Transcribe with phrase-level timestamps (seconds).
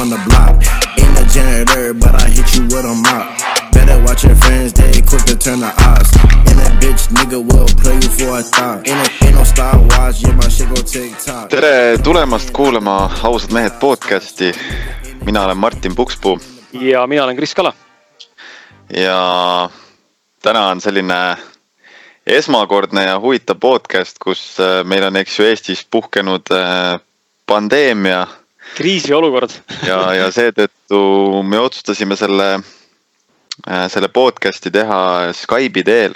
[0.00, 0.54] on the block.
[1.00, 3.26] Ain't a janitor, but I hit you with a mop.
[3.72, 6.10] Better watch your friends, they quick to turn the odds.
[6.48, 8.86] And that bitch nigga will play you for a thought.
[8.88, 11.48] Ain't, a, ain't no Star Wars, yeah, my shit go TikTok.
[11.50, 14.52] tere tulemast kuulama Ausad mehed podcasti.
[15.24, 16.40] mina olen Martin Pukspuu
[16.72, 17.72] ja mina olen Kris Kala.
[18.96, 19.70] ja
[20.42, 21.36] täna on selline
[22.26, 26.46] esmakordne ja huvitav podcast, kus äh, meil on, eks ju, Eestis puhkenud
[28.74, 28.78] äh, pandeemia.
[28.78, 29.50] kriisiolukord
[29.86, 32.60] ja, ja seetõttu me otsustasime selle,
[33.68, 36.14] äh, selle podcast'i teha Skype'i teel.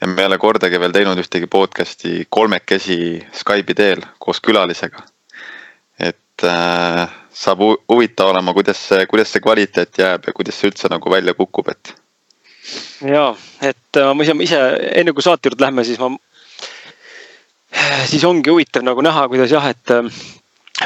[0.00, 5.02] ja me ei ole kordagi veel teinud ühtegi podcast'i kolmekesi Skype'i teel koos külalisega.
[5.98, 10.88] et äh, saab huvitav olema, kuidas see, kuidas see kvaliteet jääb ja kuidas see üldse
[10.90, 11.94] nagu välja kukub, et.
[13.06, 14.60] ja, et äh, ma ise, ise
[14.94, 16.10] enne kui saate juurde lähme, siis ma,
[18.10, 20.10] siis ongi huvitav nagu näha, kuidas jah, et äh,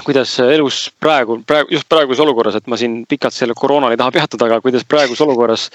[0.03, 4.15] kuidas elus praegu, praegu, just praeguses olukorras, et ma siin pikalt selle koroonal ei taha
[4.17, 5.69] peatuda, aga kuidas praeguses olukorras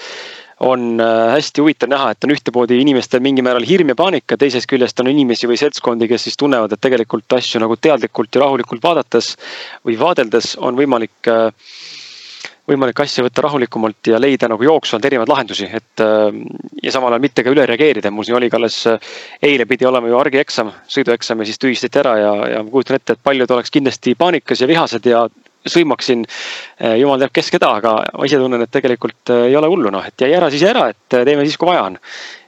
[0.60, 4.68] on äh, hästi huvitav näha, et on ühtemoodi inimestel mingil määral hirm ja paanika, teisest
[4.68, 8.84] küljest on inimesi või seltskondi, kes siis tunnevad, et tegelikult asju nagu teadlikult ja rahulikult
[8.84, 9.32] vaadates
[9.88, 11.48] või vaadeldes on võimalik äh,
[12.68, 16.28] võimalik asja võtta rahulikumalt ja leida nagu jooksvalt erinevaid lahendusi, et äh,
[16.82, 18.80] ja samal ajal mitte ka üle reageerida, mul siin oli ka alles
[19.42, 23.16] eile pidi olema ju argieksam, sõidueksam ja siis tühistati ära ja, ja ma kujutan ette,
[23.16, 25.26] et paljud oleks kindlasti paanikas ja vihased ja
[25.68, 29.92] sõimaksin eh, jumal teab kes keda, aga ma ise tunnen, et tegelikult ei ole hullu
[29.92, 31.98] noh, et jäi ära, siis jäi ära, et teeme siis, kui vaja on.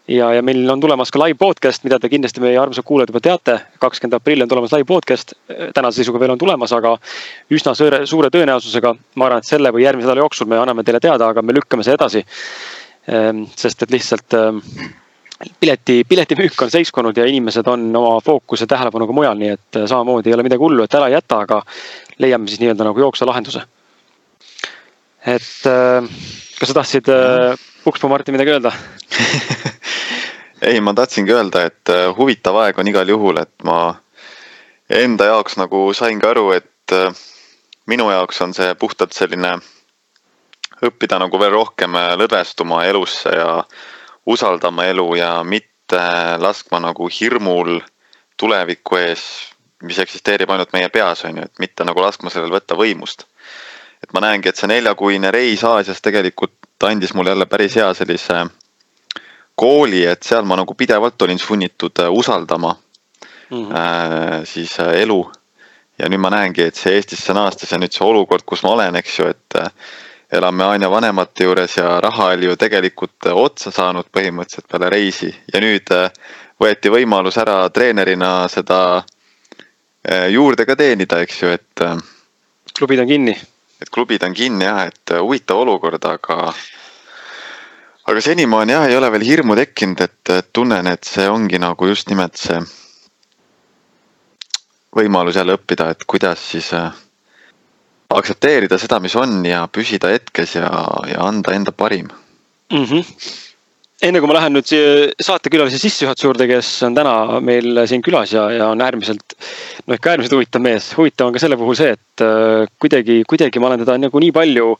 [0.08, 3.20] Ja, ja meil on tulemas ka live podcast, mida te kindlasti meie armsad kuulajad juba
[3.20, 3.58] teate.
[3.83, 5.34] kakskümmend aprill on tulemas live podcast,
[5.75, 6.97] tänase seisuga veel on tulemas, aga
[7.50, 8.95] üsna suure, suure tõenäosusega.
[9.14, 11.84] ma arvan, et selle või järgmise nädala jooksul me anname teile teada, aga me lükkame
[11.86, 12.25] selle edasi.
[13.08, 14.61] Ehm, sest et lihtsalt ehm,
[15.61, 20.34] pileti, piletimüük on seiskunud ja inimesed on oma fookuse tähelepanuga mujal, nii et samamoodi ei
[20.36, 21.62] ole midagi hullu, et ära jäta, aga
[22.23, 23.64] leiame siis nii-öelda nagu jooksva lahenduse.
[25.27, 26.02] et äh,
[26.58, 28.73] kas sa tahtsid äh, Pukspuu Martin midagi öelda
[30.63, 33.95] ei, ma tahtsingi öelda, et äh, huvitav aeg on igal juhul, et ma
[34.91, 37.11] enda jaoks nagu sain ka aru, et äh,
[37.91, 39.57] minu jaoks on see puhtalt selline
[40.83, 43.65] õppida nagu veel rohkem äh, lõdvestuma elusse ja
[44.27, 46.03] usaldama elu ja mitte
[46.39, 47.81] laskma nagu hirmul
[48.39, 49.27] tuleviku ees
[49.83, 53.27] mis eksisteerib ainult meie peas, on ju, et mitte nagu laskma sellel võtta võimust.
[54.03, 58.45] et ma näengi, et see neljakuine reis Aasias tegelikult andis mulle jälle päris hea sellise
[59.55, 62.77] kooli, et seal ma nagu pidevalt olin sunnitud äh, usaldama
[63.51, 64.45] mm -hmm.
[64.45, 65.33] siis äh, elu.
[65.98, 68.97] ja nüüd ma näengi, et see Eestisse naastes ja nüüd see olukord, kus ma olen,
[68.97, 69.55] eks ju, et
[70.33, 75.61] elame aina vanemate juures ja raha oli ju tegelikult otsa saanud põhimõtteliselt peale reisi ja
[75.61, 75.93] nüüd
[76.61, 79.03] võeti võimalus ära treenerina seda
[80.29, 81.85] juurde ka teenida, eks ju, et.
[82.79, 83.37] Klubid on kinni.
[83.83, 86.53] Et klubid on kinni jah, et äh, huvitav olukord, aga.
[88.09, 92.11] aga senimaani jah, ei ole veel hirmu tekkinud, et tunnen, et see ongi nagu just
[92.11, 92.59] nimelt see
[94.97, 96.73] võimalus jälle õppida, et kuidas siis
[98.13, 100.69] aktsepteerida seda, mis on ja püsida hetkes ja,
[101.09, 102.11] ja anda enda parim
[102.73, 102.85] mm.
[102.85, 103.52] -hmm
[104.02, 104.70] enne kui ma lähen nüüd
[105.23, 109.36] saatekülalise sissejuhatuse juurde, kes on täna meil siin külas ja, ja on äärmiselt,
[109.86, 110.90] no ikka äärmiselt huvitav mees.
[110.98, 114.35] huvitav on ka selle puhul see, et äh, kuidagi, kuidagi ma olen teda nagu nii
[114.35, 114.74] palju.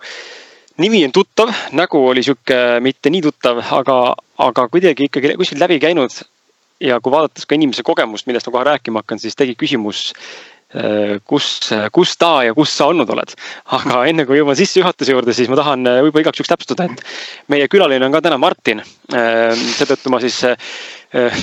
[0.83, 3.99] nimi on tuttav, nägu oli sihuke mitte nii tuttav, aga,
[4.43, 6.23] aga kuidagi ikkagi kuskilt läbi käinud.
[6.83, 10.09] ja kui vaadates ka inimese kogemust, millest ma kohe rääkima hakkan, siis tekib küsimus
[11.29, 11.47] kus,
[11.93, 13.35] kus ta ja kus sa olnud oled.
[13.77, 17.49] aga enne kui jõuan sissejuhatuse juurde, siis ma tahan äh, võib-olla igaks juhuks täpsustada, et
[17.53, 18.83] meie külaline on ka täna Martin.
[19.13, 20.43] Äh, seetõttu ma siis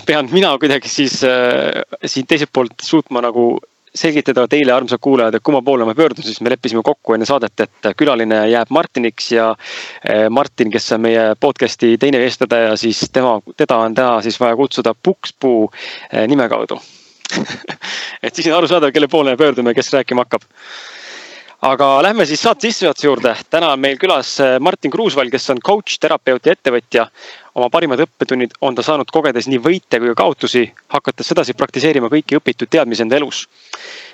[0.06, 3.60] pean mina kuidagi siis siin teiselt poolt suutma nagu
[3.94, 7.66] selgitada teile, armsad kuulajad, et kumma poole ma pöördun, siis me leppisime kokku enne saadet,
[7.66, 9.50] et külaline jääb Martiniks ja
[10.34, 14.96] Martin, kes on meie podcast'i teine eestvedaja, siis tema, teda on täna siis vaja kutsuda
[14.98, 15.68] Pukspuu
[16.30, 16.82] nime kaudu
[18.24, 20.48] et siis on arusaadav, kelle poole me pöördume, kes rääkima hakkab.
[21.62, 23.36] aga lähme siis saate sissejuhatuse juurde.
[23.50, 27.08] täna on meil külas äh, Martin Kruusvall, kes on coach, terapeut ja ettevõtja.
[27.56, 32.08] oma parimad õppetunnid on ta saanud kogedes nii võite kui ka kaotusi, hakates sedasi praktiseerima
[32.08, 33.48] kõiki õpitud teadmisi enda elus.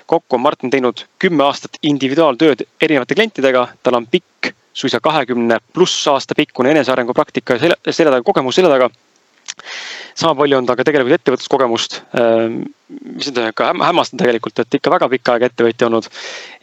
[0.06, 6.08] kokku on Martin teinud kümme aastat individuaaltööd erinevate klientidega, tal on pikk, suisa kahekümne pluss
[6.08, 8.90] aasta pikkune enesearengu praktika selja taga, kogemus selja taga
[10.14, 12.00] sama palju on ta ka tegelikult ettevõtluskogemust.
[12.86, 16.06] Mis nüüd on ikka hämmastav tegelikult, et ikka väga pikka aega ettevõtja olnud.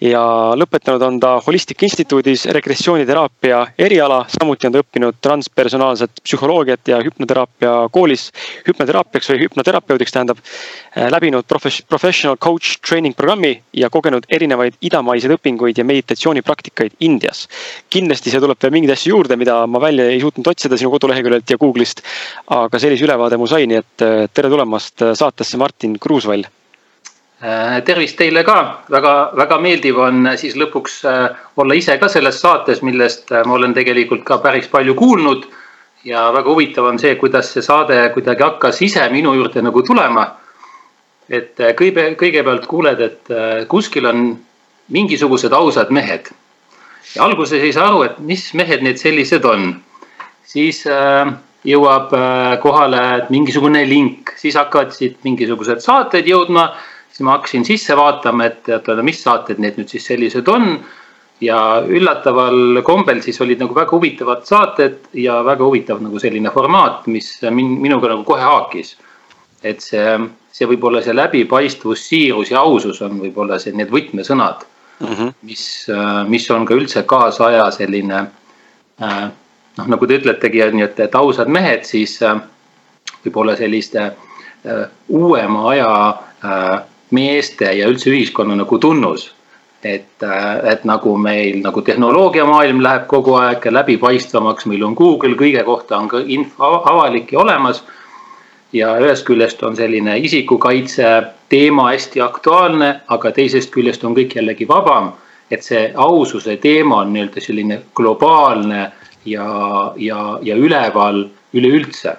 [0.03, 0.21] ja
[0.59, 7.73] lõpetanud on ta Holistic Instituudis regressiooniteraapia eriala, samuti on ta õppinud transpersonaalset psühholoogiat ja hüpnoteraapia
[7.91, 8.31] koolis.
[8.67, 10.39] hüpnoteraapiaks või hüpnoterapeudiks tähendab,
[10.95, 11.43] äh, läbinud
[11.89, 17.49] professional coach training programmi ja kogenud erinevaid idamaiseid õpinguid ja meditatsioonipraktikaid Indias.
[17.89, 21.49] kindlasti siia tuleb veel mingeid asju juurde, mida ma välja ei suutnud otsida sinu koduleheküljelt
[21.49, 22.01] ja Google'ist.
[22.47, 26.45] aga sellise ülevaade mu sai, nii et äh, tere tulemast saatesse, Martin Kruus Kruusvall.
[27.43, 28.57] Äh, tervist teile ka,
[28.93, 33.57] väga, väga meeldiv on siis lõpuks äh, olla ise ka selles saates, millest äh, ma
[33.57, 35.49] olen tegelikult ka päris palju kuulnud.
[36.03, 40.27] ja väga huvitav on see, kuidas see saade kuidagi hakkas ise minu juurde nagu tulema.
[41.29, 43.31] et kõige, kõigepealt kuuled, et
[43.71, 44.37] kuskil on
[44.89, 46.29] mingisugused ausad mehed.
[47.15, 49.81] ja alguses ei saa aru, et mis mehed need sellised on.
[50.45, 51.33] siis äh,
[51.67, 56.73] jõuab äh, kohale mingisugune link, siis hakkavad siit mingisugused saated jõudma.
[57.13, 60.79] siis ma hakkasin sisse vaatama, et oota, mis saated need nüüd siis sellised on.
[61.41, 67.07] ja üllataval kombel siis olid nagu väga huvitavad saated ja väga huvitav nagu selline formaat,
[67.07, 68.97] mis min, minuga nagu kohe haakis.
[69.63, 70.19] et see,
[70.51, 74.65] see võib-olla see läbipaistvus, siirus ja ausus on võib-olla see, need võtmesõnad
[74.99, 75.33] mm, -hmm.
[75.41, 78.25] mis, äh, mis on ka üldse kaasaja selline
[79.01, 79.31] äh,
[79.77, 82.41] noh, nagu te ütletegi, nii et, et ausad mehed, siis äh,
[83.25, 86.73] võib-olla selliste äh, uuema aja äh,
[87.13, 89.31] meeste ja üldse ühiskonna nagu tunnus.
[89.83, 90.23] et,
[90.71, 96.07] et nagu meil nagu tehnoloogiamaailm läheb kogu aeg läbipaistvamaks, meil on Google, kõige kohta on
[96.07, 97.83] ka info avalik ja olemas.
[98.73, 104.67] ja ühest küljest on selline isikukaitse teema hästi aktuaalne, aga teisest küljest on kõik jällegi
[104.67, 105.11] vabam.
[105.51, 108.91] et see aususe teema on nii-öelda selline globaalne
[109.25, 112.17] ja, ja, ja üleval üleüldse.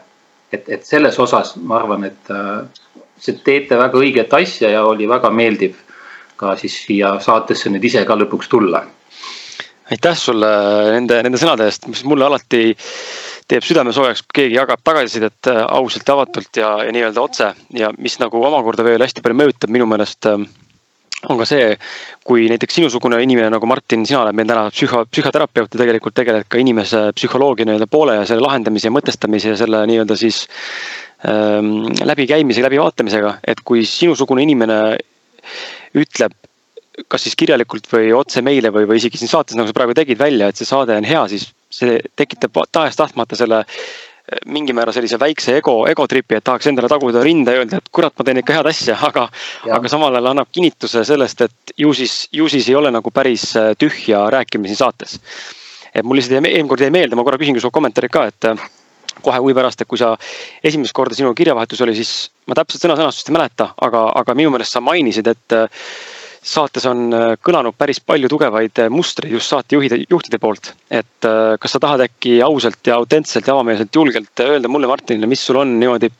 [0.52, 5.30] et, et selles osas ma arvan, et äh, teete väga õiget asja ja oli väga
[5.30, 5.74] meeldiv
[6.36, 8.84] ka siis siia saatesse nüüd ise ka lõpuks tulla.
[9.90, 10.50] aitäh sulle
[10.94, 12.62] nende, nende sõnade eest, mis mulle alati
[13.48, 17.50] teeb südame soojaks, kui keegi jagab tagasisidet äh, ausalt ja avatult ja, ja nii-öelda otse
[17.76, 20.38] ja mis nagu omakorda veel hästi palju mõjutab minu meelest äh,
[21.28, 21.72] on ka see,
[22.26, 26.48] kui näiteks sinusugune inimene nagu Martin, sina oled meil täna psühho, psühhoterapeut ja tegelikult tegeled
[26.48, 30.44] ka inimese psühholoogia nii-öelda poole ja selle lahendamise ja mõtestamise ja selle nii-öelda siis
[31.28, 34.80] ähm, läbikäimise, läbivaatamisega, et kui sinusugune inimene
[35.94, 36.34] ütleb
[37.10, 40.18] kas siis kirjalikult või otse meile või, või isegi siin saates, nagu sa praegu tegid
[40.20, 43.64] välja, et see saade on hea, siis see tekitab tahes-tahtmata selle
[44.48, 48.14] mingi määra sellise väikse ego, egotripi, et tahaks endale taguda rinda ja öelda, et kurat,
[48.18, 49.26] ma teen ikka head asja, aga,
[49.76, 53.50] aga samal ajal annab kinnituse sellest, et ju siis, ju siis ei ole nagu päris
[53.60, 55.18] äh, tühja rääkimine siin saates.
[55.94, 58.64] et mul lihtsalt eelmine kord jäi meelde, ma korra küsingi su kommentaari ka, et äh,
[59.22, 60.14] kohe huvi pärast, et kui sa
[60.64, 64.74] esimest korda sinu kirjavahetus oli, siis ma täpselt sõna-sõnastust ei mäleta, aga, aga minu meelest
[64.74, 65.84] sa mainisid, et äh,
[66.44, 70.74] saates on äh, kõlanud päris palju tugevaid äh, mustreid just saatejuhide, juhtide poolt.
[70.90, 75.26] et äh, kas sa tahad äkki ausalt ja autentselt ja avameelselt julgelt öelda mulle, Martinile,
[75.30, 76.10] mis sul on niimoodi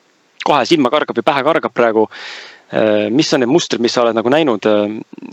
[0.45, 2.09] kohe silma kargab ja pähe kargab praegu.
[3.11, 4.65] mis on need mustrid, mis sa oled nagu näinud,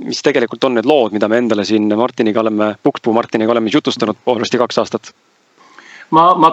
[0.04, 4.20] mis tegelikult on need lood, mida me endale siin Martiniga oleme, Pukspuu Martiniga oleme jutustanud
[4.26, 5.10] poolesti kaks aastat?
[6.12, 6.52] ma, ma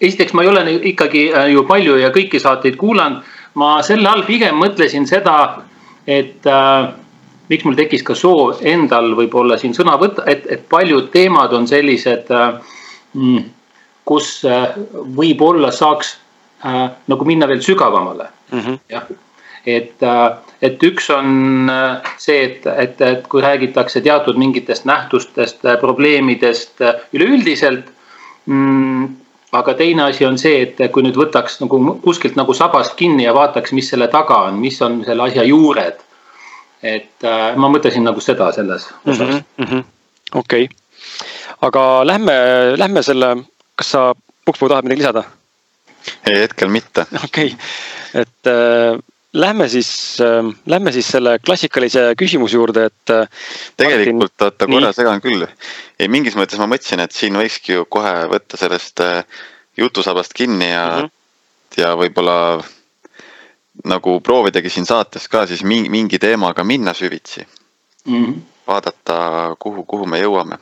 [0.00, 1.22] esiteks ma ei ole ikkagi
[1.54, 3.22] ju palju ja kõiki saateid kuulanud.
[3.54, 5.62] ma selle all pigem mõtlesin seda,
[6.06, 6.90] et äh,
[7.48, 11.68] miks mul tekkis ka soov endal võib-olla siin sõna võtta, et, et paljud teemad on
[11.70, 12.78] sellised, äh,
[13.14, 13.44] mm,
[14.06, 14.74] kus äh,
[15.18, 16.16] võib-olla saaks
[16.66, 18.60] äh, nagu minna veel sügavamale mm.
[18.60, 18.78] -hmm.
[18.90, 19.06] jah,
[19.66, 20.06] et,
[20.62, 21.70] et üks on
[22.18, 26.82] see, et, et, et kui räägitakse teatud mingitest nähtustest, probleemidest
[27.12, 27.90] üleüldiselt
[28.46, 29.08] mm,
[29.52, 33.34] aga teine asi on see, et kui nüüd võtaks nagu kuskilt nagu sabast kinni ja
[33.34, 36.02] vaataks, mis selle taga on, mis on selle asja juured
[36.82, 39.84] et äh, ma mõtlesin nagu seda selles osas mm -hmm..
[40.34, 40.76] okei okay.,
[41.66, 42.36] aga lähme,
[42.76, 43.36] lähme selle,
[43.74, 44.12] kas sa,
[44.44, 45.24] Pukspuu tahad midagi lisada?
[46.26, 47.06] ei, hetkel mitte.
[47.24, 48.98] okei okay., et äh,
[49.32, 53.28] lähme siis äh,, lähme siis selle klassikalise küsimuse juurde, et äh,.
[53.76, 55.46] tegelikult oota korra segan küll.
[55.98, 59.22] ei, mingis mõttes ma mõtlesin, et siin võikski ju kohe võtta sellest äh,
[59.76, 61.82] jutusabast kinni ja mm, -hmm.
[61.82, 62.38] ja võib-olla
[63.86, 67.46] nagu proovidagi siin saates ka siis mingi, mingi teemaga minna süvitsi
[68.06, 68.24] mm.
[68.24, 68.40] -hmm.
[68.66, 70.58] vaadata, kuhu, kuhu me jõuame.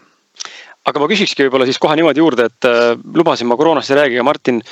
[0.84, 4.18] aga ma küsikski võib-olla siis kohe niimoodi juurde, et äh, lubasin ma koroonast ei räägi,
[4.18, 4.62] aga Martin,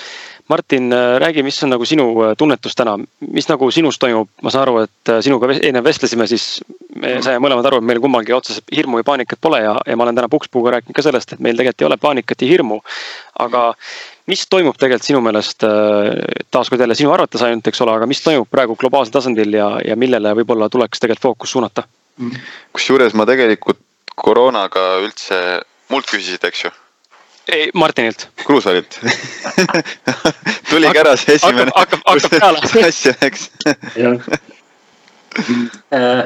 [0.49, 4.83] Martin, räägi, mis on nagu sinu tunnetus täna, mis nagu sinus toimub, ma saan aru,
[4.85, 6.61] et sinuga enne vestlesime, siis
[6.99, 10.05] me saime mõlemad aru, et meil kummalgi otseselt hirmu ja paanikat pole ja, ja ma
[10.05, 12.81] olen täna Pukspuuga rääkinud ka sellest, et meil tegelikult ei ole paanikat ja hirmu.
[13.39, 13.63] aga
[14.31, 15.65] mis toimub tegelikult sinu meelest,
[16.55, 19.97] taaskord jälle sinu arvates ainult, eks ole, aga mis toimub praegu globaalsel tasandil ja, ja
[19.99, 21.87] millele võib-olla tuleks tegelikult fookus suunata?
[22.77, 23.81] kusjuures ma tegelikult
[24.21, 25.37] koroonaga üldse,
[25.91, 26.73] mult küsisid, eks ju?
[27.53, 28.29] ei, Martinilt.
[28.45, 28.99] Kruusalilt
[30.71, 31.73] tuligi ära see esimene.
[31.75, 32.63] hakkab, hakkab peale.
[32.89, 33.49] asja, eks.
[35.93, 36.23] Äh,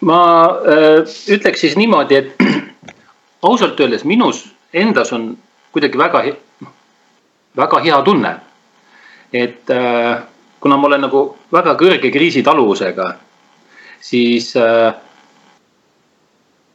[0.00, 0.20] ma
[0.68, 1.00] äh,
[1.32, 2.46] ütleks siis niimoodi, et
[3.48, 4.44] ausalt öeldes minus
[4.76, 5.32] endas on
[5.72, 6.24] kuidagi väga,
[7.56, 8.36] väga hea tunne.
[9.32, 10.22] et äh,
[10.60, 13.14] kuna ma olen nagu väga kõrge kriisitaluvusega
[14.00, 14.94] siis äh,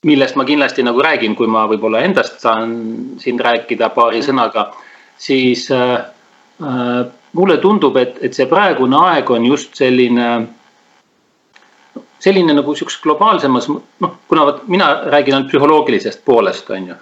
[0.05, 2.73] millest ma kindlasti nagu räägin, kui ma võib-olla endast saan
[3.21, 4.71] siin rääkida paari sõnaga,
[5.17, 5.93] siis äh,
[6.63, 6.95] äh,
[7.37, 10.31] mulle tundub, et, et see praegune aeg on just selline,
[12.21, 16.99] selline nagu sihukeses globaalsemas, noh, kuna vot mina räägin ainult psühholoogilisest poolest, on ju.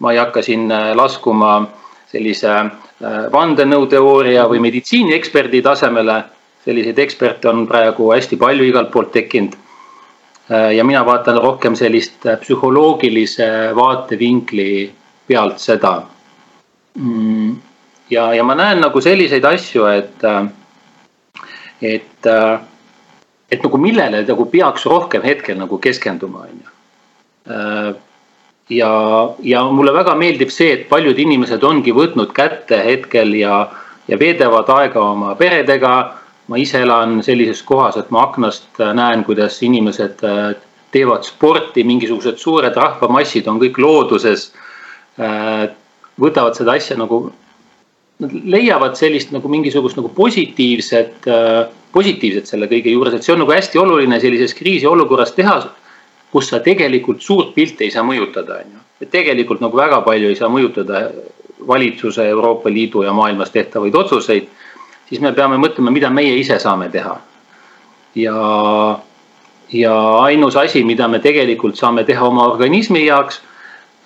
[0.00, 1.68] ma ei hakka siin laskuma
[2.10, 2.52] sellise
[3.32, 6.16] vandenõuteooria või meditsiinieksperdi tasemele
[6.64, 9.56] selliseid eksperte on praegu hästi palju igalt poolt tekkinud.
[10.50, 14.90] Äh, ja mina vaatan rohkem sellist äh, psühholoogilise vaatevinkli
[15.28, 15.94] pealt seda.
[16.98, 17.54] Mm,
[18.10, 20.50] ja, ja ma näen nagu selliseid asju, et, äh,
[21.94, 22.30] et,
[23.50, 26.76] et nagu millele nagu peaks rohkem hetkel nagu keskenduma, on ju
[28.70, 28.92] ja,
[29.42, 33.66] ja mulle väga meeldib see, et paljud inimesed ongi võtnud kätte hetkel ja,
[34.08, 35.94] ja veedavad aega oma peredega
[36.50, 40.56] ma ise elan sellises kohas, et ma aknast äh, näen, kuidas inimesed äh,
[40.90, 44.48] teevad sporti, mingisugused suured rahvamassid on kõik looduses.
[45.20, 45.68] Äh,
[46.20, 47.28] võtavad seda asja nagu,
[48.20, 51.24] nad leiavad sellist nagu mingisugust nagu positiivset,
[51.94, 55.54] positiivset selle kõige juures, et see on nagu hästi oluline sellises kriisiolukorras teha.
[56.32, 60.30] Kus sa tegelikult suurt pilti ei saa mõjutada, on ju, et tegelikult nagu väga palju
[60.30, 61.08] ei saa mõjutada
[61.66, 64.48] valitsuse, Euroopa Liidu ja maailmas tehtavaid otsuseid
[65.10, 67.16] siis me peame mõtlema, mida meie ise saame teha.
[68.14, 68.36] ja,
[69.72, 73.40] ja ainus asi, mida me tegelikult saame teha oma organismi jaoks,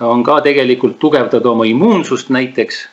[0.00, 2.88] on ka tegelikult tugevdada oma immuunsust näiteks.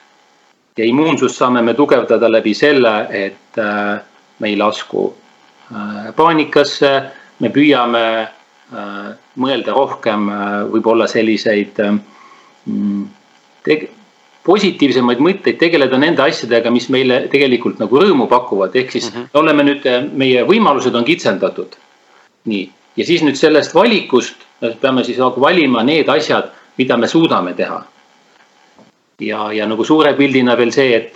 [0.77, 3.99] ja immuunsust saame me tugevdada läbi selle, et äh,
[4.39, 5.13] me ei lasku
[5.71, 6.91] äh, paanikasse,
[7.39, 8.27] me püüame
[8.71, 10.29] mõelda rohkem
[10.71, 13.07] võib-olla selliseid mm,
[14.43, 19.29] positiivsemaid mõtteid, tegeleda nende asjadega, mis meile tegelikult nagu rõõmu pakuvad, ehk siis mm -hmm.
[19.33, 19.87] oleme nüüd,
[20.17, 21.75] meie võimalused on kitsendatud.
[22.45, 24.35] nii, ja siis nüüd sellest valikust
[24.81, 27.83] peame siis nagu valima need asjad, mida me suudame teha.
[29.19, 31.13] ja, ja nagu suure pildina veel see, et,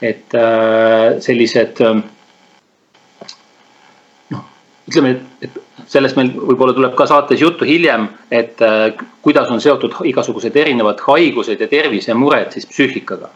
[0.00, 2.02] et äh, sellised noh,
[4.88, 10.00] ütleme, et, sellest meil võib-olla tuleb ka saates juttu hiljem, et äh, kuidas on seotud
[10.08, 13.30] igasugused erinevad haigused ja tervisemured siis psüühikaga.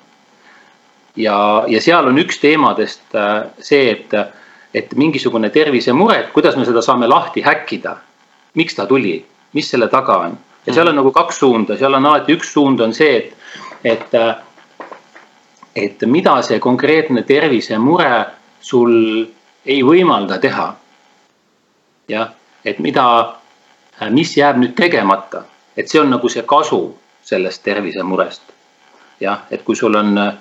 [1.17, 4.17] ja, ja seal on üks teemadest äh, see, et,
[4.75, 7.97] et mingisugune tervisemure, et kuidas me seda saame lahti häkkida.
[8.55, 12.07] miks ta tuli, mis selle taga on ja seal on nagu kaks suunda, seal on
[12.07, 13.37] alati üks suund on see, et,
[13.85, 14.35] et, äh,
[15.77, 18.25] et mida see konkreetne tervisemure
[18.61, 18.93] sul
[19.67, 20.73] ei võimalda teha
[22.09, 22.31] jah,
[22.65, 23.37] et mida,
[24.03, 25.45] äh, mis jääb nüüd tegemata,
[25.77, 26.81] et see on nagu see kasu
[27.25, 28.43] sellest tervisemurest.
[29.21, 30.35] jah, et kui sul on äh,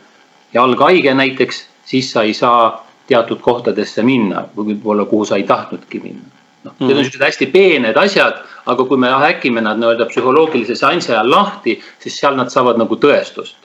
[0.53, 5.43] jalg haige näiteks, siis sa ei saa teatud kohtadesse minna või võib-olla kuhu sa ei
[5.43, 6.25] tahtnudki minna.
[6.63, 6.97] noh, need on mhm.
[6.97, 12.17] niisugused hästi peened asjad, aga kui me häkime nad nii-öelda psühholoogilise seansi ajal lahti, siis
[12.19, 13.55] seal nad saavad nagu tõestust.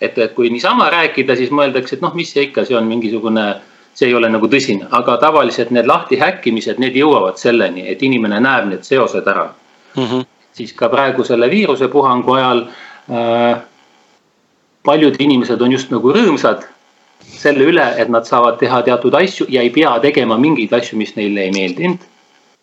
[0.00, 3.46] et, et kui niisama rääkida, siis mõeldakse, et noh, mis see ikka, see on mingisugune
[3.98, 8.38] see ei ole nagu tõsine, aga tavaliselt need lahti häkkimised, need jõuavad selleni, et inimene
[8.44, 10.04] näeb need seosed ära mm.
[10.04, 10.26] -hmm.
[10.52, 12.62] siis ka praegu selle viirusepuhangu ajal
[13.10, 13.58] äh,
[14.86, 16.68] paljud inimesed on just nagu rõõmsad
[17.38, 21.16] selle üle, et nad saavad teha teatud asju ja ei pea tegema mingeid asju, mis
[21.16, 21.98] neile ei meeldinud.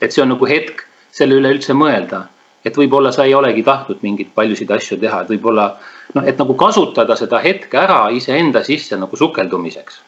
[0.01, 2.25] et see on nagu hetk selle üle üldse mõelda,
[2.65, 5.69] et võib-olla sa ei olegi tahtnud mingeid paljusid asju teha, et võib-olla
[6.15, 10.01] noh, et nagu kasutada seda hetke ära iseenda sisse nagu sukeldumiseks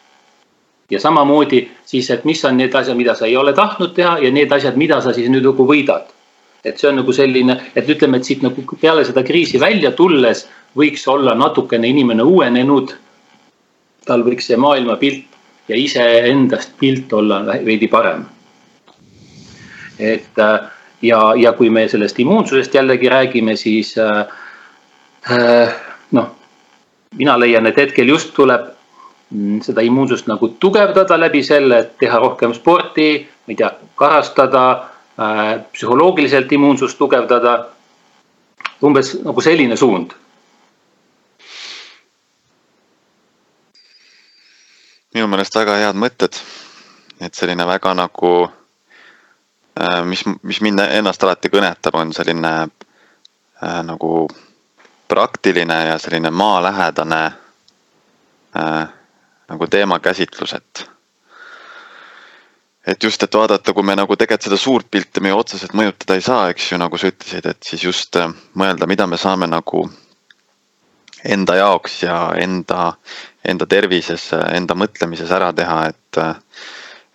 [0.92, 4.32] ja samamoodi siis, et mis on need asjad, mida sa ei ole tahtnud teha ja
[4.32, 6.14] need asjad, mida sa siis nüüd nagu võidad.
[6.66, 10.48] et see on nagu selline, et ütleme, et siit nagu peale seda kriisi välja tulles
[10.76, 12.96] võiks olla natukene inimene uuenenud.
[14.06, 15.26] tal võiks see maailmapilt
[15.68, 18.26] ja iseendast pilt olla veidi parem.
[20.00, 20.40] et
[21.02, 24.26] ja, ja kui me sellest immuunsusest jällegi räägime, siis äh,
[26.12, 26.32] noh,
[27.16, 28.77] mina leian, et hetkel just tuleb
[29.62, 33.10] seda immuunsust nagu tugevdada läbi selle, et teha rohkem sporti,
[33.48, 34.64] ma ei tea, karastada
[35.20, 37.66] äh,, psühholoogiliselt immuunsust tugevdada.
[38.84, 40.14] umbes nagu selline suund
[45.18, 46.38] minu meelest väga head mõtted.
[47.22, 48.32] et selline väga nagu,
[49.82, 54.28] äh, mis, mis mind ennast alati kõnetab, on selline äh, nagu
[55.10, 57.22] praktiline ja selline maalähedane
[58.54, 58.97] äh,
[59.50, 60.90] nagu teemakäsitlus, et.
[62.88, 66.16] et just, et vaadata, kui me nagu tegelikult seda suurt pilti me ju otseselt mõjutada
[66.16, 69.48] ei saa, eks ju, nagu sa ütlesid, et siis just äh, mõelda, mida me saame
[69.48, 69.88] nagu
[71.26, 72.94] enda jaoks ja enda,
[73.46, 76.24] enda tervises, enda mõtlemises ära teha, et.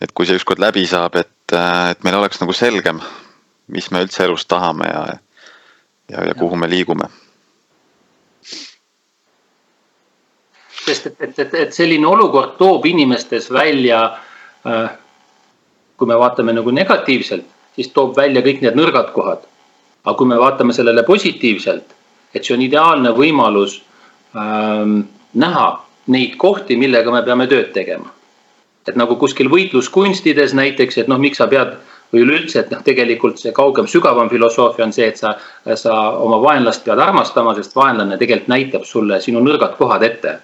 [0.03, 2.99] et kui see ükskord läbi saab, et, et meil oleks nagu selgem,
[3.71, 5.03] mis me üldse elus tahame ja,
[6.11, 7.07] ja, ja kuhu me liigume.
[10.87, 14.03] Sest et, et, et, et selline olukord toob inimestes välja
[14.67, 14.91] äh,.
[15.97, 17.45] kui me vaatame nagu negatiivselt,
[17.77, 19.45] siis toob välja kõik need nõrgad kohad.
[20.05, 21.95] aga kui me vaatame sellele positiivselt,
[22.35, 23.83] et see on ideaalne võimalus
[24.35, 25.69] ähm, näha
[26.07, 28.11] neid kohti, millega me peame tööd tegema.
[28.89, 31.77] et nagu kuskil võitluskunstides näiteks, et noh, miks sa pead
[32.13, 35.37] või üleüldse, et noh, tegelikult see kaugem, sügavam filosoofia on see, et sa,
[35.79, 40.41] sa oma vaenlast pead armastama, sest vaenlane tegelikult näitab sulle sinu nõrgad kohad ette.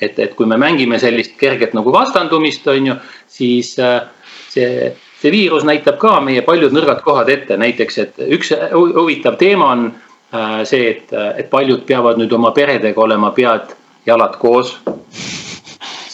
[0.00, 2.96] Et, et kui me mängime sellist kerget nagu vastandumist, on ju,
[3.28, 4.02] siis äh,
[4.48, 9.72] see, see viirus näitab ka meie paljud nõrgad kohad ette, näiteks, et üks huvitav teema
[9.72, 13.74] on äh, see, et, et paljud peavad nüüd oma peredega olema pead
[14.06, 14.78] jalad koos.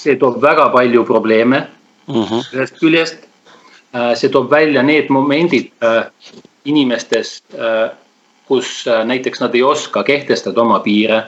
[0.02, 1.66] see toob väga palju probleeme
[2.06, 2.56] mm -hmm.
[2.56, 3.18] ühest küljest.
[3.94, 6.04] Äh, see toob välja need momendid äh,
[6.64, 7.90] inimestes, äh,
[8.48, 11.22] kus näiteks nad ei oska kehtestada oma piire.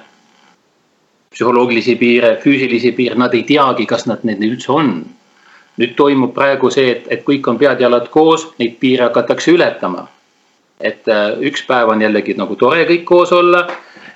[1.34, 4.96] Psühholoogilisi piire, füüsilisi piire, nad ei teagi, kas nad need üldse on.
[5.74, 10.06] nüüd toimub praegu see, et, et kõik on pead-jalad koos, neid piire hakatakse ületama.
[10.80, 11.06] et
[11.40, 13.66] üks päev on jällegi nagu tore kõik koos olla.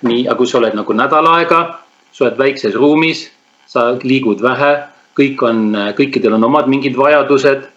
[0.02, 1.60] nii, aga kui sa oled nagu nädal aega
[2.18, 3.28] sa oled väikses ruumis,
[3.70, 4.72] sa liigud vähe,
[5.18, 5.60] kõik on,
[5.98, 7.68] kõikidel on omad mingid vajadused.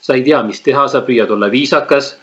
[0.00, 2.16] sa ei tea, mis teha, sa püüad olla viisakas.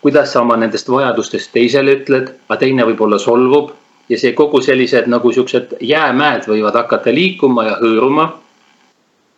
[0.00, 3.72] kuidas sa oma nendest vajadustest teisele ütled, aga teine võib-olla solvub
[4.08, 8.32] ja see kogu sellised nagu siuksed jäämäed võivad hakata liikuma ja hõõruma.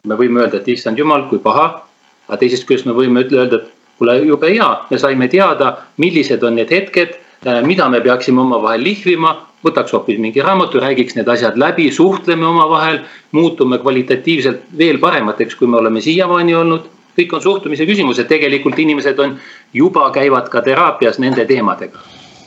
[0.05, 1.85] me võime öelda, et issand jumal, kui paha.
[2.29, 6.55] aga teisest küljest me võime öelda, et kuule, jube hea, me saime teada, millised on
[6.55, 7.19] need hetked,
[7.65, 13.01] mida me peaksime omavahel lihvima võtaks hoopis mingi raamatu, räägiks need asjad läbi, suhtleme omavahel,
[13.33, 16.95] muutume kvalitatiivselt veel paremateks, kui me oleme siiamaani olnud.
[17.19, 19.33] kõik on suhtumise küsimused, tegelikult inimesed on
[19.75, 21.99] juba käivad ka teraapias nende teemadega,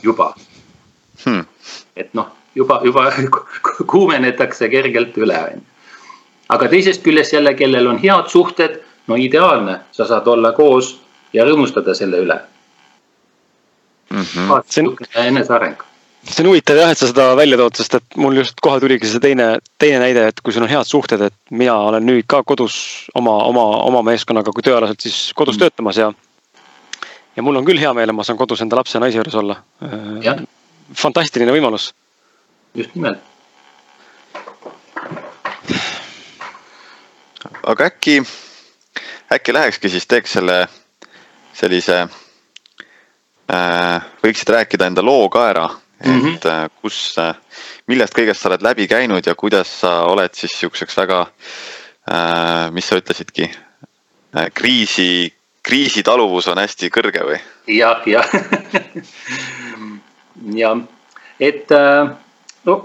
[0.02, 0.30] juba
[1.26, 1.44] hmm..
[1.96, 3.10] Et noh, juba, juba
[3.92, 5.68] kuumenetakse kergelt üle, on ju.
[6.48, 10.96] aga teisest küljest jälle, kellel on head suhted, no ideaalne, sa saad olla koos
[11.32, 12.40] ja rõõmustada selle üle
[14.10, 14.20] mm.
[14.20, 14.62] -hmm.
[14.68, 15.82] see on eneseareng
[16.22, 19.08] see on huvitav jah, et sa seda välja tood, sest et mul just kohe tuligi
[19.10, 22.42] see teine, teine näide, et kui sul on head suhted, et mina olen nüüd ka
[22.46, 22.76] kodus
[23.18, 25.64] oma, oma, oma meeskonnaga, kui tööalaselt siis kodus mm.
[25.64, 26.12] töötamas ja.
[27.36, 29.38] ja mul on küll hea meel, et ma saan kodus enda lapse ja naise juures
[29.42, 29.58] olla.
[30.94, 31.92] Fantastiline võimalus.
[32.74, 33.18] just nimelt.
[37.62, 38.22] aga äkki,
[39.32, 40.68] äkki lähekski siis teeks selle
[41.54, 42.06] sellise
[43.52, 45.66] äh,, võiksid rääkida enda loo ka ära
[46.04, 46.34] mm, -hmm.
[46.34, 47.34] et äh, kus, äh,
[47.86, 51.26] millest kõigest sa oled läbi käinud ja kuidas sa oled siis siukseks väga,
[52.10, 53.50] äh, mis sa ütlesidki,
[54.54, 58.00] kriisi, kriisitaluvus on hästi kõrge või ja,?
[58.06, 58.26] jah, jah.
[60.56, 60.72] ja,
[61.40, 61.70] et
[62.64, 62.76] no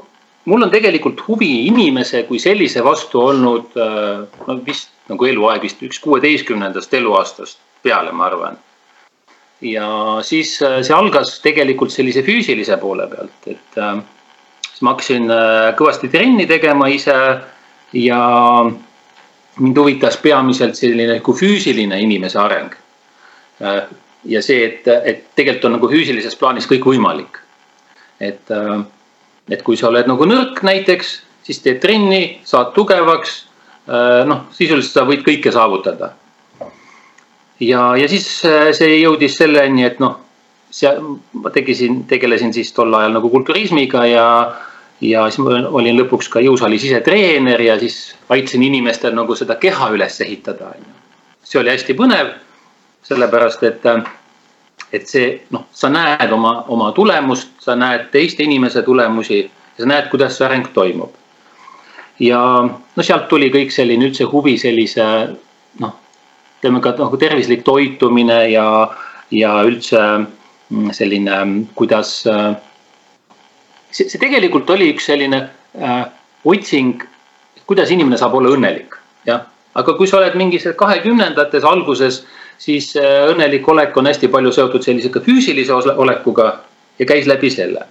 [0.45, 5.99] mul on tegelikult huvi inimese kui sellise vastu olnud no vist nagu eluaeg vist üks
[6.03, 8.57] kuueteistkümnendast eluaastast peale, ma arvan
[9.62, 13.99] ja siis äh, see algas tegelikult sellise füüsilise poole pealt, et äh,
[14.69, 17.15] siis ma hakkasin äh, kõvasti trenni tegema ise
[17.97, 18.21] ja
[19.57, 22.75] mind huvitas peamiselt selline nagu füüsiline inimese areng.
[24.25, 27.41] Ja see, et, et tegelikult on nagu füüsilises plaanis kõik võimalik.
[28.19, 28.53] et,
[29.49, 33.43] et kui sa oled nagu nõrk näiteks, siis teed trenni, saad tugevaks.
[34.27, 36.12] noh, sisuliselt sa võid kõike saavutada
[37.60, 40.17] ja, ja siis äh, see jõudis selleni, et noh,
[40.73, 40.99] seal
[41.38, 44.27] ma tegisin, tegelesin siis tol ajal nagu kulturismiga ja,
[45.01, 49.58] ja siis ma olin lõpuks ka jõusaalis ise treener ja siis aitasin inimestel nagu seda
[49.62, 50.95] keha üles ehitada, on ju.
[51.47, 52.34] see oli hästi põnev,
[53.07, 53.85] sellepärast et,
[54.93, 59.89] et see noh, sa näed oma, oma tulemust, sa näed teiste inimese tulemusi ja sa
[59.89, 61.13] näed, kuidas see areng toimub.
[62.19, 65.05] ja no sealt tuli kõik selline üldse huvi sellise
[65.79, 65.93] noh,
[66.57, 68.67] ütleme ka nagu tervislik toitumine ja,
[69.31, 71.41] ja üldse mm, selline,
[71.77, 72.23] kuidas.
[73.91, 75.43] see, see tegelikult oli üks selline
[75.77, 76.07] äh,
[76.45, 77.05] otsing,
[77.69, 78.97] kuidas inimene saab olla õnnelik,
[79.29, 79.45] jah.
[79.77, 82.23] aga kui sa oled mingis kahekümnendates alguses,
[82.57, 86.49] siis äh, õnnelik olek on hästi palju seotud sellise ka füüsilise olekuga
[86.99, 87.85] ja käis läbi selle.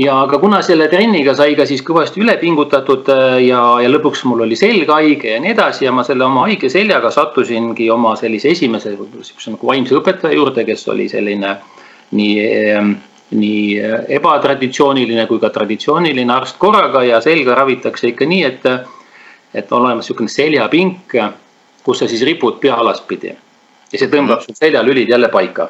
[0.00, 4.24] Ja aga kuna selle trenniga sai ka siis kõvasti üle pingutatud äh, ja, ja lõpuks
[4.24, 8.14] mul oli selg haige ja nii edasi ja ma selle oma haige seljaga sattusingi oma
[8.16, 11.58] sellise esimese võib-olla sihukese nagu vaimse õpetaja juurde, kes oli selline
[12.16, 12.94] nii, ähm,
[13.36, 13.76] nii
[14.16, 18.66] ebatraditsiooniline kui ka traditsiooniline arst korraga ja selga ravitakse ikka nii, et,
[19.52, 21.16] et on olemas sihukene seljapink,
[21.84, 25.68] kus sa siis ripud pea alaspidi ja see tõmbab sul seljalülid jälle paika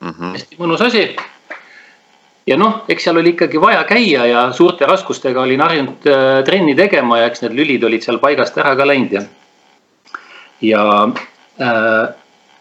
[0.00, 0.10] mm.
[0.10, 0.32] -hmm.
[0.32, 1.06] hästi mõnus asi
[2.46, 6.74] ja noh, eks seal oli ikkagi vaja käia ja suurte raskustega olin harjunud äh, trenni
[6.74, 9.22] tegema ja eks need lülid olid seal paigast ära ka läinud ja.
[10.60, 10.84] ja
[11.60, 12.02] äh,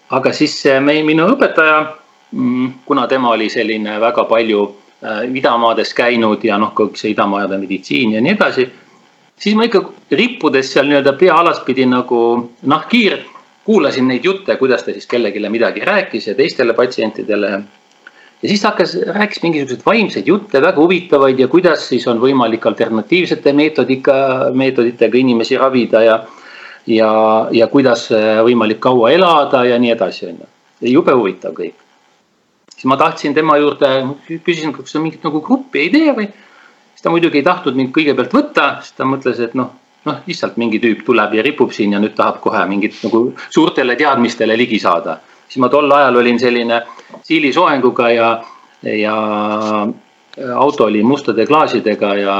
[0.10, 1.82] aga siis meie, minu õpetaja,
[2.32, 4.64] mm, kuna tema oli selline väga palju
[5.04, 8.70] äh, idamaades käinud ja noh, kogu see idamaade meditsiin ja nii edasi.
[9.38, 12.20] Siis ma ikka rippudes seal nii-öelda pea alaspidi nagu
[12.62, 13.20] nahkhiir,
[13.66, 17.52] kuulasin neid jutte, kuidas ta siis kellelegi midagi rääkis ja teistele patsientidele
[18.44, 22.66] ja siis ta hakkas, rääkis mingisuguseid vaimseid jutte, väga huvitavaid ja kuidas siis on võimalik
[22.68, 24.16] alternatiivsete meetodika,
[24.54, 26.18] meetoditega inimesi ravida ja.
[26.88, 27.12] ja,
[27.52, 28.10] ja kuidas
[28.44, 30.50] võimalik kaua elada ja nii edasi, on ju.
[30.98, 31.78] jube huvitav kõik.
[32.76, 33.94] siis ma tahtsin tema juurde,
[34.28, 36.28] küsisin, kas on mingit nagu gruppi idee või.
[37.04, 39.74] Siis ta muidugi ei tahtnud mind kõigepealt võtta, siis ta mõtles, et noh,
[40.08, 43.96] noh lihtsalt mingi tüüp tuleb ja ripub siin ja nüüd tahab kohe mingit nagu suurtele
[44.00, 45.20] teadmistele ligi saada
[45.54, 46.82] siis ma tol ajal olin selline
[47.24, 48.30] siilisoenguga ja,
[48.84, 49.16] ja
[50.56, 52.38] auto oli mustade klaasidega ja,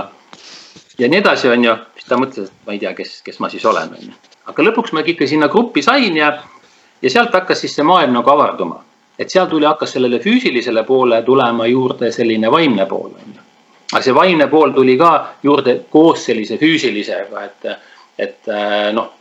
[1.00, 1.76] ja nii edasi, on ju.
[2.00, 4.18] siis ta mõtles, et ma ei tea, kes, kes ma siis olen, on ju.
[4.50, 6.34] aga lõpuks ma ikka sinna gruppi sain ja,
[7.02, 8.82] ja sealt hakkas siis see maailm nagu avarduma.
[9.20, 13.43] et seal tuli, hakkas sellele füüsilisele poole tulema juurde selline vaimne pool, on ju.
[13.94, 15.12] Aga see vaimne pool tuli ka
[15.46, 17.76] juurde koos sellise füüsilisega, et,
[18.18, 18.54] et
[18.94, 19.12] noh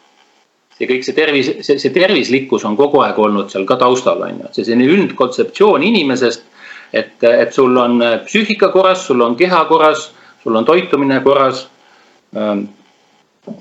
[0.82, 4.40] ja kõik see tervis, see, see tervislikkus on kogu aeg olnud seal ka taustal, on
[4.42, 6.48] ju, see selline üldkontseptsioon inimesest.
[6.92, 10.10] et, et sul on psüühika korras, sul on keha korras,
[10.42, 11.66] sul on toitumine korras.
[12.36, 12.66] Ähm,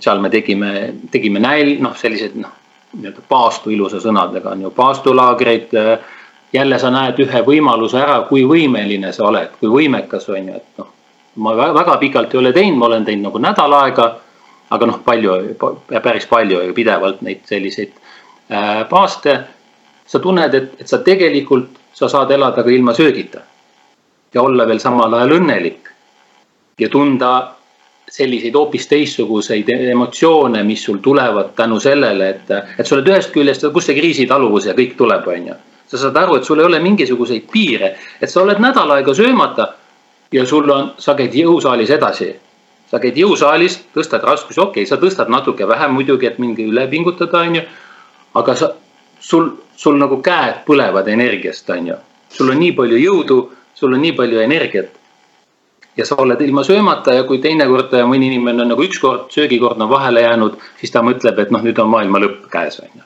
[0.04, 0.72] seal me tegime,
[1.12, 2.52] tegime näil, noh, sellised noh,
[2.98, 5.78] nii-öelda paastu ilusa sõnadega on ju paastulaagreid.
[6.54, 10.82] jälle sa näed ühe võimaluse ära, kui võimeline sa oled, kui võimekas on ju, et
[10.82, 10.90] noh.
[11.36, 14.10] Ma väga pikalt ei ole teinud, ma olen teinud nagu nädal aega
[14.72, 15.38] aga noh, palju,
[16.04, 17.92] päris palju ju pidevalt neid selliseid
[18.52, 19.40] äh, paaste.
[20.12, 23.40] sa tunned, et, et sa tegelikult, sa saad elada ka ilma söögita.
[24.34, 25.92] ja olla veel samal ajal õnnelik.
[26.80, 27.56] ja tunda
[28.12, 33.68] selliseid hoopis teistsuguseid emotsioone, mis sul tulevad tänu sellele, et, et sa oled ühest küljest,
[33.74, 35.60] kust see kriisitaluvus ja kõik tuleb, on ju.
[35.92, 39.68] sa saad aru, et sul ei ole mingisuguseid piire, et sa oled nädal aega söömata
[40.32, 42.34] ja sul on, sa käid jõusaalis edasi
[42.92, 46.84] sa käid jõusaalis, tõstad raskusi, okei okay,, sa tõstad natuke vähem muidugi, et mingi üle
[46.92, 47.62] pingutada, on ju.
[48.36, 48.74] aga sa,
[49.20, 52.00] sul, sul nagu käed põlevad energiast, on ju.
[52.30, 53.38] sul on nii palju jõudu,
[53.76, 55.00] sul on nii palju energiat.
[55.98, 59.90] ja sa oled ilma söömata ja kui teinekord mõni inimene on nagu ükskord söögikord on
[59.90, 63.04] vahele jäänud, siis ta mõtleb, et noh, nüüd on maailma lõpp käes, on ju.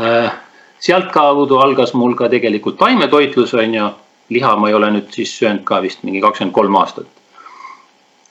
[0.00, 0.32] Äh,
[0.80, 3.88] sealtkaudu algas mul ka tegelikult taimetoitlus, on ju.
[4.28, 7.06] Liha ma ei ole nüüd siis söönud ka vist mingi kakskümmend kolm aastat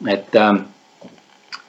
[0.05, 0.53] et äh,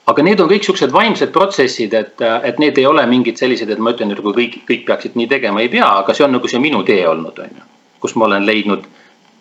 [0.09, 3.69] aga need on kõik siuksed vaimsed protsessid, et, äh, et need ei ole mingid sellised,
[3.69, 6.35] et ma ütlen, et kui kõik, kõik peaksid nii tegema, ei pea, aga see on
[6.37, 7.67] nagu see minu tee olnud, on ju.
[7.99, 8.85] kus ma olen leidnud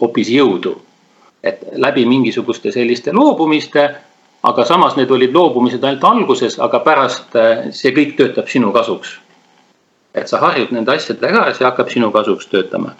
[0.00, 0.78] hoopis jõudu.
[1.42, 3.82] et läbi mingisuguste selliste loobumiste,
[4.42, 9.18] aga samas need olid loobumised ainult alguses, aga pärast äh, see kõik töötab sinu kasuks.
[10.14, 12.96] et sa harjud nende asjadega ära, see hakkab sinu kasuks töötama.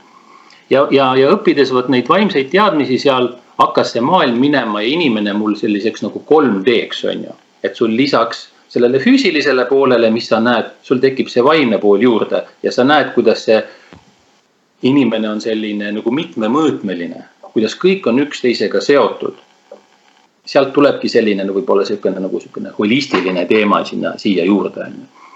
[0.71, 5.35] Ja, ja, ja õppides vot neid vaimseid teadmisi seal hakkas see maailm minema ja inimene
[5.37, 7.35] mul selliseks nagu 3D-ks on ju.
[7.63, 12.45] et sul lisaks sellele füüsilisele poolele, mis sa näed, sul tekib see vaimne pool juurde
[12.63, 13.59] ja sa näed, kuidas see
[14.83, 19.45] inimene on selline nagu mitmemõõtmeline, kuidas kõik on üksteisega seotud.
[20.49, 25.28] sealt tulebki selline no võib-olla niisugune nagu niisugune holistiline teema sinna, siia juurde on ju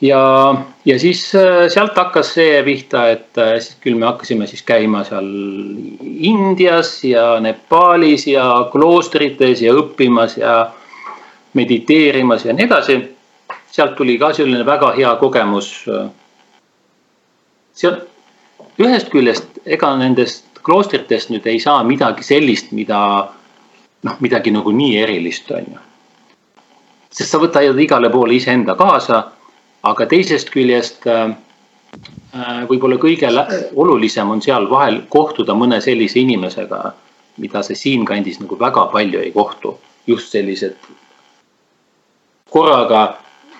[0.00, 0.54] ja,
[0.84, 5.04] ja siis äh, sealt hakkas see pihta, et äh, siis küll me hakkasime siis käima
[5.08, 5.28] seal
[6.02, 10.56] Indias ja Nepaalis ja kloostrites ja õppimas ja
[11.56, 12.98] mediteerimas ja nii edasi.
[13.70, 15.88] sealt tuli ka selline väga hea kogemus.
[17.72, 17.96] seal
[18.78, 23.00] ühest küljest, ega nendest kloostritest nüüd ei saa midagi sellist, mida
[24.02, 25.82] noh, midagi nagu nii erilist, on ju.
[27.10, 29.22] sest sa võtad igale poole iseenda kaasa,
[29.86, 31.34] aga teisest küljest äh,
[32.34, 33.30] äh võib-olla kõige
[33.74, 36.92] olulisem on seal vahel kohtuda mõne sellise inimesega,
[37.42, 39.78] mida sa siinkandis nagu väga palju ei kohtu.
[40.06, 40.76] just sellised
[42.50, 43.18] korraga,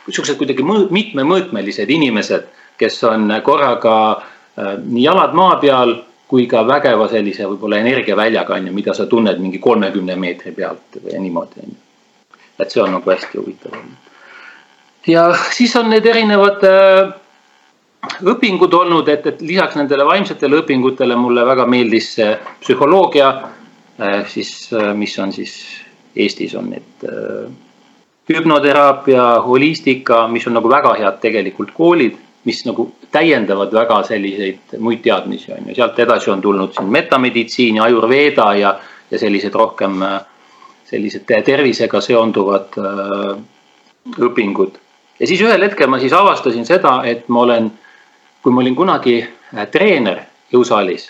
[0.09, 2.45] siuksed kuidagi mitmemõõtmelised inimesed,
[2.79, 5.97] kes on korraga äh, nii jalad maa peal
[6.29, 10.99] kui ka vägeva sellise võib-olla energiaväljaga on ju, mida sa tunned mingi kolmekümne meetri pealt
[11.03, 11.79] või niimoodi on ju.
[12.59, 13.77] et see on nagu hästi huvitav.
[15.07, 17.15] Ja siis on need erinevad äh,
[18.27, 22.15] õpingud olnud, et, et lisaks nendele vaimsetele õpingutele mulle väga meeldis
[22.61, 23.31] psühholoogia
[24.01, 25.57] äh,, siis äh, mis on siis
[26.17, 27.03] Eestis on need
[28.31, 32.17] hüpnoteraapia, holistika, mis on nagu väga head tegelikult koolid
[32.47, 37.77] mis nagu täiendavad väga selliseid muid teadmisi on ju, sealt edasi on tulnud siin metameditsiin
[37.81, 38.73] ja ajurveeda ja,
[39.11, 40.01] ja sellised rohkem
[40.87, 42.79] sellised tervisega seonduvad
[44.29, 44.79] õpingud.
[45.21, 47.71] Ja siis ühel hetkel ma siis avastasin seda, et ma olen,
[48.43, 51.09] kui ma olin kunagi äh, treener jõusaalis,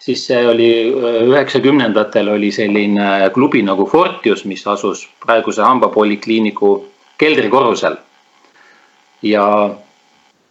[0.00, 6.74] siis see oli äh, üheksakümnendatel oli selline klubi nagu Fortius, mis asus praeguse hambapolikliiniku
[7.20, 7.96] keldrikorrusel.
[9.22, 9.44] ja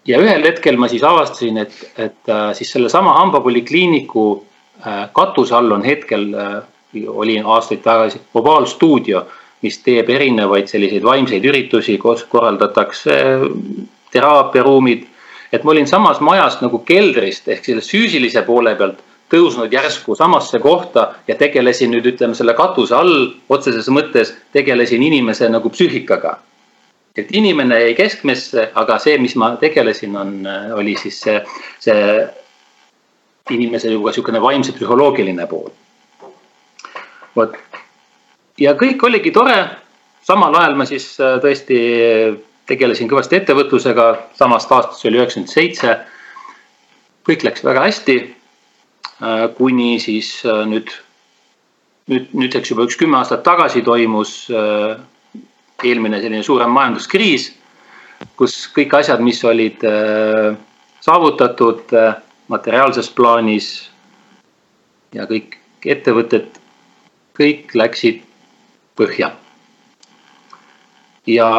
[0.05, 4.45] ja ühel hetkel ma siis avastasin, et, et äh, siis sellesama hambapolikliiniku
[5.12, 6.29] katuse all on hetkel,
[7.12, 9.25] olin aastaid tagasi, Ovaalstuudio,
[9.62, 13.15] mis teeb erinevaid selliseid vaimseid üritusi, kus korraldatakse
[14.12, 15.06] teraapiaruumid.
[15.52, 19.00] et ma olin samas majas nagu keldrist ehk selle füüsilise poole pealt
[19.34, 25.50] tõusnud järsku samasse kohta ja tegelesin nüüd ütleme selle katuse all otseses mõttes tegelesin inimese
[25.50, 26.38] nagu psüühikaga
[27.17, 30.36] et inimene jäi keskmesse, aga see, mis ma tegelesin, on,
[30.78, 31.39] oli siis see,
[31.84, 32.04] see
[33.56, 35.72] inimese juba niisugune vaimse psühholoogiline pool.
[37.36, 37.56] vot
[38.60, 39.60] ja kõik oligi tore.
[40.24, 41.78] samal ajal ma siis äh, tõesti
[42.69, 45.98] tegelesin kõvasti ettevõtlusega, samast aastast, see oli üheksakümmend seitse.
[47.30, 48.17] kõik läks väga hästi.
[49.24, 50.91] Äh, kuni siis äh, nüüd,
[52.12, 54.50] nüüd, nüüdseks juba üks kümme aastat tagasi toimus
[55.84, 57.54] eelmine selline suurem majanduskriis,
[58.36, 59.80] kus kõik asjad, mis olid
[61.00, 61.93] saavutatud
[62.52, 63.69] materiaalses plaanis
[65.15, 66.50] ja kõik ettevõtted,
[67.39, 68.26] kõik läksid
[69.00, 69.32] põhja.
[71.28, 71.50] ja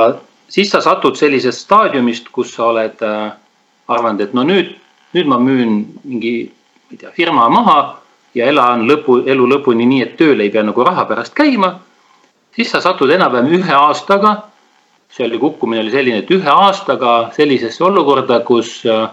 [0.48, 3.32] siis sa satud sellisest staadiumist, kus sa oled äh,
[3.88, 4.74] arvanud, et no nüüd,
[5.14, 6.34] nüüd ma müün mingi,
[6.88, 7.78] ma ei tea, firma maha
[8.34, 11.78] ja elan lõpu, elu lõpuni nii, et tööl ei pea nagu raha pärast käima
[12.56, 14.34] siis sa satud enam-vähem ühe aastaga,
[15.10, 19.08] see oli kukkumine oli selline, et ühe aastaga sellisesse olukorda, kus äh,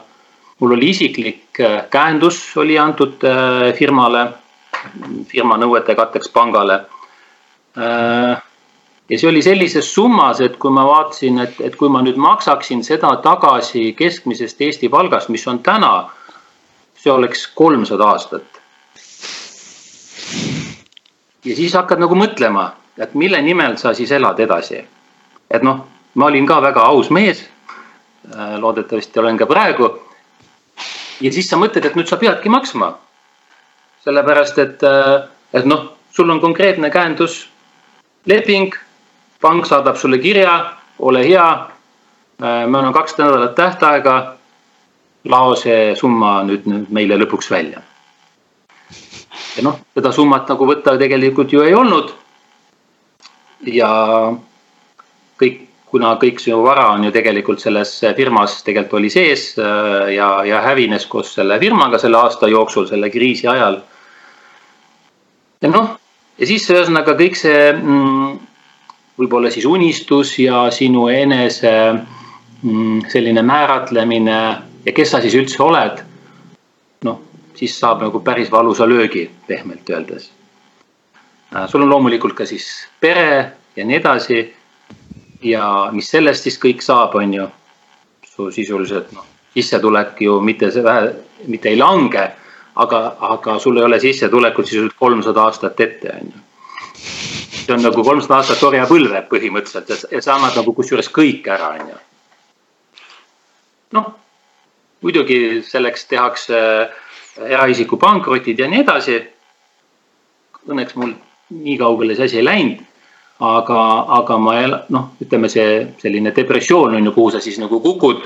[0.60, 3.24] mul oli isiklik äh, käendus oli antud
[3.78, 4.28] firmale,
[5.28, 6.82] firma nõuete katteks pangale.
[7.78, 12.84] Ja see oli sellises summas, et kui ma vaatasin, et, et kui ma nüüd maksaksin
[12.84, 16.10] seda tagasi keskmisest Eesti palgast, mis on täna,
[16.98, 18.62] see oleks kolmsada aastat.
[21.46, 24.82] ja siis hakkad nagu mõtlema et mille nimel sa siis elad edasi.
[25.52, 25.86] et noh,
[26.16, 27.46] ma olin ka väga aus mees.
[28.36, 30.02] Äh, loodetavasti olen ka praegu.
[31.22, 32.98] ja siis sa mõtled, et nüüd sa peadki maksma.
[34.04, 36.90] sellepärast, et, äh, et noh, sul on konkreetne
[38.28, 38.74] käendusleping.
[39.42, 41.70] pank saadab sulle kirja, ole hea.
[42.44, 44.34] Äh, me anname kaks nädalat tähtaega.
[45.28, 47.82] lao see summa nüüd, nüüd meile lõpuks välja
[49.58, 52.14] ja noh, seda summat nagu võtta tegelikult ju ei olnud
[53.68, 53.90] ja
[55.42, 55.58] kõik,
[55.92, 60.62] kuna kõik sinu vara on ju tegelikult selles firmas tegelikult oli sees äh, ja, ja
[60.64, 63.82] hävines koos selle firmaga selle aasta jooksul, selle kriisi ajal.
[65.62, 65.98] ja noh,
[66.38, 68.38] ja siis ühesõnaga kõik see mm,
[69.18, 74.40] võib-olla siis unistus ja sinu enese mm, selline määratlemine
[74.86, 76.04] ja kes sa siis üldse oled.
[77.04, 77.22] noh,
[77.56, 80.32] siis saab nagu päris valusa löögi, pehmelt öeldes
[81.56, 82.66] Äh, sul on loomulikult ka siis
[83.00, 84.54] pere ja nii edasi.
[85.42, 87.48] ja mis sellest siis kõik saab, on ju.
[88.26, 91.14] su sisuliselt noh, sissetulek ju mitte see vähe,
[91.48, 92.24] mitte ei lange,
[92.84, 93.02] aga,
[93.34, 96.44] aga sul ei ole sissetulekut sisuliselt kolmsada aastat ette, on ju.
[97.64, 101.92] see on nagu kolmsada aastat orjapõlve põhimõtteliselt ja sa annad nagu kusjuures kõik ära, on
[101.94, 102.00] ju.
[103.98, 104.12] noh,
[105.02, 106.60] muidugi selleks tehakse
[107.38, 109.18] eraisiku pankrotid ja nii edasi.
[110.68, 111.14] Õnneks mul
[111.54, 112.84] nii kaugele see asi ei läinud.
[113.38, 113.80] aga,
[114.18, 114.54] aga ma
[114.90, 118.24] noh, ütleme see selline depressioon on ju, kuhu sa siis nagu kukud,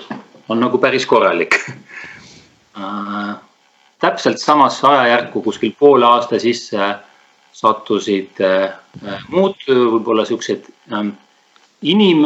[0.47, 1.57] on nagu päris korralik
[2.79, 3.50] äh,.
[4.01, 6.91] Täpselt samasse ajajärku kuskil poole aasta sisse
[7.53, 8.39] sattusid
[9.29, 11.13] muud võib-olla siuksed ähm,
[11.81, 12.25] inim,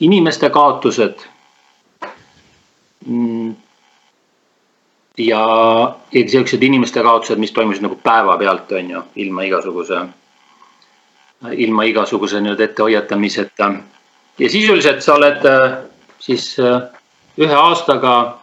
[0.00, 1.22] inimeste kaotused
[3.06, 3.54] mm,
[5.18, 5.42] ja,
[6.12, 10.00] ja siuksed inimeste kaotused, mis toimusid nagu päevapealt, on ju, ilma igasuguse,
[11.52, 13.72] ilma igasuguse nii-öelda ettehoiatamiseta.
[14.38, 15.78] ja sisuliselt sa oled äh,
[16.18, 16.82] siis äh,
[17.38, 18.39] ühe aastaga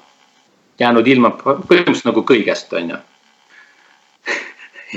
[0.80, 3.00] jäänud ilma põhimõtteliselt nagu kõigest, on ju.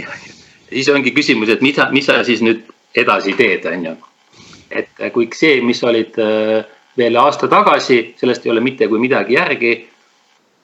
[0.00, 0.18] ja
[0.72, 2.66] siis ongi küsimus, et mida, mis sa siis nüüd
[2.96, 3.96] edasi teed, on ju.
[4.70, 6.60] et kui see, mis olid äh,
[6.98, 9.72] veel aasta tagasi, sellest ei ole mitte kui midagi järgi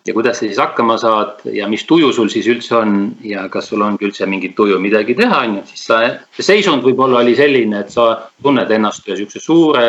[0.06, 3.70] ja kuidas sa siis hakkama saad ja mis tuju sul siis üldse on ja kas
[3.72, 6.02] sul ongi üldse mingit tuju midagi teha, on ju, siis sa,
[6.36, 9.86] see seisund võib-olla oli selline, et sa tunned ennast ühe sihukese suure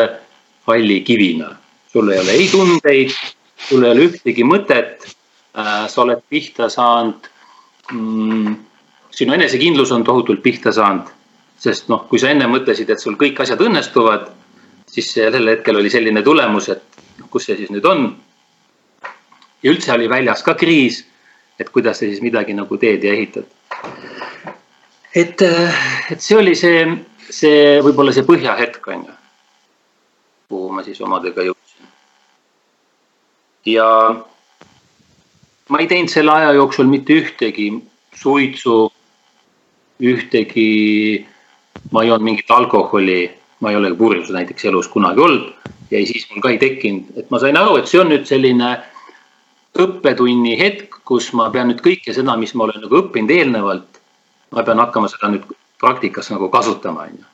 [0.68, 1.54] halli kivina.
[1.92, 3.14] sul ei ole ei tundeid,
[3.70, 5.17] sul ei ole ühtegi mõtet äh,.
[5.58, 7.30] Sa oled pihta saanud
[7.92, 8.56] mm,.
[9.12, 11.10] sinu enesekindlus on tohutult pihta saanud,
[11.58, 14.30] sest noh, kui sa enne mõtlesid, et sul kõik asjad õnnestuvad,
[14.88, 18.10] siis sellel hetkel oli selline tulemus, et noh, kus see siis nüüd on
[19.64, 21.06] ja üldse oli väljas ka kriis.
[21.60, 23.46] et kuidas sa siis midagi nagu teed ja ehitad.
[25.16, 25.42] et,
[26.12, 26.86] et see oli see,
[27.30, 29.16] see võib-olla see põhjahetk on ju,
[30.50, 31.90] kuhu ma siis omadega jõudsin.
[33.66, 33.88] ja
[35.70, 37.72] ma ei teinud selle aja jooksul mitte ühtegi
[38.16, 38.92] suitsu,
[40.02, 41.26] ühtegi,
[41.92, 46.28] ma ei joonud mingit alkoholi, ma ei ole purjus näiteks elus kunagi olnud ja siis
[46.32, 48.74] mul ka ei tekkinud, et ma sain aru, et see on nüüd selline
[49.78, 54.02] õppetunni hetk, kus ma pean nüüd kõike seda, mis ma olen nagu õppinud eelnevalt,
[54.56, 55.46] ma pean hakkama seda nüüd
[55.82, 57.26] praktikas nagu kasutama, on ju.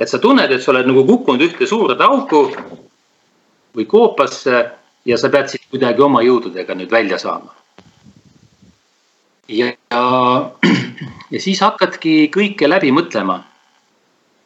[0.00, 2.46] et sa tunned, et sa oled nagu kukkunud ühte suurde auku
[3.76, 4.64] või koopasse
[5.04, 7.54] ja sa pead siit kuidagi oma jõududega nüüd välja saama.
[9.48, 13.40] ja, ja siis hakkadki kõike läbi mõtlema.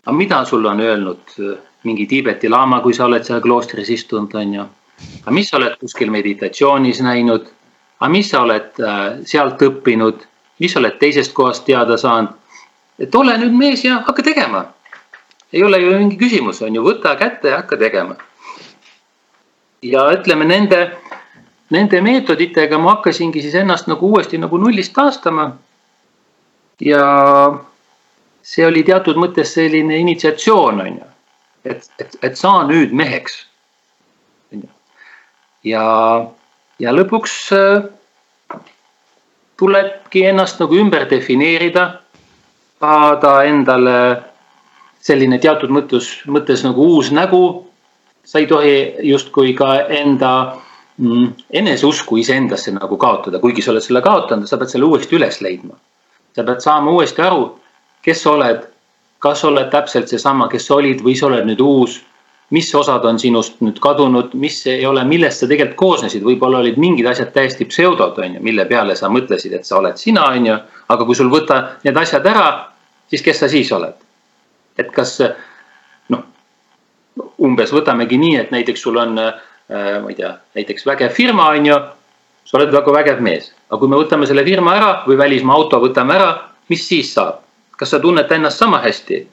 [0.06, 1.36] aga mida sulle on öelnud
[1.84, 4.64] mingi Tiibeti laama, kui sa oled seal kloostris istunud, on ju
[5.22, 7.48] aga mis sa oled kuskil meditatsioonis näinud,
[8.00, 10.24] aga mis sa oled äh, sealt õppinud,
[10.62, 12.32] mis sa oled teisest kohast teada saanud.
[12.98, 14.66] et ole nüüd mees ja hakka tegema.
[15.52, 18.16] ei ole ju mingi küsimus, on ju, võta kätte ja hakka tegema.
[19.84, 20.80] Ja ütleme nende,
[21.74, 25.52] nende meetoditega ma hakkasingi siis ennast nagu uuesti nagu nullist taastama.
[26.80, 27.02] ja
[28.42, 31.10] see oli teatud mõttes selline initsiatsioon, on ju,
[31.64, 33.44] et, et, et saa nüüd meheks
[35.64, 35.84] ja,
[36.78, 37.86] ja lõpuks äh,
[39.60, 41.86] tulebki ennast nagu ümber defineerida,
[42.82, 43.98] saada endale
[45.04, 47.44] selline teatud mõttes, mõttes nagu uus nägu.
[48.24, 48.76] Sa ei tohi
[49.10, 50.30] justkui ka enda
[50.98, 55.40] mm, eneseusku iseendasse nagu kaotada, kuigi sa oled selle kaotanud, sa pead selle uuesti üles
[55.44, 55.76] leidma.
[56.34, 57.44] sa pead saama uuesti aru,
[58.02, 58.64] kes sa oled,
[59.18, 62.00] kas sa oled täpselt seesama, kes sa olid või sa oled nüüd uus
[62.50, 66.76] mis osad on sinust nüüd kadunud, mis ei ole, millest sa tegelikult koosnesid, võib-olla olid
[66.80, 70.50] mingid asjad täiesti pseudod, on ju, mille peale sa mõtlesid, et sa oled sina, on
[70.50, 70.58] ju.
[70.94, 72.48] aga kui sul võtta need asjad ära,
[73.10, 73.96] siis kes sa siis oled?
[74.78, 75.20] et kas
[77.38, 79.35] umbes võtamegi nii, et näiteks sul on äh,,
[79.70, 81.79] ma ei tea, näiteks vägev firma, on ju.
[82.44, 85.79] sa oled väga vägev mees, aga kui me võtame selle firma ära või välismaa auto
[85.81, 86.31] võtame ära,
[86.68, 87.40] mis siis saab?
[87.74, 89.24] kas sa tunned ennast sama hästi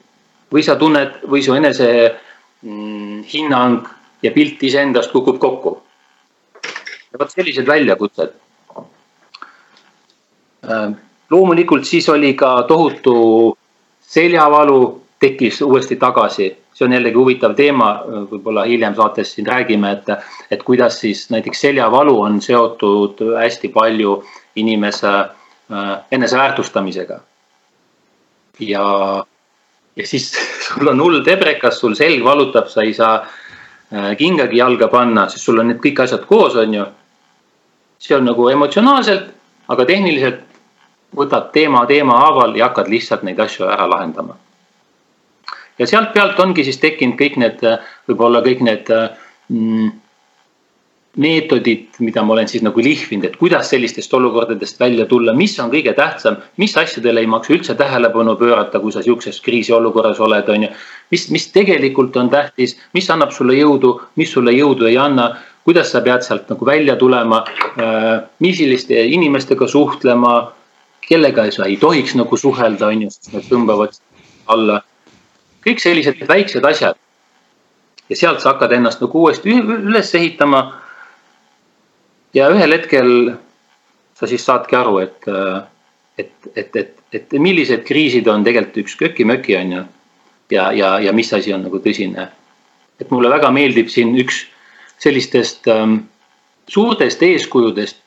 [0.52, 1.88] või sa tunned või su enese
[2.62, 3.86] mm, hinnang
[4.22, 5.76] ja pilt iseendast kukub kokku.
[7.18, 8.32] vot sellised väljakutsed.
[10.64, 10.92] Äh,
[11.30, 13.56] loomulikult siis oli ka tohutu
[14.00, 17.90] seljavalu, tekkis uuesti tagasi, see on jällegi huvitav teema,
[18.30, 20.08] võib-olla hiljem saates siin räägime, et,
[20.50, 24.16] et kuidas siis näiteks seljavalu on seotud hästi palju
[24.58, 27.20] inimese äh, eneseväärtustamisega.
[28.60, 28.86] ja
[29.96, 30.32] ja siis
[30.66, 35.44] sul on hull tebrekas, sul selg valutab, sa ei saa äh, kingagi jalga panna, sest
[35.44, 36.86] sul on need kõik asjad koos, on ju.
[38.02, 39.28] see on nagu emotsionaalselt,
[39.70, 40.40] aga tehniliselt
[41.16, 44.41] võtad teema teema haaval ja hakkad lihtsalt neid asju ära lahendama.
[45.82, 47.66] Ja sealt pealt ongi siis tekkinud kõik need,
[48.08, 49.90] võib-olla kõik need mm,
[51.16, 55.68] meetodid, mida ma olen siis nagu lihvinud, et kuidas sellistest olukordadest välja tulla, mis on
[55.72, 60.66] kõige tähtsam, mis asjadele ei maksa üldse tähelepanu pöörata, kui sa sihukeses kriisiolukorras oled, on
[60.66, 60.70] ju.
[61.12, 65.34] mis, mis tegelikult on tähtis, mis annab sulle jõudu, mis sulle jõudu ei anna,
[65.68, 67.44] kuidas sa pead sealt nagu välja tulema,
[67.76, 70.52] äh, milliste inimestega suhtlema,
[71.04, 74.00] kellega sa ei tohiks nagu suhelda, on ju, sest need tõmbavad
[74.48, 74.80] alla.
[75.64, 76.96] Kõik sellised väiksed asjad.
[78.08, 80.62] ja sealt sa hakkad ennast nagu uuesti üles ehitama
[82.34, 83.32] ja ühel hetkel
[84.18, 85.26] sa siis saadki aru, et,
[86.18, 89.82] et, et, et, et millised kriisid on tegelikult üks köki-möki on ju.
[90.50, 92.28] ja, ja, ja mis asi on nagu tõsine.
[93.00, 94.44] et mulle väga meeldib siin üks
[95.02, 96.04] sellistest ähm,
[96.68, 97.98] suurtest eeskujudest.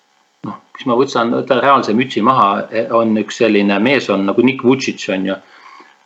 [0.46, 4.64] noh, mis ma võtan, võtan reaalse mütsi maha, on üks selline mees on nagu Nick
[4.64, 5.38] Vutšitš on ju.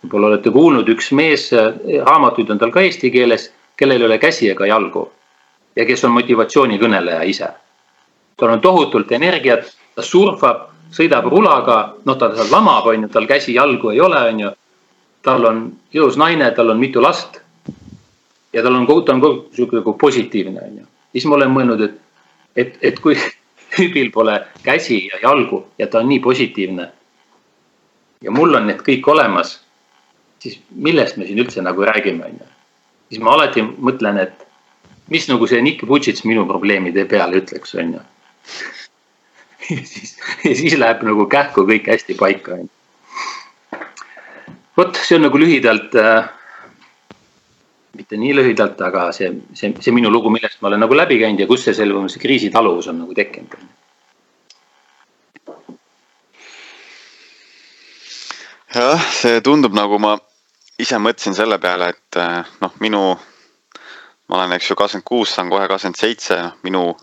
[0.03, 1.49] Võib-olla olete kuulnud, üks mees,
[2.05, 5.11] raamatuid on tal ka eesti keeles, kellel ei ole käsi ega jalgu.
[5.75, 7.47] ja kes on motivatsioonikõneleja ise.
[8.37, 13.27] tal on tohutult energiat, ta surfab sõidab rulaga, noh, ta seal lamab, on ju, tal
[13.29, 14.51] käsi-jalgu ei ole, on ju.
[15.21, 17.41] tal on ilus naine, tal on mitu last.
[18.53, 20.85] ja tal on, ta on kogu sihuke nagu positiivne, on ju.
[21.11, 21.99] siis ma olen mõelnud, et,
[22.55, 23.17] et, et kui
[23.75, 26.91] tüübil pole käsi ja jalgu ja ta on nii positiivne.
[28.21, 29.59] ja mul on need kõik olemas.
[30.43, 32.49] Siis millest me siin üldse nagu räägime, on ju.
[33.11, 34.45] siis ma alati mõtlen, et
[35.09, 38.03] mis nagu see Nick Vutšits minu probleemide peale ütleks, on ju
[39.75, 42.57] ja siis, ja siis läheb nagu kähku kõik hästi paika.
[44.77, 46.29] vot see on nagu lühidalt äh,,
[47.97, 51.43] mitte nii lühidalt, aga see, see, see minu lugu, millest ma olen nagu läbi käinud
[51.43, 53.59] ja kust see selline, see kriisitaluvus on nagu tekkinud.
[58.69, 60.15] jah, see tundub nagu ma
[60.79, 63.03] ise mõtlesin selle peale, et äh, noh, minu,
[64.29, 66.93] ma olen, eks ju, kakskümmend kuus, saan kohe kakskümmend seitse, minu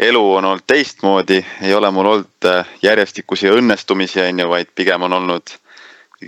[0.00, 5.08] elu on olnud teistmoodi, ei ole mul olnud äh, järjestikusi õnnestumisi, on ju, vaid pigem
[5.08, 5.56] on olnud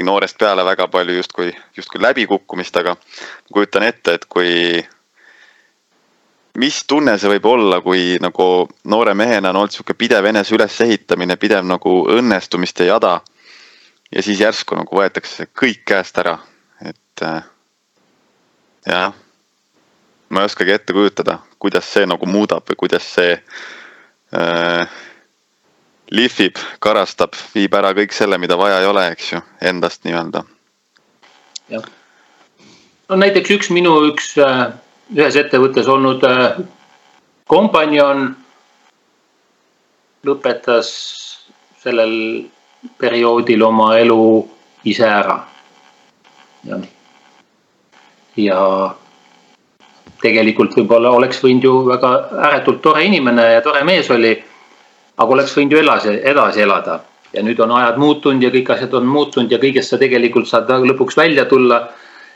[0.04, 2.96] noorest peale väga palju justkui, justkui läbikukkumist, aga
[3.52, 4.80] kujutan ette, et kui,
[6.60, 8.46] mis tunne see võib olla, kui nagu
[8.88, 13.20] noore mehena on olnud sihuke pidev enese ülesehitamine, pidev nagu õnnestumiste jada.
[14.12, 16.38] ja siis järsku nagu võetakse kõik käest ära,
[17.22, 17.42] et äh,
[18.86, 19.12] jah
[20.32, 23.34] ma ei oskagi ette kujutada, kuidas see nagu muudab või kuidas see
[24.32, 25.00] äh,
[26.12, 30.44] lihvib, karastab, viib ära kõik selle, mida vaja ei ole, eks ju, endast nii-öelda.
[31.72, 31.84] jah,
[33.08, 34.72] no näiteks üks minu üks äh,
[35.12, 36.62] ühes ettevõttes olnud äh,
[37.52, 38.32] kompanjon
[40.24, 40.88] lõpetas
[41.82, 42.16] sellel
[42.98, 44.24] perioodil oma elu
[44.88, 45.42] ise ära.
[46.64, 46.88] jah,
[48.36, 48.94] ja
[50.22, 52.12] tegelikult võib-olla oleks võinud ju väga
[52.48, 54.36] ääretult tore inimene ja tore mees oli.
[55.16, 57.00] aga oleks võinud ju edasi, edasi elada
[57.32, 60.68] ja nüüd on ajad muutunud ja kõik asjad on muutunud ja kõigest sa tegelikult saad
[60.68, 61.88] lõpuks välja tulla.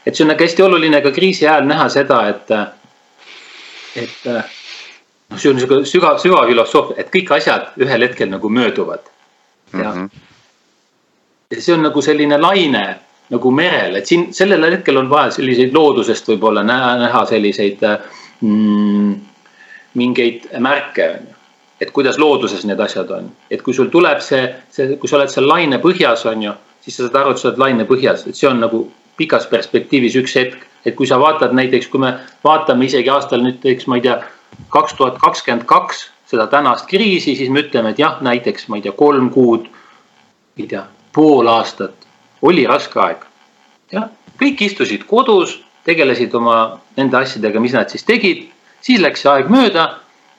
[0.06, 2.50] et see on nagu hästi oluline ka kriisi ajal näha seda, et,
[3.96, 9.00] et noh, see on niisugune sügav, süvafilosoofia, et kõik asjad ühel hetkel nagu mööduvad.
[9.72, 10.08] ja mm, -hmm.
[11.50, 12.98] ja see on nagu selline laine
[13.30, 17.82] nagu merel, et siin sellel hetkel on vaja selliseid loodusest võib-olla näha, näha selliseid
[18.40, 19.14] mm,
[19.98, 21.08] mingeid märke
[21.80, 25.32] et kuidas looduses need asjad on, et kui sul tuleb see, see, kui sa oled
[25.32, 26.54] seal laine põhjas, on ju,
[26.84, 28.86] siis sa saad aru, et sa oled laine põhjas, et see on nagu
[29.20, 30.64] pikas perspektiivis üks hetk.
[30.86, 32.12] et kui sa vaatad näiteks, kui me
[32.46, 34.20] vaatame isegi aastal nüüd näiteks, ma ei tea,
[34.70, 38.84] kaks tuhat kakskümmend kaks seda tänast kriisi, siis me ütleme, et jah, näiteks ma ei
[38.84, 39.66] tea, kolm kuud,
[40.56, 42.05] ei tea, pool aastat
[42.46, 43.24] oli raske aeg.
[43.92, 44.08] jah,
[44.40, 48.48] kõik istusid kodus, tegelesid oma nende asjadega, mis nad siis tegid,
[48.80, 49.86] siis läks see aeg mööda.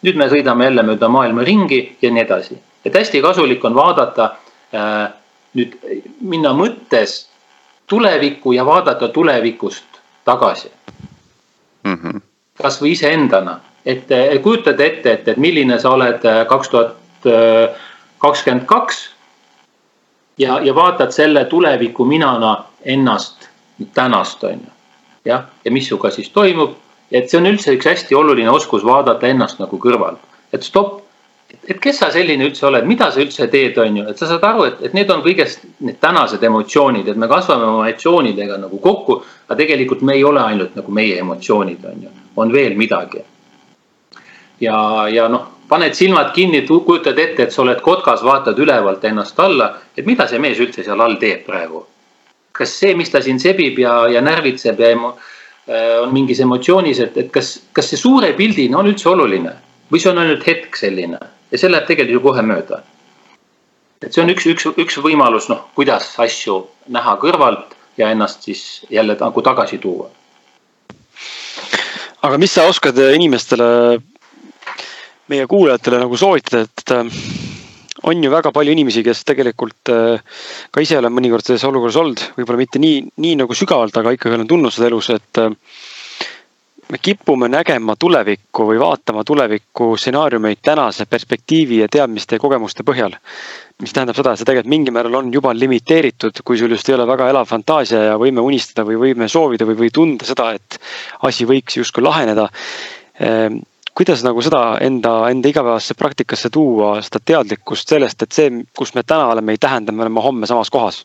[0.06, 4.28] nüüd me sõidame jälle mööda maailma ringi ja nii edasi, et hästi kasulik on vaadata
[4.74, 5.08] äh,
[5.58, 5.74] nüüd
[6.22, 7.26] minna mõttes
[7.90, 10.70] tulevikku ja vaadata tulevikust tagasi
[11.84, 11.94] mm.
[11.94, 12.22] -hmm.
[12.62, 14.08] kasvõi iseendana, et
[14.44, 16.96] kujutad ette, et, et milline sa oled äh, kaks tuhat
[17.26, 17.76] äh,
[18.18, 19.10] kakskümmend kaks
[20.38, 23.50] ja, ja vaatad selle tuleviku minana ennast,
[23.94, 24.72] tänast on ju.
[25.26, 26.78] jah, ja mis sinuga siis toimub,
[27.12, 30.22] et see on üldse üks hästi oluline oskus vaadata ennast nagu kõrvalt,
[30.54, 31.04] et stopp.
[31.70, 34.44] et kes sa selline üldse oled, mida sa üldse teed, on ju, et sa saad
[34.44, 38.80] aru, et, et need on kõigest need tänased emotsioonid, et me kasvame oma emotsioonidega nagu
[38.84, 39.22] kokku.
[39.48, 43.24] aga tegelikult me ei ole ainult nagu meie emotsioonid, on ju, on veel midagi.
[44.60, 49.40] ja, ja noh paned silmad kinni, kujutad ette, et sa oled kotkas, vaatad ülevalt ennast
[49.40, 51.86] alla, et mida see mees üldse seal all teeb praegu.
[52.58, 55.12] kas see, mis ta siin sebib ja, ja närvitseb ja emo,
[55.70, 59.52] äh, on mingis emotsioonis, et, et kas, kas see suure pildina on üldse oluline
[59.92, 61.20] või see on ainult hetk selline
[61.52, 62.82] ja see läheb tegelikult ju kohe mööda.
[64.02, 68.64] et see on üks, üks, üks võimalus, noh, kuidas asju näha kõrvalt ja ennast siis
[68.90, 70.10] jälle nagu tagasi tuua.
[72.22, 74.02] aga mis sa oskad inimestele
[75.32, 77.20] meie kuulajatele nagu soovitada, et äh,
[78.04, 80.40] on ju väga palju inimesi, kes tegelikult äh,
[80.72, 84.38] ka ise olen mõnikord selles olukorras olnud, võib-olla mitte nii, nii nagu sügavalt, aga ikkagi
[84.38, 85.52] olen tundnud seda elus, et äh,
[86.92, 93.18] me kipume nägema tulevikku või vaatama tuleviku stsenaariumeid tänase perspektiivi ja teadmiste ja kogemuste põhjal.
[93.82, 96.96] mis tähendab seda, et see tegelikult mingil määral on juba limiteeritud, kui sul just ei
[96.96, 100.80] ole väga elav fantaasia ja võime unistada või võime soovida või, või tunda seda, et
[101.28, 102.50] asi võiks justkui laheneda.
[103.98, 109.02] Kuidas nagu seda enda, enda igapäevasesse praktikasse tuua, seda teadlikkust sellest, et see, kus me
[109.02, 111.02] täna oleme, ei tähenda, me oleme homme samas kohas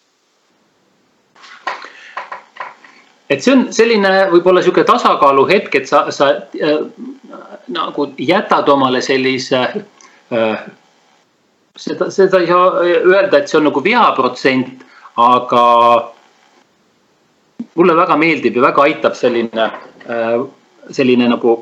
[3.32, 6.28] et see on selline võib-olla sihuke tasakaalu hetk, et sa, sa
[6.61, 6.78] äh,
[7.72, 9.62] nagu jätad omale sellise
[10.32, 10.64] äh,.
[11.76, 14.84] seda, seda ei saa öelda, et see on nagu veaprotsent,
[15.22, 15.64] aga
[17.78, 20.40] mulle väga meeldib ja väga aitab selline äh,,
[20.90, 21.57] selline nagu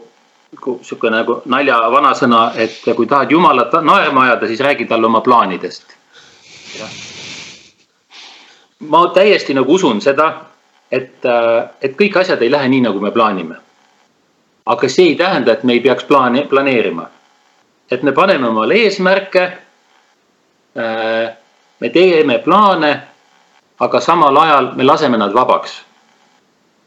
[0.83, 5.97] sihuke nagu nalja vanasõna, et kui tahad jumalat naerma ajada, siis räägi talle oma plaanidest.
[8.81, 10.51] ma täiesti nagu usun seda
[10.93, 13.57] et, äh, et kõik asjad ei lähe nii, nagu me plaanime.
[14.67, 17.09] aga see ei tähenda, et me ei peaks plaani, planeerima.
[17.91, 19.43] et me paneme omale eesmärke.
[20.79, 21.33] Äh,
[21.81, 23.01] me teeme plaane,
[23.81, 25.83] aga samal ajal me laseme nad vabaks.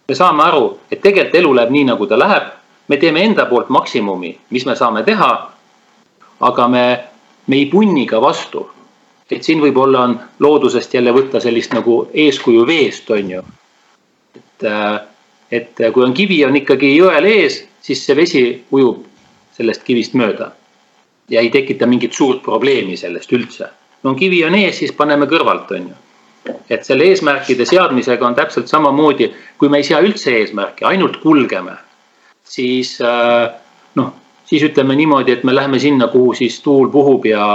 [0.07, 2.43] me saame aru, et tegelikult elu läheb nii, nagu ta läheb.
[2.87, 5.49] Me teeme enda poolt maksimumi, mis me saame teha.
[6.39, 6.99] aga me,
[7.47, 8.69] me ei punni ka vastu
[9.31, 13.43] et siin võib-olla on loodusest jälle võtta sellist nagu eeskuju veest, on ju
[14.63, 15.07] et,
[15.51, 19.03] et kui on kivi on ikkagi jõel ees, siis see vesi ujub
[19.57, 20.51] sellest kivist mööda.
[21.29, 23.67] ja ei tekita mingit suurt probleemi sellest üldse.
[24.03, 25.95] no kivi on ees, siis paneme kõrvalt, on ju.
[26.69, 31.77] et selle eesmärkide seadmisega on täpselt samamoodi, kui me ei sea üldse eesmärke, ainult kulgeme,
[32.53, 33.51] siis äh,
[33.95, 34.11] noh,
[34.45, 37.45] siis ütleme niimoodi, et me läheme sinna, kuhu siis tuul puhub ja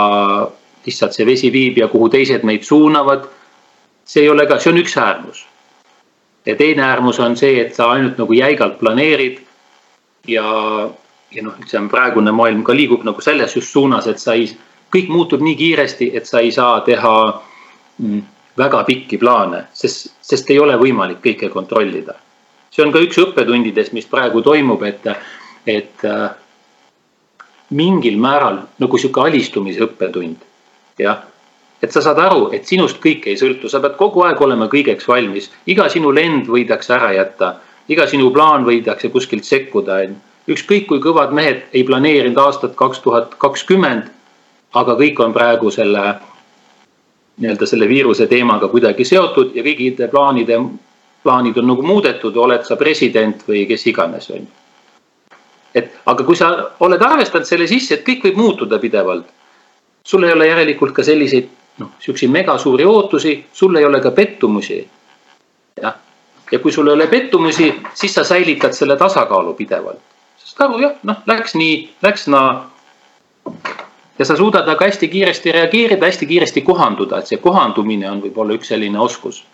[0.86, 3.28] lihtsalt see vesi viib ja kuhu teised meid suunavad.
[4.08, 5.44] see ei ole ka, see on üks äärmus
[6.48, 9.38] ja teine äärmus on see, et sa ainult nagu jäigalt planeerid.
[10.26, 10.44] ja,
[11.32, 14.48] ja noh, on praegune maailm ka liigub nagu selles just suunas, et sa ei,
[14.94, 17.14] kõik muutub nii kiiresti, et sa ei saa teha
[17.98, 18.22] mm,
[18.58, 22.16] väga pikki plaane, sest, sest ei ole võimalik kõike kontrollida.
[22.70, 25.06] See on ka üks õppetundidest, mis praegu toimub, et,
[25.66, 26.28] et äh,
[27.70, 30.44] mingil määral nagu sihuke alistumise õppetund.
[30.98, 31.22] jah,
[31.82, 35.06] et sa saad aru, et sinust kõik ei sõltu, sa pead kogu aeg olema kõigeks
[35.08, 37.54] valmis, iga sinu lend võidakse ära jätta,
[37.88, 40.24] iga sinu plaan võidakse kuskilt sekkuda, on ju.
[40.54, 44.08] ükskõik kui kõvad mehed ei planeerinud aastat kaks tuhat kakskümmend,
[44.74, 46.18] aga kõik on praegu selle
[47.38, 50.58] nii-öelda selle viiruse teemaga kuidagi seotud ja kõigide plaanide,
[51.22, 54.50] plaanid on nagu muudetud, oled sa president või kes iganes, on ju.
[55.74, 56.50] et aga kui sa
[56.80, 59.26] oled arvestanud selle sisse, et kõik võib muutuda pidevalt,
[60.04, 61.48] sul ei ole järelikult ka selliseid
[61.78, 64.88] noh, siukseid megasuuri ootusi, sul ei ole ka pettumusi.
[65.82, 65.94] jah,
[66.52, 70.00] ja kui sul ei ole pettumusi, siis sa säilitad selle tasakaalu pidevalt.
[70.36, 72.70] sest aru jah, noh, läks nii, läks naa.
[74.18, 78.58] ja sa suudad aga hästi kiiresti reageerida, hästi kiiresti kohanduda, et see kohandumine on võib-olla
[78.58, 79.44] üks selline oskus.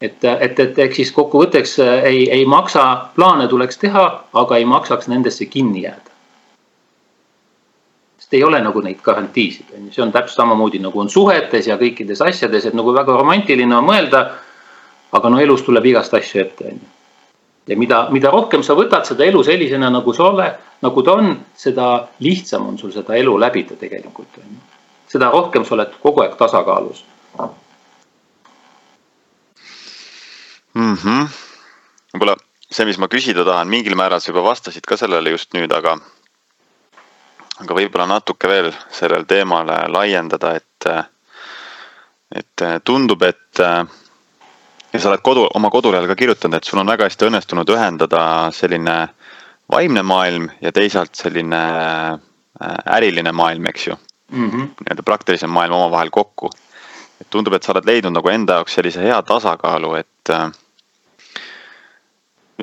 [0.00, 2.86] Et, et, et ehk siis kokkuvõtteks ei, ei maksa,
[3.16, 6.10] plaane tuleks teha, aga ei maksaks nendesse kinni jääda
[8.30, 11.66] sest ei ole nagu neid garantiisid, on ju, see on täpselt samamoodi nagu on suhetes
[11.66, 14.30] ja kõikides asjades, et nagu väga romantiline on mõelda.
[15.12, 16.88] aga no elus tuleb igast asju ette, on ju.
[17.66, 21.40] ja mida, mida rohkem sa võtad seda elu sellisena, nagu sa oled, nagu ta on,
[21.56, 24.60] seda lihtsam on sul seda elu läbida tegelikult, on ju.
[25.08, 27.02] seda rohkem sa oled kogu aeg tasakaalus
[30.74, 31.28] mm -hmm..
[32.14, 32.36] võib-olla
[32.70, 35.98] see, mis ma küsida tahan, mingil määral sa juba vastasid ka sellele just nüüd, aga
[37.60, 40.86] aga võib-olla natuke veel sellel teemale laiendada, et,
[42.32, 43.60] et tundub, et
[44.92, 48.22] ja sa oled kodu, oma kodulehel ka kirjutanud, et sul on väga hästi õnnestunud ühendada
[48.54, 48.96] selline
[49.70, 53.98] vaimne maailm ja teisalt selline äh, äriline maailm, eks ju.
[54.30, 54.66] Mm -hmm..
[54.80, 56.50] nii-öelda praktilisem maailm omavahel kokku.
[57.20, 60.30] et tundub, et sa oled leidnud nagu enda jaoks sellise hea tasakaalu, et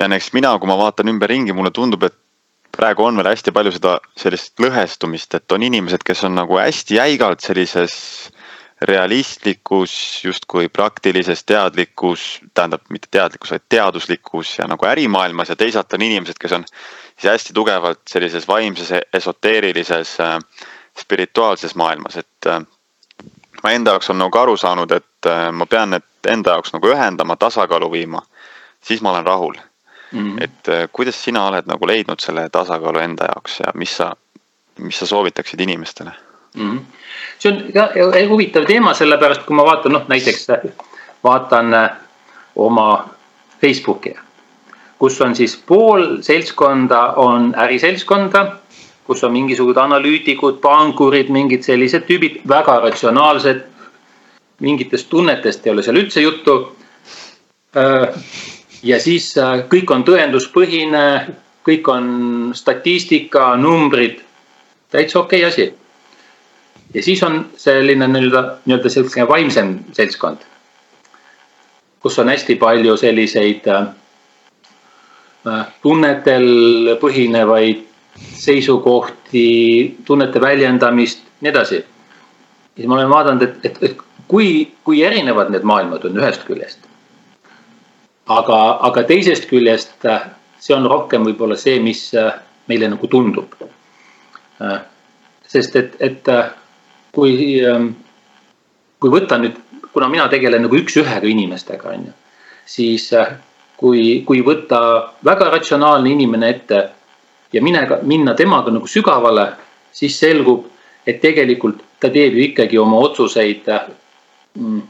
[0.00, 2.16] ja näiteks mina, kui ma vaatan ümberringi, mulle tundub, et
[2.78, 6.98] praegu on veel hästi palju seda sellist lõhestumist, et on inimesed, kes on nagu hästi
[6.98, 7.96] jäigalt sellises
[8.82, 9.92] realistlikus,
[10.24, 16.38] justkui praktilises teadlikkus, tähendab mitte teadlikkus, vaid teaduslikkus ja nagu ärimaailmas ja teisalt on inimesed,
[16.40, 20.38] kes on siis hästi tugevalt sellises vaimses, esoteerilises, äh,
[20.98, 22.60] spirituaalses maailmas, et äh,
[23.62, 26.94] ma enda jaoks olen nagu aru saanud, et äh, ma pean need enda jaoks nagu
[26.94, 28.22] ühendama, tasakaalu viima,
[28.84, 29.58] siis ma olen rahul
[30.12, 30.18] mm.
[30.18, 30.44] -hmm.
[30.44, 34.12] et äh, kuidas sina oled nagu leidnud selle tasakaalu enda jaoks ja mis sa,
[34.78, 36.10] mis sa soovitaksid inimestele
[36.54, 36.70] mm?
[36.70, 36.80] -hmm.
[37.38, 37.88] see on ka
[38.28, 40.46] huvitav teema, sellepärast kui ma vaatan, noh näiteks
[41.24, 41.90] vaatan äh,
[42.56, 43.08] oma
[43.60, 44.14] Facebooki.
[44.98, 48.56] kus on siis pool seltskonda on äriseltskonda,
[49.06, 53.60] kus on mingisugused analüütikud, pankurid, mingid sellised tüübid, väga ratsionaalsed.
[54.60, 56.76] mingitest tunnetest ei ole seal üldse juttu.
[58.82, 59.34] Ja siis
[59.68, 61.04] kõik on tõenduspõhine,
[61.66, 62.08] kõik on
[62.54, 64.20] statistika, numbrid,
[64.90, 65.74] täitsa okei okay asi.
[66.94, 70.44] ja siis on selline nii-öelda, nii-öelda selline vaimsem seltskond,
[72.00, 73.66] kus on hästi palju selliseid
[75.46, 77.84] Äh, tunnetel põhinevaid
[78.34, 79.44] seisukohti,
[80.06, 81.84] tunnete väljendamist, nii edasi.
[82.76, 86.87] siis ma olen vaadanud, et, et, et kui, kui erinevad need maailmad on ühest küljest.
[88.28, 88.58] Aga,
[88.88, 90.28] aga teisest küljest äh,
[90.60, 92.32] see on rohkem võib-olla see, mis äh,
[92.68, 93.54] meile nagu tundub.
[95.46, 96.26] sest et, et
[97.14, 97.92] kui, ähm,
[98.98, 99.54] kui võtta nüüd,
[99.92, 102.14] kuna mina tegelen nagu üks-ühega inimestega, on ju,
[102.66, 103.06] siis
[103.78, 104.80] kui, kui võtta
[105.24, 106.80] väga ratsionaalne inimene ette
[107.52, 109.46] ja mine, minna temaga nagu sügavale,
[109.92, 110.66] siis selgub,
[111.06, 113.70] et tegelikult ta teeb ju ikkagi oma otsuseid
[114.58, 114.82] mm,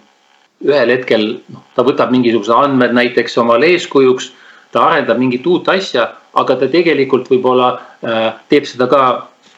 [0.67, 4.33] ühel hetkel, noh, ta võtab mingisugused andmed näiteks omale eeskujuks,
[4.75, 9.03] ta arendab mingit uut asja, aga ta tegelikult võib-olla äh, teeb seda ka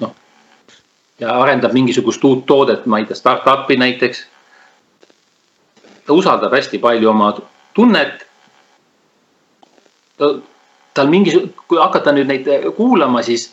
[0.05, 0.13] noh.
[1.23, 4.27] ja arendab mingisugust uut toodet, ma ei tea, startup'i näiteks.
[6.07, 7.33] ta usaldab hästi palju oma
[7.75, 8.27] tunnet
[10.95, 11.33] tal mingi,
[11.69, 13.49] kui hakata nüüd neid kuulama, siis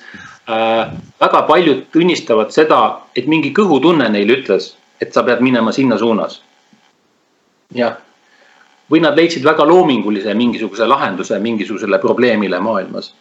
[0.50, 0.90] äh,
[1.22, 2.82] väga paljud tunnistavad seda,
[3.16, 6.42] et mingi kõhutunne neile ütles, et sa pead minema sinna suunas.
[7.76, 7.98] Jah,
[8.92, 13.14] või nad leidsid väga loomingulise mingisuguse lahenduse mingisugusele probleemile maailmas.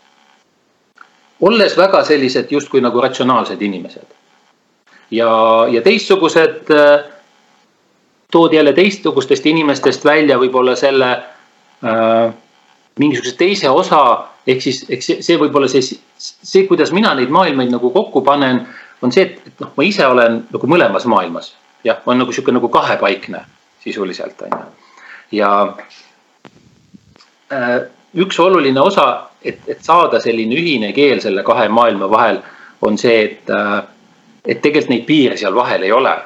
[1.41, 4.07] olles väga sellised justkui nagu ratsionaalsed inimesed.
[5.11, 7.05] ja, ja teistsugused äh,
[8.31, 11.11] toodi jälle teistsugustest inimestest välja võib-olla selle
[11.85, 12.35] äh,
[12.99, 15.83] mingisuguse teise osa, ehk siis, eks see, see võib olla see,
[16.19, 18.67] see, kuidas mina neid maailmaid nagu kokku panen,
[19.03, 21.55] on see, et, et noh, ma ise olen nagu mõlemas maailmas.
[21.85, 23.45] jah, olen nagu sihuke nagu kahepaikne
[23.87, 24.65] sisuliselt on ju.
[25.39, 25.53] ja
[27.53, 27.79] äh,
[28.15, 29.07] üks oluline osa,
[29.43, 32.43] et, et saada selline ühine keel selle kahe maailma vahel,
[32.83, 33.79] on see, et äh,,
[34.45, 36.19] et tegelikult neid piire seal vahel ei ole.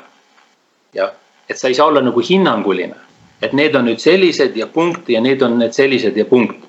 [0.94, 1.14] jah,
[1.48, 2.98] et sa ei saa olla nagu hinnanguline
[3.42, 6.66] et need on nüüd sellised ja punkt ja need on need sellised ja punkt.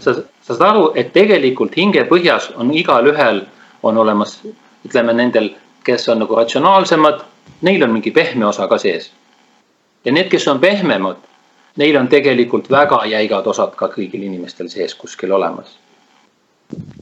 [0.00, 3.42] sa, sa saad aru, et tegelikult hingepõhjas on igalühel
[3.84, 4.38] on olemas,
[4.86, 5.50] ütleme nendel,
[5.84, 7.20] kes on nagu ratsionaalsemad,
[7.68, 9.10] neil on mingi pehme osa ka sees.
[10.04, 11.16] Ja need, kes on pehmemad,
[11.76, 15.78] neil on tegelikult väga jäigad osad ka kõigil inimestel sees kuskil olemas.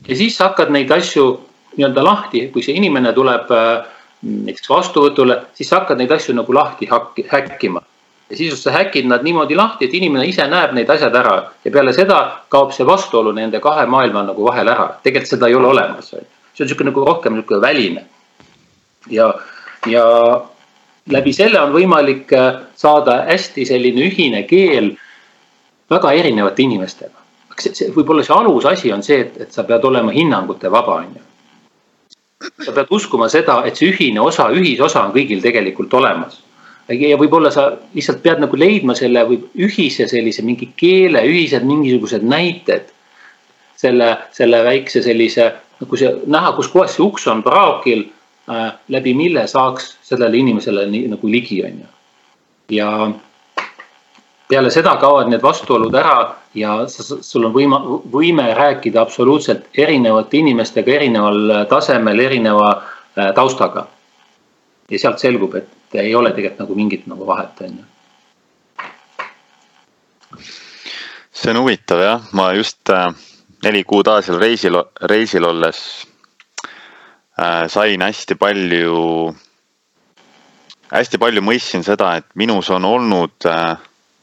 [0.09, 1.29] ja siis hakkad neid asju
[1.77, 3.87] nii-öelda lahti, kui see inimene tuleb äh,
[4.23, 6.89] näiteks vastuvõtule, siis hakkad neid asju nagu lahti
[7.31, 7.83] häkkima
[8.31, 11.73] ja siis sa häkid nad niimoodi lahti, et inimene ise näeb need asjad ära ja
[11.73, 12.19] peale seda
[12.53, 14.89] kaob see vastuolu nende kahe maailma nagu vahel ära.
[15.03, 16.11] tegelikult seda ei ole olemas.
[16.11, 18.05] see on sihuke nagu rohkem niisugune väline.
[19.11, 19.35] ja,
[19.87, 20.05] ja
[21.13, 24.93] läbi selle on võimalik äh, saada hästi selline ühine keel
[25.91, 27.15] väga erinevate inimestega.
[27.59, 31.17] see, see võib-olla see alusasi on see, et, et sa pead olema hinnangute vaba, on
[31.17, 31.25] ju.
[32.65, 36.43] sa pead uskuma seda, et see ühine osa, ühisosa on kõigil tegelikult olemas
[36.89, 42.25] ja võib-olla sa lihtsalt pead nagu leidma selle või ühise sellise mingi keele, ühised mingisugused
[42.25, 42.95] näited.
[43.79, 48.09] selle, selle väikse sellise nagu see näha, kus kohas see uks on praokil
[48.89, 51.87] läbi mille saaks sellele inimesele nii nagu ligi, on ju.
[52.77, 53.11] ja
[54.49, 57.81] peale seda kaovad need vastuolud ära ja sul on võima,
[58.13, 63.87] võime rääkida absoluutselt erinevate inimestega erineval tasemel, erineva äh, taustaga.
[64.91, 67.85] ja sealt selgub, et ei ole tegelikult nagu mingit nagu vahet, on ju.
[71.33, 73.13] see on huvitav jah, ma just äh,
[73.65, 76.08] neli kuud Aasial reisil, reisil olles äh,
[77.69, 79.35] sain hästi palju,
[80.93, 83.77] hästi palju mõistsin seda, et minus on olnud äh,,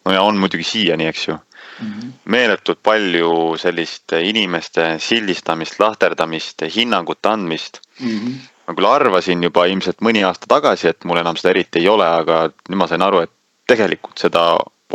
[0.05, 6.67] no ja on muidugi siiani, eks ju mm -hmm., meeletult palju sellist inimeste sildistamist, lahterdamist,
[6.75, 8.19] hinnangute andmist mm.
[8.19, 8.35] -hmm
[8.67, 12.05] ma küll arvasin juba ilmselt mõni aasta tagasi, et mul enam seda eriti ei ole,
[12.05, 13.31] aga nüüd ma sain aru, et
[13.69, 14.45] tegelikult seda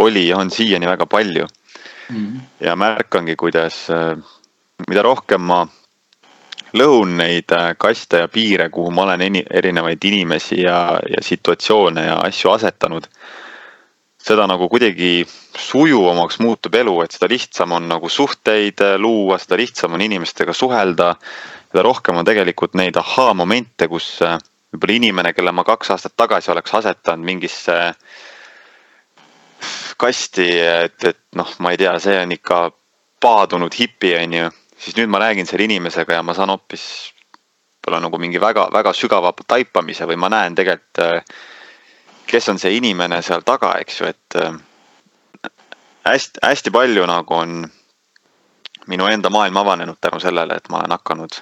[0.03, 2.17] oli ja on siiani väga palju mm.
[2.17, 2.41] -hmm.
[2.67, 4.17] ja märkangi, kuidas, äh,
[4.89, 5.67] mida rohkem ma
[6.77, 12.19] lõhun neid äh, kaste ja piire, kuhu ma olen erinevaid inimesi ja, ja situatsioone ja
[12.27, 13.09] asju asetanud.
[14.21, 19.57] seda nagu kuidagi sujuvamaks muutub elu, et seda lihtsam on nagu suhteid äh, luua, seda
[19.57, 21.15] lihtsam on inimestega suhelda
[21.71, 24.39] seda rohkem on tegelikult neid ahhaa-momente, kus äh,
[24.75, 27.77] võib-olla inimene, kelle ma kaks aastat tagasi oleks asetanud mingisse
[30.01, 32.63] kasti, et, et noh, ma ei tea, see on ikka
[33.23, 34.51] paadunud hipi, on ju.
[34.81, 36.85] Siis nüüd ma räägin selle inimesega ja ma saan hoopis
[37.81, 41.25] võib-olla nagu mingi väga-väga sügava taipamise või ma näen tegelikult, äh,
[42.31, 44.59] kes on see inimene seal taga, eks ju, et äh,
[46.07, 47.63] hästi, hästi palju nagu on
[48.91, 51.41] minu enda maailm avanenud tänu sellele, et ma olen hakanud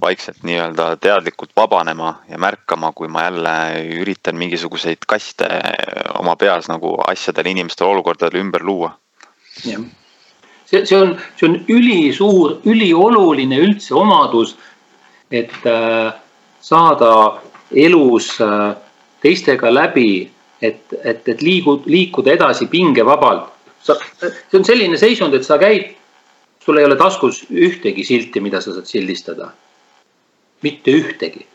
[0.00, 3.52] vaikselt nii-öelda teadlikult vabanema ja märkama, kui ma jälle
[4.00, 5.48] üritan mingisuguseid kaste
[6.18, 8.96] oma peas nagu asjadele, inimestele, olukordadele ümber luua.
[9.64, 9.84] jah,
[10.66, 14.56] see, see on, see on ülisuur, ülioluline üldse omadus,
[15.30, 16.12] et äh,
[16.60, 17.40] saada
[17.74, 18.76] elus äh,
[19.24, 20.30] teistega läbi,
[20.62, 23.50] et, et, et liigu, liikuda edasi pingevabalt.
[23.84, 25.92] sa, see on selline seisund, et sa käid,
[26.64, 29.50] sul ei ole taskus ühtegi silti, mida sa saad sildistada
[30.64, 31.46] mitte ühtegi.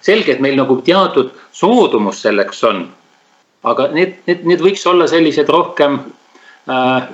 [0.00, 2.86] selge, et meil nagu teatud soodumus selleks on.
[3.64, 5.98] aga need, need, need võiks olla sellised rohkem
[6.68, 7.08] äh,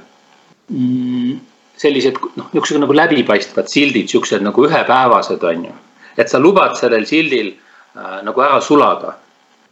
[1.81, 5.75] sellised noh, niisugused nagu läbipaistvad sildid, siuksed nagu ühepäevased on ju.
[6.19, 9.15] et sa lubad sellel sildil äh, nagu ära sulada.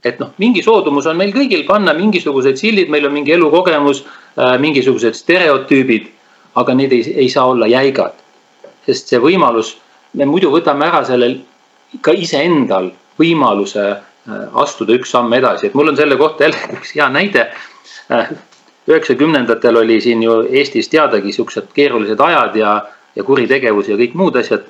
[0.04, 4.56] et noh, mingi soodumus on meil kõigil panna mingisugused sildid, meil on mingi elukogemus äh,,
[4.62, 6.08] mingisugused stereotüübid,
[6.54, 8.16] aga need ei, ei saa olla jäigad.
[8.86, 9.76] sest see võimalus,
[10.14, 11.40] me muidu võtame ära sellel
[12.00, 16.94] ka iseendal võimaluse äh, astuda üks samm edasi, et mul on selle kohta jälle üks
[16.96, 17.50] hea näide.
[18.88, 22.74] Üheksakümnendatel oli siin ju Eestis teadagi siuksed keerulised ajad ja,
[23.16, 24.64] ja kuritegevus ja kõik muud asjad.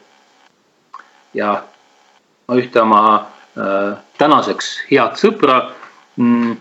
[1.35, 1.63] ja
[2.49, 5.59] ma ühte oma äh, tänaseks head sõpra
[6.17, 6.57] mm,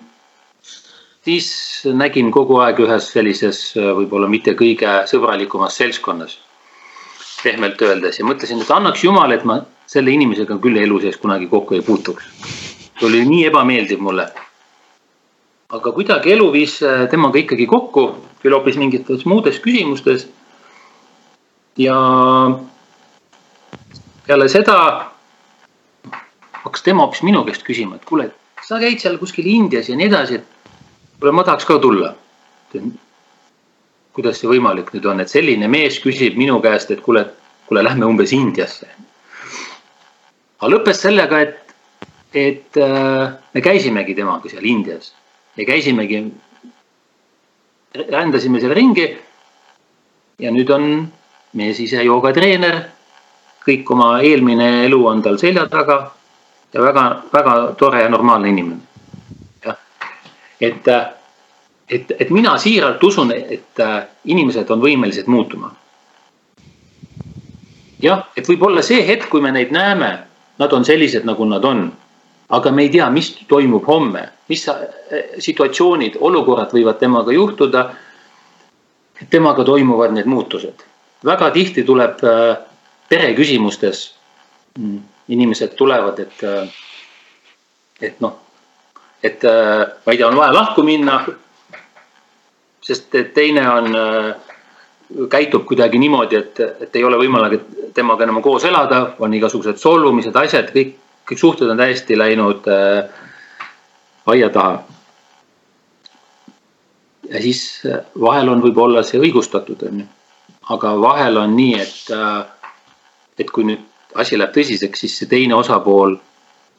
[1.28, 1.48] siis
[1.94, 6.38] nägin kogu aeg ühes sellises äh, võib-olla mitte kõige sõbralikumas seltskonnas.
[7.44, 11.48] pehmelt öeldes ja mõtlesin, et annaks jumal, et ma selle inimesega küll elu sees kunagi
[11.48, 12.24] kokku ei puutuks.
[13.00, 14.28] see oli nii ebameeldiv mulle.
[15.68, 18.08] Aga kuidagi elu viis äh, temaga ikkagi kokku,
[18.42, 20.28] küll hoopis mingites muudes küsimustes.
[21.78, 21.98] ja
[24.28, 24.78] peale seda
[26.64, 28.32] hakkas tema hoopis minu käest küsima, et kuule,
[28.66, 30.72] sa käid seal kuskil Indias ja nii edasi, et
[31.20, 32.16] kuule, ma tahaks ka tulla.
[34.18, 37.28] kuidas see võimalik nüüd on, et selline mees küsib minu käest, et kuule,
[37.68, 38.88] kuule, lähme umbes Indiasse
[40.58, 41.76] aga lõppes sellega, et,
[42.34, 45.14] et äh, me käisimegi temaga seal Indias
[45.58, 46.24] ja käisimegi,
[48.12, 49.18] rändasime seal ringi.
[50.40, 51.08] ja nüüd on
[51.58, 52.76] mees ise joogatreener,
[53.66, 56.12] kõik oma eelmine elu on tal selja taga
[56.74, 58.82] ja väga-väga tore ja normaalne inimene.
[59.66, 59.80] jah,
[60.62, 60.88] et,
[61.90, 63.84] et, et mina siiralt usun, et
[64.26, 65.74] inimesed on võimelised muutuma.
[68.00, 70.28] jah, et võib-olla see hetk, kui me neid näeme
[70.58, 71.92] nad on sellised, nagu nad on.
[72.50, 74.66] Aga me ei tea, mis toimub homme, mis
[75.44, 77.90] situatsioonid, olukorrad võivad temaga juhtuda.
[79.30, 80.84] temaga toimuvad need muutused.
[81.26, 82.58] väga tihti tuleb äh,
[83.10, 84.16] pereküsimustes,
[84.78, 86.70] mm, inimesed tulevad, et, äh,
[88.02, 88.38] et noh,
[89.24, 91.26] et äh, ma ei tea, on vaja lahku minna.
[92.82, 93.96] sest teine on
[95.30, 97.62] käitub kuidagi niimoodi, et, et ei ole võimalik
[97.94, 100.96] temaga enam koos elada, on igasugused solvumised, asjad, kõik,
[101.28, 103.10] kõik suhted on täiesti läinud äh,
[104.26, 104.84] aia taha.
[107.30, 110.08] ja siis äh, vahel on võib-olla see õigustatud, on ju.
[110.76, 112.46] aga vahel on nii, et äh,,
[113.38, 113.84] et kui nüüd
[114.16, 116.16] asi läheb tõsiseks, siis see teine osapool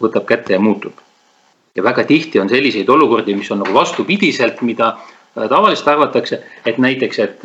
[0.02, 0.96] võtab kätte ja muutub.
[1.76, 6.78] ja väga tihti on selliseid olukordi, mis on nagu vastupidiselt, mida äh, tavaliselt arvatakse, et
[6.78, 7.44] näiteks, et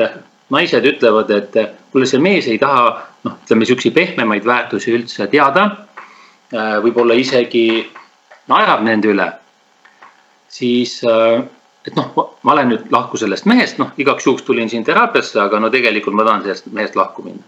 [0.49, 1.55] naised ütlevad, et
[1.91, 2.85] kuule, see mees ei taha
[3.23, 5.69] noh, ütleme siukseid pehmemaid väärtusi üldse teada.
[6.51, 7.65] Äh, võib-olla isegi
[8.51, 9.31] naerab nende üle.
[10.53, 11.41] siis, äh,
[11.87, 12.11] et noh,
[12.43, 16.13] ma olen nüüd lahku sellest mehest, noh igaks juhuks tulin siin teraapiasse, aga no tegelikult
[16.15, 17.41] ma tahan sellest mehest lahku minna.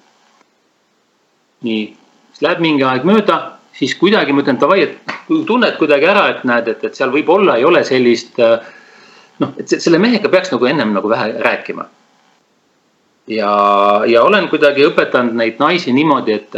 [1.62, 1.84] nii,
[2.32, 6.43] siis läheb mingi aeg mööda, siis kuidagi ma ütlen davai, et tunned kuidagi ära, et
[6.43, 8.58] näed, et, et seal võib-olla ei ole sellist äh,
[9.39, 11.86] noh, et selle mehega peaks nagu ennem nagu vähe rääkima
[13.28, 13.52] ja,
[14.08, 16.58] ja olen kuidagi õpetanud neid naisi niimoodi, et,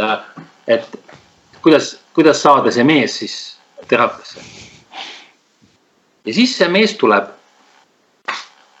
[0.68, 0.98] et
[1.62, 3.34] kuidas, kuidas saada see mees siis
[3.88, 4.40] teraapiasse.
[6.24, 7.24] ja siis see mees tuleb.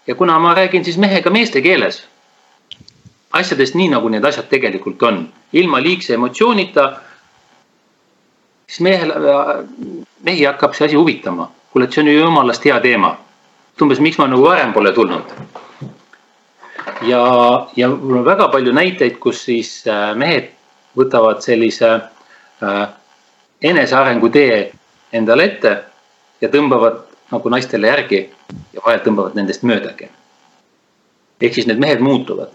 [0.06, 2.04] ja kuna ma räägin siis mehega meeste keeles,
[3.32, 6.92] asjadest nii, nagu need asjad tegelikult on, ilma liigse emotsioonita,
[8.66, 9.12] siis mehel,
[10.24, 11.50] mehi hakkab see asi huvitama.
[11.72, 13.16] kuule, et see on ju jumalast hea teema.
[13.82, 15.34] umbes, miks ma nagu varem pole tulnud
[17.02, 20.50] ja, ja mul on väga palju näiteid, kus siis äh, mehed
[20.98, 21.98] võtavad sellise
[23.62, 24.72] enesearengu tee
[25.12, 25.74] endale ette
[26.40, 28.20] ja tõmbavad nagu naistele järgi
[28.72, 30.08] ja vahel tõmbavad nendest möödagi.
[31.40, 32.50] ehk siis need mehed muutuvad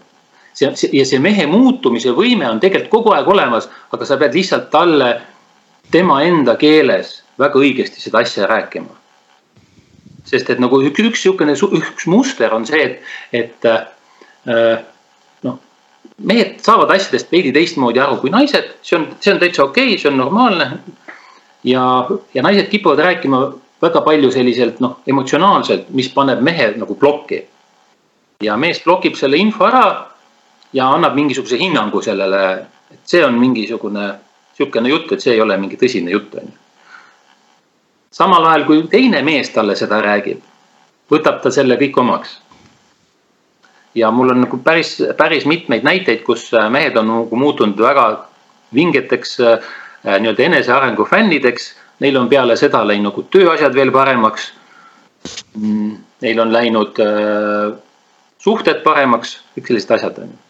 [0.54, 4.36] see, see ja see mehe muutumise võime on tegelikult kogu aeg olemas, aga sa pead
[4.36, 5.10] lihtsalt talle
[5.94, 9.00] tema enda keeles väga õigesti seda asja rääkima.
[10.24, 13.02] sest et nagu üks, üks sihukene, üks muster on see, et,
[13.32, 14.78] et äh,
[16.18, 19.98] mehed saavad asjadest veidi teistmoodi aru kui naised, see on, see on täitsa okei okay,,
[19.98, 20.70] see on normaalne.
[21.64, 23.42] ja, ja naised kipuvad rääkima
[23.82, 27.44] väga palju selliselt noh, emotsionaalselt, mis paneb mehe nagu plokki.
[28.42, 29.84] ja mees blokib selle info ära
[30.72, 34.12] ja annab mingisuguse hinnangu sellele, et see on mingisugune
[34.56, 36.58] sihukene jutt, et see ei ole mingi tõsine jutt, on ju.
[38.14, 40.42] samal ajal, kui teine mees talle seda räägib,
[41.10, 42.38] võtab ta selle kõik omaks.
[43.94, 48.26] Ja mul on nagu päris, päris mitmeid näiteid, kus mehed on nagu muutunud väga
[48.74, 49.72] vingeteks äh,
[50.04, 54.48] nii-öelda enesearengu fännideks Neil on peale seda läinud nagu tööasjad veel paremaks.
[56.24, 57.76] Neil on läinud äh,
[58.42, 60.40] suhted paremaks, kõik sellised asjad on ju.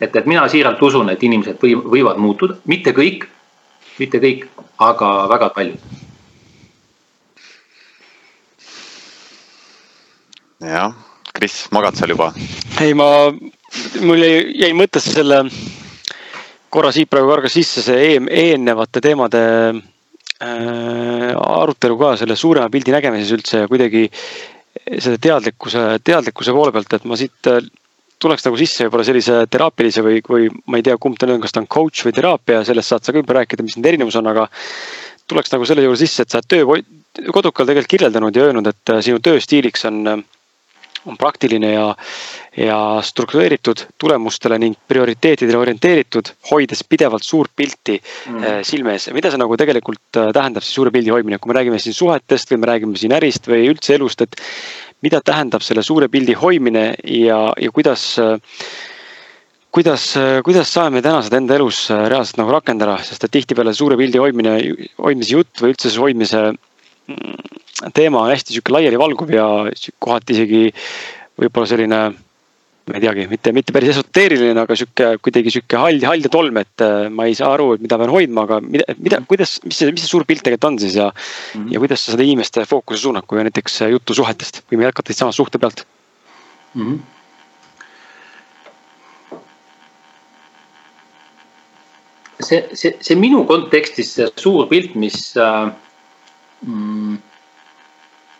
[0.00, 3.28] et, et mina siiralt usun, et inimesed või, võivad muutuda, mitte kõik,
[3.98, 4.46] mitte kõik,
[4.80, 5.98] aga väga paljud.
[10.60, 10.96] jah,
[11.40, 12.30] Kris, magad seal juba?
[12.84, 13.30] ei, ma,
[14.04, 15.42] mul jäi, jäi mõttesse selle
[16.70, 19.40] korra siit praegu kargas sisse see eelnevate teemade
[20.40, 24.06] Äh, arutelu ka selle suurema pildi nägemises üldse ja kuidagi
[24.96, 27.58] selle teadlikkuse, teadlikkuse poole pealt, et ma siit äh,
[28.24, 31.42] tuleks nagu sisse võib-olla sellise teraapilise või, või ma ei tea, kumb ta nüüd on,
[31.44, 34.30] kas ta on coach või teraapia, sellest saad sa juba rääkida, mis need erinevus on,
[34.32, 34.46] aga
[35.28, 38.94] tuleks nagu selle juurde sisse, et sa oled töö kodukal tegelikult kirjeldanud ja öelnud, et
[38.96, 40.24] äh, sinu tööstiiliks on
[41.06, 41.86] on praktiline ja,
[42.56, 48.60] ja struktureeritud tulemustele ning prioriteetidele orienteeritud, hoides pidevalt suurt pilti mm.
[48.66, 49.08] Silme ees.
[49.16, 52.52] mida see nagu tegelikult äh, tähendab, see suure pildi hoidmine, kui me räägime siin suhetest
[52.52, 54.36] või me räägime siin ärist või üldse elust, et
[55.04, 58.12] mida tähendab selle suure pildi hoidmine ja, ja kuidas
[59.70, 60.04] kuidas,
[60.44, 64.56] kuidas saame täna seda enda elus reaalselt nagu rakendada, sest et tihtipeale suure pildi hoidmine,
[64.98, 66.42] hoidmise jutt või üldse hoidmise
[67.96, 69.46] teema on hästi sihuke laialivalguv ja
[70.02, 70.64] kohati isegi
[71.40, 72.00] võib-olla selline,
[72.90, 76.58] ma ei teagi, mitte, mitte päris esoteeriline, aga sihuke kuidagi sihuke hall, hall ja tolm,
[76.60, 79.80] et äh, ma ei saa aru, et mida pean hoidma, aga mida, mida, kuidas, mis
[79.80, 81.62] see, mis see suur pilt tegelikult on siis ja mm.
[81.62, 81.70] -hmm.
[81.74, 85.24] ja kuidas sa seda inimeste fookuse suunad, kui on näiteks juttu suhetest, võime jätkata siit
[85.24, 85.86] samast suhte pealt
[86.74, 86.84] mm.
[86.84, 87.00] -hmm.
[92.44, 95.89] see, see, see minu kontekstis see suur pilt, mis äh, mm,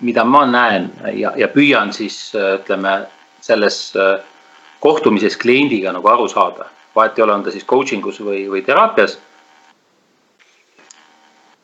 [0.01, 3.07] mida ma näen ja, ja püüan siis ütleme
[3.41, 4.21] selles äh,
[4.81, 8.65] kohtumises kliendiga nagu aru saada, vahet ei ole, on ta siis coaching us või, või
[8.65, 9.19] teraapias.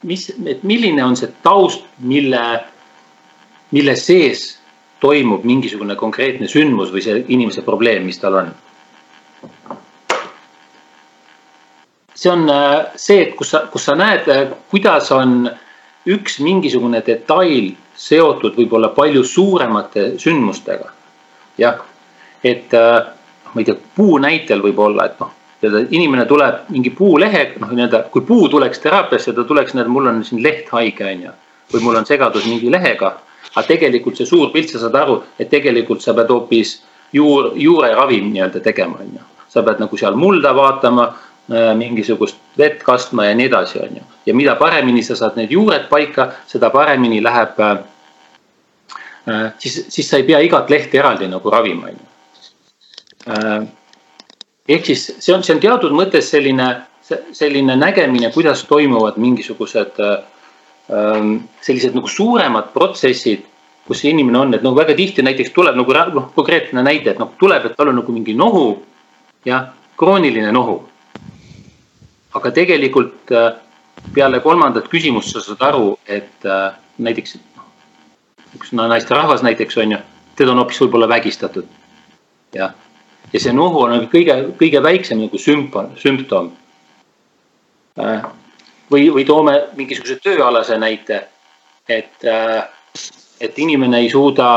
[0.03, 2.43] mis, et milline on see taust, mille,
[3.73, 4.59] mille sees
[5.01, 8.55] toimub mingisugune konkreetne sündmus või see inimese probleem, mis tal on.
[12.15, 15.51] see on äh, see, et kus sa, kus sa näed, äh, kuidas on
[16.07, 20.93] üks mingisugune detail seotud võib-olla palju suuremate sündmustega.
[21.59, 21.81] jah,
[22.45, 23.07] et äh,
[23.55, 25.33] ma ei tea, puu näitel võib-olla, et noh,
[25.91, 30.21] inimene tuleb mingi puulehe, noh, nii-öelda kui puu tuleks teraapiasse, ta tuleks, näed, mul on
[30.25, 31.33] siin leht haige, on ju.
[31.73, 33.17] või mul on segadus mingi lehega.
[33.57, 36.83] aga tegelikult see suur pilt, sa saad aru, et tegelikult sa pead hoopis
[37.13, 39.25] juur, juureravim nii-öelda tegema, on ju.
[39.49, 41.15] sa pead nagu seal mulda vaatama
[41.49, 44.03] mingisugust vett kastma ja nii edasi, on ju.
[44.27, 47.79] ja mida paremini sa saad need juured paika, seda paremini läheb äh,.
[49.29, 53.67] äh siis, siis sa ei pea igat lehte eraldi nagu ravima, on ju äh,.
[54.69, 56.71] ehk siis see on, see on teatud mõttes selline,
[57.33, 60.17] selline nägemine, kuidas toimuvad mingisugused äh,
[60.91, 63.47] ähm, sellised nagu suuremad protsessid
[63.87, 67.19] kus see inimene on, et noh, väga tihti näiteks tuleb nagu noh, konkreetne näide, et
[67.23, 68.83] noh, tuleb, et tal on nagu mingi nohu,
[69.47, 70.81] jah, krooniline nohu
[72.37, 73.53] aga tegelikult äh,
[74.15, 77.39] peale kolmandat küsimust sa saad aru, et äh, näiteks
[78.57, 80.01] üks naisterahvas näiteks on ju,
[80.37, 81.67] teda on hoopis võib-olla vägistatud.
[82.55, 82.75] jah,
[83.33, 86.53] ja see nohu on nagu kõige, kõige väiksem nagu sümptom, sümptom.
[88.01, 88.25] Äh,
[88.91, 91.27] või, või toome mingisuguse tööalase näite,
[91.89, 92.25] et,
[93.41, 94.49] et inimene ei suuda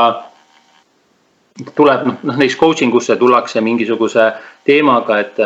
[1.74, 4.30] tuleb noh, noh näiteks coaching usse tullakse mingisuguse
[4.64, 5.40] teemaga, et,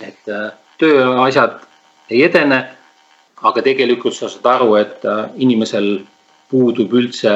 [0.00, 0.34] et
[0.78, 1.60] tööasjad
[2.10, 2.64] ei edene.
[3.44, 5.98] aga tegelikult sa saad aru, et äh, inimesel
[6.48, 7.32] puudub üldse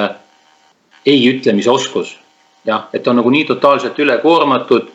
[1.06, 2.16] ei ütlemise oskus.
[2.64, 4.88] jah, et on nagu nii totaalselt ülekoormatud.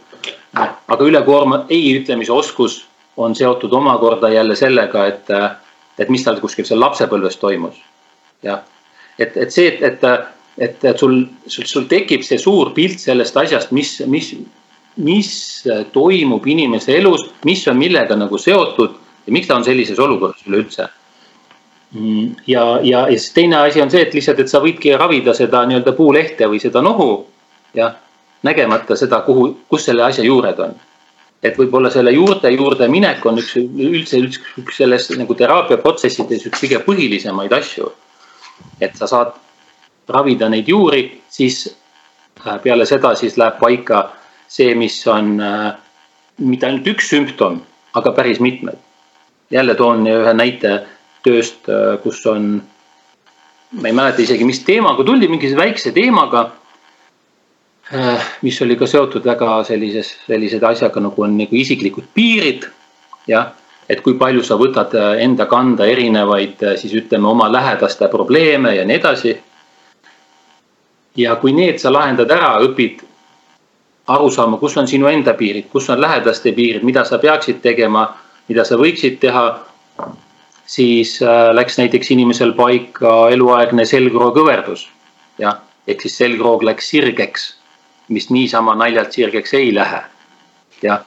[0.88, 2.86] aga ülekoorma ei ütlemise oskus
[3.18, 5.52] on seotud omakorda jälle sellega, et, äh,
[6.00, 7.76] et mis tal kuskil seal lapsepõlves toimus.
[8.44, 8.64] jah,
[9.20, 10.04] et, et see, et, et,
[10.58, 14.34] et, et sul, sul, sul tekib see suur pilt sellest asjast, mis, mis,
[14.96, 20.44] mis toimub inimese elus, mis on millega nagu seotud ja miks ta on sellises olukorras
[20.48, 20.88] üleüldse.
[21.94, 25.34] Mm, ja, ja, ja siis teine asi on see, et lihtsalt, et sa võidki ravida
[25.38, 27.28] seda nii-öelda puulehte või seda nohu.
[27.74, 27.96] jah,
[28.44, 30.74] nägemata seda, kuhu, kus selle asja juured on.
[31.44, 36.62] et võib-olla selle juurte juurde minek on üks üldse üks, üks selles nagu teraapiaprotsessides üks
[36.64, 37.91] kõige põhilisemaid asju.
[38.82, 39.34] et sa saad
[40.10, 41.68] ravida neid juuri, siis
[42.48, 44.10] äh, peale seda siis läheb paika
[44.54, 45.72] see, mis on äh,
[46.38, 47.62] mitte ainult üks sümptom,
[47.97, 48.78] aga päris mitmed.
[49.54, 50.70] jälle toon ühe näite
[51.26, 52.56] tööst, äh, kus on,
[53.72, 56.51] ma ei mäleta isegi, mis teemaga, tuldi mingi väikse teemaga.
[58.41, 62.70] mis oli ka seotud väga sellises, sellise asjaga nagu on nagu isiklikud piirid.
[63.28, 63.51] jah,
[63.89, 68.95] et kui palju sa võtad enda kanda erinevaid siis ütleme oma lähedaste probleeme ja nii
[68.95, 69.36] edasi
[71.16, 73.04] ja kui need sa lahendad ära, õpid
[74.08, 78.08] aru saama, kus on sinu enda piirid, kus on lähedaste piirid, mida sa peaksid tegema,
[78.49, 79.45] mida sa võiksid teha.
[80.66, 84.88] siis äh, läks näiteks inimesel paika eluaegne selgroogõverdus.
[85.39, 87.56] jah, ehk siis selgroog läks sirgeks,
[88.08, 90.01] mis niisama naljalt sirgeks ei lähe.
[90.82, 91.06] jah,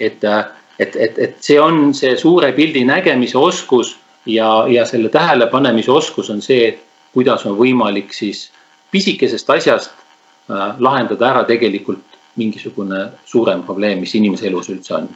[0.00, 0.44] et, äh,
[0.78, 3.96] et, et, et see on see suure pildi nägemise oskus
[4.26, 6.78] ja, ja selle tähelepanemise oskus on see,
[7.12, 8.50] kuidas on võimalik siis
[8.90, 10.05] pisikesest asjast
[10.48, 15.08] lahendada ära tegelikult mingisugune suurem probleem, mis inimese elus üldse on.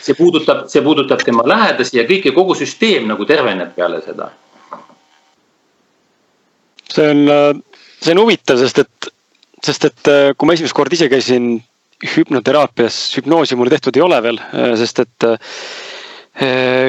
[0.00, 4.30] see puudutab, see puudutab tema lähedasi ja kõike, kogu süsteem nagu terveneb peale seda.
[6.92, 7.50] see on, äh,
[8.00, 9.12] see on huvitav, sest et,
[9.64, 11.54] sest et äh, kui ma esimest korda ise käisin
[12.16, 14.40] hüpnoteraapias, hüpnoosi mul tehtud ei ole veel,
[14.76, 15.38] sest et Eh,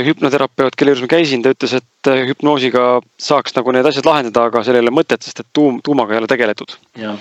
[0.07, 4.47] hüpnoterapeut, kelle juures ma käisin, ta ütles, et eh, hüpnoosiga saaks nagu need asjad lahendada,
[4.47, 6.77] aga sellel ei ole mõtet, sest et tuum, tuumaga ei ole tegeletud.
[6.99, 7.17] ja,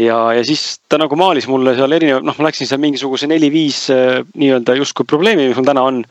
[0.00, 3.82] ja, ja siis ta nagu maalis mulle seal erinev, noh, ma läksin seal mingisuguse neli-viis
[3.92, 6.02] eh, nii-öelda justkui probleemi, mis mul täna on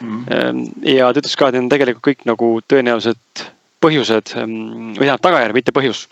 [0.00, 0.24] mm.
[0.24, 0.64] -hmm.
[0.96, 3.46] ja ta ütles ka, et need on tegelikult kõik nagu tõenäoliselt
[3.84, 6.06] põhjused või tähendab tagajärg, mitte põhjus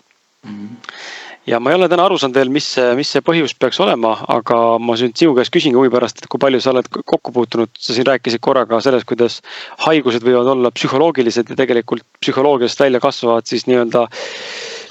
[0.45, 0.51] mm.
[0.53, 2.67] -hmm ja ma ei ole täna aru saanud veel, mis
[2.97, 6.41] mis see põhjus peaks olema, aga ma nüüd sinu käest küsingi huvi pärast, et kui
[6.41, 9.41] palju sa oled kokku puutunud, sa siin rääkisid korra ka sellest, kuidas
[9.85, 14.07] haigused võivad olla psühholoogilised ja tegelikult psühholoogiast välja kasvavad siis nii-öelda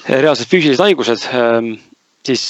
[0.09, 1.27] reaalsed füüsilised haigused.
[1.33, 1.75] Ehm,
[2.27, 2.45] siis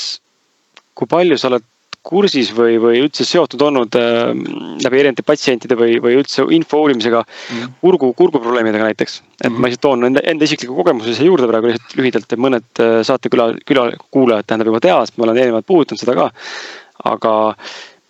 [0.94, 1.64] kui palju sa oled
[2.04, 4.34] kursis või, või üldse seotud olnud äh,
[4.84, 7.72] läbi erinevate patsientide või, või üldse info uurimisega mm -hmm.
[7.80, 9.16] kurgu, kurguprobleemidega näiteks.
[9.20, 9.60] et mm -hmm.
[9.60, 13.00] ma lihtsalt toon enda, enda isikliku kogemuse siia juurde praegu lihtsalt lühidalt, et mõned äh,
[13.08, 16.30] saateküla, küla, kuulajad tähendab juba teavad, ma olen eelnevalt puudutanud seda ka.
[17.04, 17.32] aga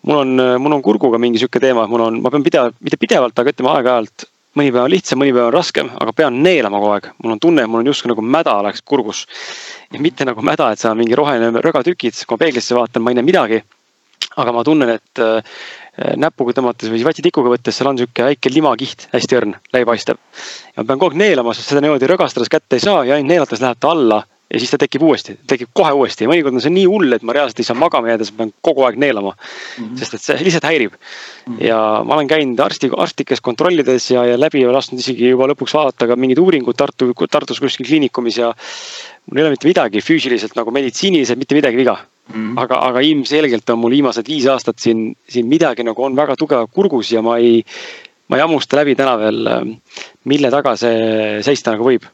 [0.02, 3.38] mul on, mul on kurguga mingi sihuke teema, mul on, ma pean pidevalt, mitte pidevalt,
[3.38, 4.26] aga ütleme aeg-ajalt
[4.58, 7.08] mõni päev on lihtsam, mõni päev on raskem, aga pean neelama kogu aeg.
[7.22, 9.26] mul on tunne, mul on justkui nagu mäda oleks kurgus.
[9.92, 13.10] ja mitte nagu mäda, et seal on mingi roheline rögatükid, kui ma peeglisse vaatan, ma
[13.10, 13.62] ei näe midagi
[14.40, 15.56] aga ma tunnen, et äh,
[16.18, 20.18] näpuga tõmmates või vatitikuga võttes seal on sihuke väike limakiht, hästi õrn, läbipaistev.
[20.74, 23.30] ja ma pean kogu aeg neelama, sest seda niimoodi rõgastades kätte ei saa ja ainult
[23.30, 26.62] neelates läheb ta alla ja siis ta tekib uuesti, tekib kohe uuesti ja mõnikord on
[26.62, 28.98] see nii hull, et ma reaalselt ei saa magama jääda, siis ma pean kogu aeg
[29.00, 29.84] neelama mm.
[29.84, 29.98] -hmm.
[30.00, 30.98] sest et see lihtsalt häirib mm.
[31.46, 31.60] -hmm.
[31.68, 35.48] ja ma olen käinud arsti, arsti käest kontrollides ja, ja läbi ja lasknud isegi juba
[35.50, 38.54] lõpuks vaadata ka mingid uuringud Tartu, Tartus kuskil kliinikumis ja.
[39.30, 41.98] mul ei ole mitte midagi füüsiliselt nagu meditsiiniliselt mitte midagi viga
[42.28, 42.34] mm.
[42.34, 42.58] -hmm.
[42.62, 46.66] aga, aga ilmselgelt on mul viimased viis aastat siin, siin midagi nagu on väga tugev
[46.72, 47.64] kurgus ja ma ei,
[48.28, 49.48] ma ei hammusta läbi täna veel,
[50.24, 52.06] mille taga see seista nagu võib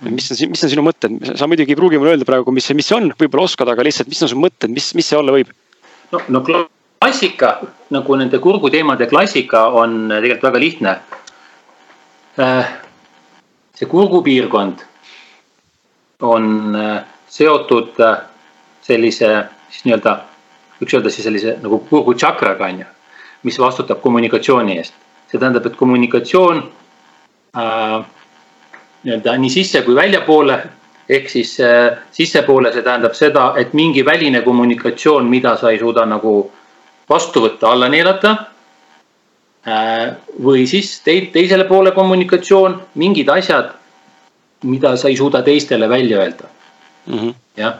[0.00, 2.86] mis on, mis on sinu mõtted, sa muidugi ei pruugi mulle öelda praegu, mis mis
[2.86, 5.50] see on, võib-olla oskad, aga lihtsalt, mis on su mõtted, mis, mis see olla võib?
[6.12, 7.58] no, no klassika
[7.94, 10.94] nagu nende kurguteemade klassika on tegelikult väga lihtne.
[12.38, 12.70] Äh,
[13.74, 14.84] see kurgupiirkond
[16.22, 18.20] on äh, seotud äh,
[18.88, 19.30] sellise
[19.68, 20.14] siis nii-öelda,
[20.80, 22.88] võiks öelda siis sellise nagu kurgutšakraga on ju,
[23.48, 24.94] mis vastutab kommunikatsiooni eest.
[25.28, 26.62] see tähendab, et kommunikatsioon
[27.56, 28.04] äh,
[29.04, 30.58] nii-öelda nii sisse kui väljapoole.
[31.08, 36.04] ehk siis äh, sissepoole, see tähendab seda, et mingi väline kommunikatsioon, mida sa ei suuda
[36.04, 36.50] nagu
[37.08, 38.34] vastu võtta, alla neelata
[39.66, 40.16] äh,.
[40.44, 43.72] või siis tei-, teisele poole kommunikatsioon, mingid asjad,
[44.68, 46.48] mida sa ei suuda teistele välja öelda
[47.06, 47.34] mm -hmm..
[47.56, 47.74] jah,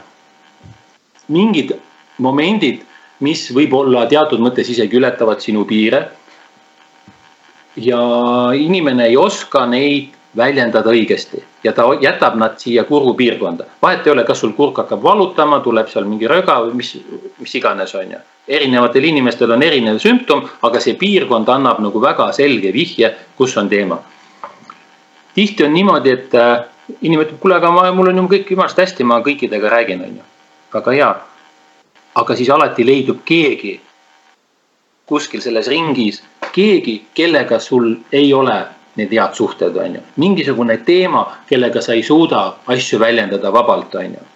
[1.29, 1.75] mingid
[2.19, 2.83] momendid,
[3.21, 6.09] mis võib-olla teatud mõttes isegi ületavad sinu piire.
[7.77, 7.99] ja
[8.55, 13.65] inimene ei oska neid väljendada õigesti ja ta jätab nad siia kurgupiirkonda.
[13.83, 16.97] vahet ei ole, kas sul kurk hakkab valutama, tuleb seal mingi röga või mis,
[17.39, 18.19] mis iganes, on ju.
[18.49, 23.69] erinevatel inimestel on erinev sümptom, aga see piirkond annab nagu väga selge vihje, kus on
[23.69, 23.99] teema.
[25.35, 26.65] tihti on niimoodi, et äh,
[27.01, 30.21] inimene ütleb, kuule, aga ma, mul on ju kõik jumalast hästi, ma kõikidega räägin, on
[30.21, 30.27] ju.
[30.75, 31.15] Väga hea.
[32.15, 33.81] aga siis alati leidub keegi
[35.09, 38.57] kuskil selles ringis, keegi, kellega sul ei ole
[38.99, 40.01] need head suhted, on ju.
[40.17, 44.27] mingisugune teema, kellega sa ei suuda asju väljendada vabalt, on ju.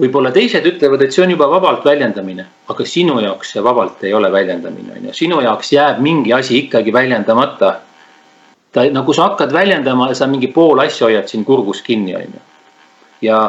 [0.00, 4.14] võib-olla teised ütlevad, et see on juba vabalt väljendamine, aga sinu jaoks see vabalt ei
[4.14, 5.16] ole väljendamine, on ju.
[5.24, 7.74] sinu jaoks jääb mingi asi ikkagi väljendamata.
[8.72, 12.44] ta, nagu sa hakkad väljendama, sa mingi pool asja hoiad siin kurgus kinni, on ju.
[13.22, 13.40] ja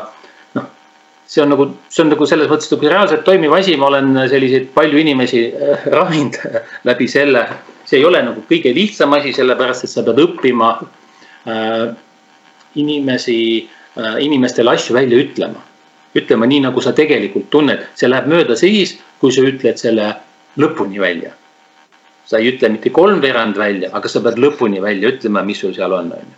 [1.28, 4.70] see on nagu, see on nagu selles mõttes nagu reaalselt toimiv asi, ma olen selliseid
[4.76, 6.38] palju inimesi äh, ravinud
[6.90, 7.48] läbi selle
[7.86, 10.74] see ei ole nagu kõige lihtsam asi, sellepärast et sa pead õppima
[11.46, 11.88] äh,
[12.82, 15.62] inimesi äh,, inimestele asju välja ütlema.
[16.16, 20.14] ütlema nii, nagu sa tegelikult tunned, see läheb mööda siis, kui sa ütled selle
[20.60, 21.34] lõpuni välja.
[22.26, 25.94] sa ei ütle mitte kolmveerand välja, aga sa pead lõpuni välja ütlema, mis sul seal
[25.94, 26.38] on, on ju.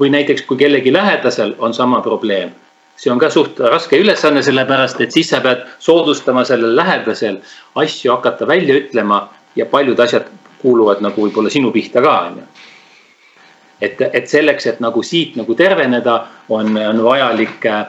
[0.00, 2.52] või näiteks, kui kellegi lähedasel on sama probleem
[2.96, 7.40] see on ka suht raske ülesanne, sellepärast et siis sa pead soodustama sellel lähedasel
[7.74, 9.24] asju hakata välja ütlema
[9.56, 10.28] ja paljud asjad
[10.62, 12.46] kuuluvad nagu võib-olla sinu pihta ka, on ju.
[13.82, 17.86] et, et selleks, et nagu siit nagu terveneda, on, on vajalik äh,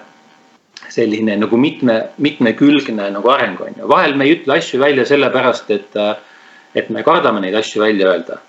[0.89, 3.89] selline nagu mitme, mitmekülgne nagu areng on ju.
[3.89, 6.15] vahel me ei ütle asju välja sellepärast, et, äh,
[6.75, 8.39] et me kardame neid asju välja öelda.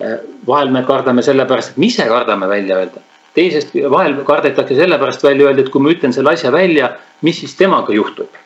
[0.00, 3.04] Äh, vahel me kardame sellepärast, et me ise kardame välja öelda.
[3.34, 7.56] Teisest vahel kardetakse sellepärast välja öelda, et kui ma ütlen selle asja välja, mis siis
[7.58, 8.42] temaga juhtub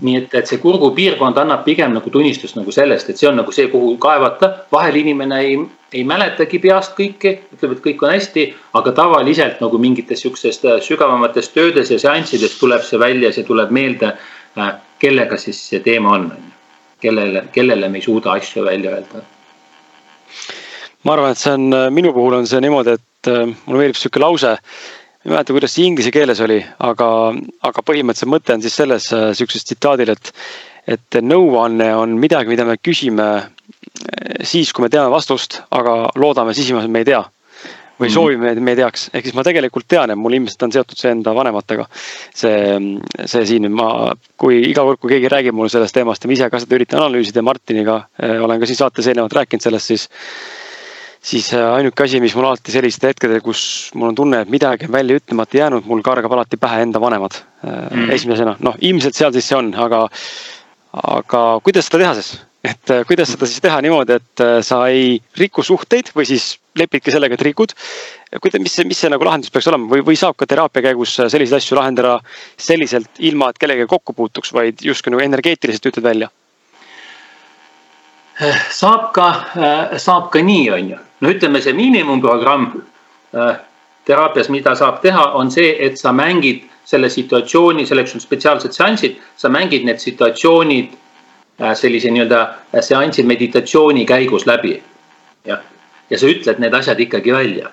[0.00, 3.52] nii et, et see kurgupiirkond annab pigem nagu tunnistust nagu sellest, et see on nagu
[3.54, 4.50] see, kuhu kaevata.
[4.72, 5.56] vahel inimene ei,
[5.92, 8.44] ei mäletagi peast kõike, ütleb, et kõik on hästi,
[8.78, 13.74] aga tavaliselt nagu mingites sihukestes äh, sügavamates töödes ja seanssides tuleb see välja, see tuleb
[13.74, 14.14] meelde,
[14.58, 14.70] äh,
[15.02, 16.54] kellega siis see teema on, on ju.
[17.02, 19.26] kellele, kellele me ei suuda asju välja öelda.
[21.08, 23.34] Ma arvan, et see on, äh, minu puhul on see niimoodi, et
[23.66, 24.58] mulle meeldib sihuke lause
[25.28, 27.08] ei mäleta, kuidas see inglise keeles oli, aga,
[27.66, 30.30] aga põhimõtteliselt mõte on siis selles äh, sihukeses tsitaadil, et,
[30.94, 33.48] et nõuanne on midagi, mida me küsime äh,
[34.46, 37.24] siis, kui me teame vastust, aga loodame sisimas, et me ei tea.
[37.98, 38.14] või mhm.
[38.14, 41.00] soovime, et me ei teaks, ehk siis ma tegelikult tean, et mul ilmselt on seotud
[41.00, 41.88] see enda vanematega.
[42.30, 42.78] see,
[43.26, 46.48] see siin ma, kui iga kord, kui keegi räägib mulle sellest teemast ja ma ise
[46.52, 50.06] ka seda üritan analüüsida Martiniga, äh, olen ka siin saates eelnevalt rääkinud sellest, siis
[51.24, 53.62] siis äh, ainuke asi, mis mul alati sellistel hetkedel, kus
[53.98, 57.40] mul on tunne, et midagi on välja ütlemata jäänud, mul kargab alati pähe enda vanemad
[57.62, 58.10] mm.
[58.14, 60.04] esimesena, noh ilmselt seal siis see on, aga,
[61.18, 62.36] aga kuidas seda teha siis?
[62.68, 67.14] et äh, kuidas seda siis teha niimoodi, et sa ei riku suhteid või siis lepidki
[67.14, 67.72] sellega, et rikud.
[68.42, 71.16] kuidas, mis see, mis see nagu lahendus peaks olema või, või saab ka teraapia käigus
[71.18, 72.18] selliseid asju lahendada
[72.56, 76.30] selliselt, ilma et kellegagi kokku puutuks, vaid justkui nagu energeetiliselt ütled välja?
[78.70, 79.28] saab ka,
[79.98, 82.70] saab ka nii, on ju no ütleme, see miinimumprogramm
[83.34, 83.56] äh,
[84.08, 89.18] teraapias, mida saab teha, on see, et sa mängid selle situatsiooni, selleks on spetsiaalsed seansid,
[89.36, 90.94] sa mängid need situatsioonid
[91.60, 94.78] äh, sellise nii-öelda äh, seansi meditatsiooni käigus läbi.
[95.44, 95.60] jah,
[96.10, 97.72] ja sa ütled need asjad ikkagi välja.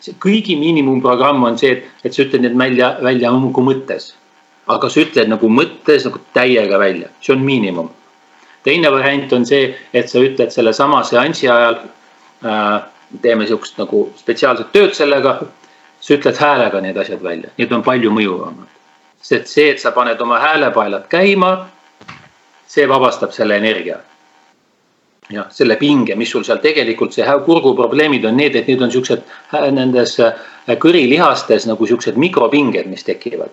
[0.00, 4.12] see kõigi miinimumprogramm on see, et, et sa ütled need välja, välja nagu mõttes.
[4.68, 7.88] aga sa ütled nagu mõttes nagu täiega välja, see on miinimum.
[8.64, 11.80] teine variant on see, et sa ütled sellesama seansi ajal
[13.22, 15.40] teeme sihukest nagu spetsiaalset tööd sellega.
[16.00, 18.68] sa ütled häälega need asjad välja, need on palju mõjuvamad.
[19.22, 21.68] sest see, et sa paned oma häälepaelad käima,
[22.66, 23.98] see vabastab selle energia.
[25.30, 29.22] jah, selle pinge, mis sul seal tegelikult see kurguprobleemid on need, et need on siuksed
[29.70, 30.34] nendes äh,
[30.78, 33.50] kõrilihastes nagu siuksed mikropinged, mis tekivad.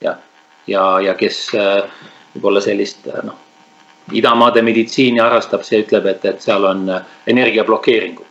[0.00, 0.16] jah,
[0.66, 1.82] ja, ja kes äh,
[2.34, 3.45] võib-olla sellist noh
[4.12, 8.24] idamaade meditsiini harrastab, see ütleb, et, et seal on äh, energiablokeeringud.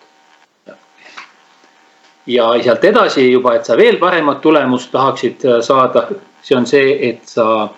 [2.28, 6.08] ja sealt edasi juba, et sa veel paremat tulemust tahaksid äh, saada,
[6.42, 7.70] see on see, et sa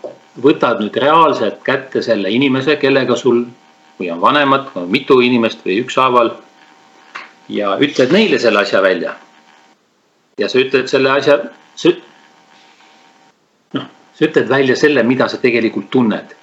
[0.44, 3.46] võtad nüüd reaalselt kätte selle inimese, kellega sul
[4.00, 6.36] või on vanemad, mitu inimest või ükshaaval.
[7.50, 9.16] ja ütled neile selle asja välja.
[10.38, 11.40] ja sa ütled selle asja,
[11.76, 11.90] sa
[13.74, 16.37] noh, sa ütled välja selle, mida sa tegelikult tunned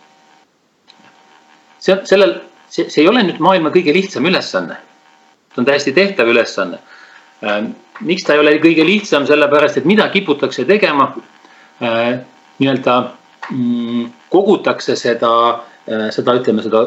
[1.84, 2.34] see, sellel,
[2.68, 4.78] see, see ei ole nüüd maailma kõige lihtsam ülesanne.
[5.52, 6.80] see on täiesti tehtav ülesanne.
[7.44, 11.12] Ähm, miks ta ei ole kõige lihtsam, sellepärast et mida kiputakse tegema
[11.82, 12.20] äh,.
[12.58, 12.96] nii-öelda
[13.50, 15.32] mm, kogutakse seda
[15.90, 16.86] äh,, seda ütleme seda,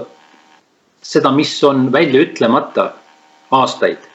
[1.04, 2.92] seda, mis on välja ütlemata
[3.52, 4.08] aastaid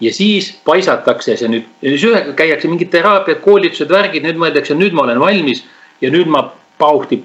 [0.00, 4.96] ja siis paisatakse see nüüd, siis ühega käiakse mingid teraapiad, koolitused, värgid, nüüd mõeldakse, nüüd
[4.96, 5.64] ma olen valmis
[6.04, 6.46] ja nüüd ma
[6.78, 7.24] pauhti,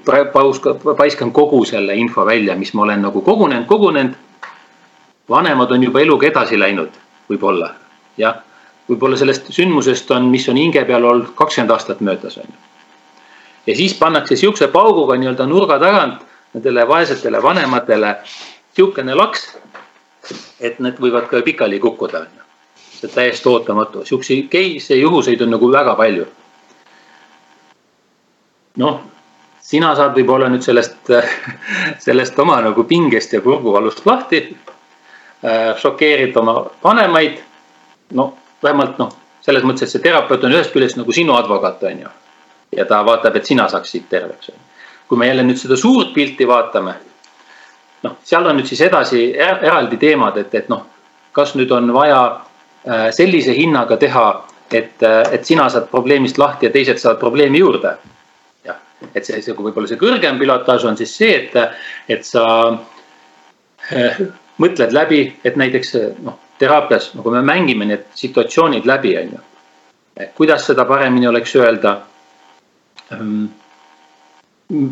[0.96, 4.14] paiskan kogu selle info välja, mis ma olen nagu kogunenud, kogunenud.
[5.28, 6.90] vanemad on juba eluga edasi läinud,
[7.30, 7.74] võib-olla
[8.18, 8.42] jah,
[8.88, 12.58] võib-olla sellest sündmusest on, mis on hinge peal olnud kakskümmend aastat möödas on ju.
[13.66, 16.22] ja siis pannakse sihukese pauguga nii-öelda nurga tagant
[16.54, 18.16] nendele vaesetele vanematele
[18.74, 19.56] sihukene laks.
[20.60, 22.42] et need võivad ka pikali kukkuda, on ju.
[22.98, 26.26] see on täiesti ootamatu, sihukeseid case'e, juhuseid on nagu väga palju.
[28.76, 29.00] noh,
[29.62, 31.10] sina saad võib-olla nüüd sellest,
[32.06, 34.44] sellest oma nagu pingest ja kurguvalust lahti.
[35.76, 37.38] šokeerid oma vanemaid.
[38.14, 42.04] no vähemalt noh, selles mõttes, et see terapeut on ühest küljest nagu sinu advokaat, on
[42.04, 42.08] ju.
[42.76, 44.50] ja ta vaatab, et sina saaksid terveks.
[45.08, 46.94] kui me jälle nüüd seda suurt pilti vaatame
[48.02, 50.86] noh, seal on nüüd siis edasi eraldi teemad, et, et noh,
[51.36, 54.26] kas nüüd on vaja äh, sellise hinnaga teha,
[54.72, 57.96] et, äh, et sina saad probleemist lahti ja teised saavad probleemi juurde.
[59.14, 61.56] Et see, see võib-olla see kõrgem pilotaaž on siis see, et,
[62.08, 62.44] et sa
[63.92, 64.20] äh,
[64.62, 69.42] mõtled läbi, et näiteks noh, teraapias nagu me mängime need situatsioonid läbi, on ju.
[70.36, 71.96] kuidas seda paremini oleks öelda
[73.12, 73.48] ähm,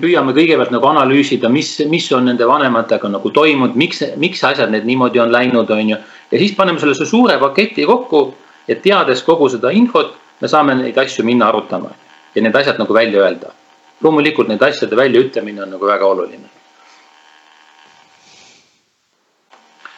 [0.01, 4.89] püüame kõigepealt nagu analüüsida, mis, mis on nende vanematega nagu toimunud, miks, miks asjad need
[4.89, 6.01] niimoodi on läinud, on ju.
[6.31, 8.27] ja siis paneme sellise suure paketi kokku
[8.69, 11.95] ja teades kogu seda infot, me saame neid asju minna arutama
[12.35, 13.55] ja need asjad nagu välja öelda.
[14.01, 16.49] Loomulikult nende asjade väljaütlemine on nagu väga oluline.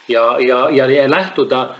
[0.07, 1.75] ja, ja, ja, ja lähtuda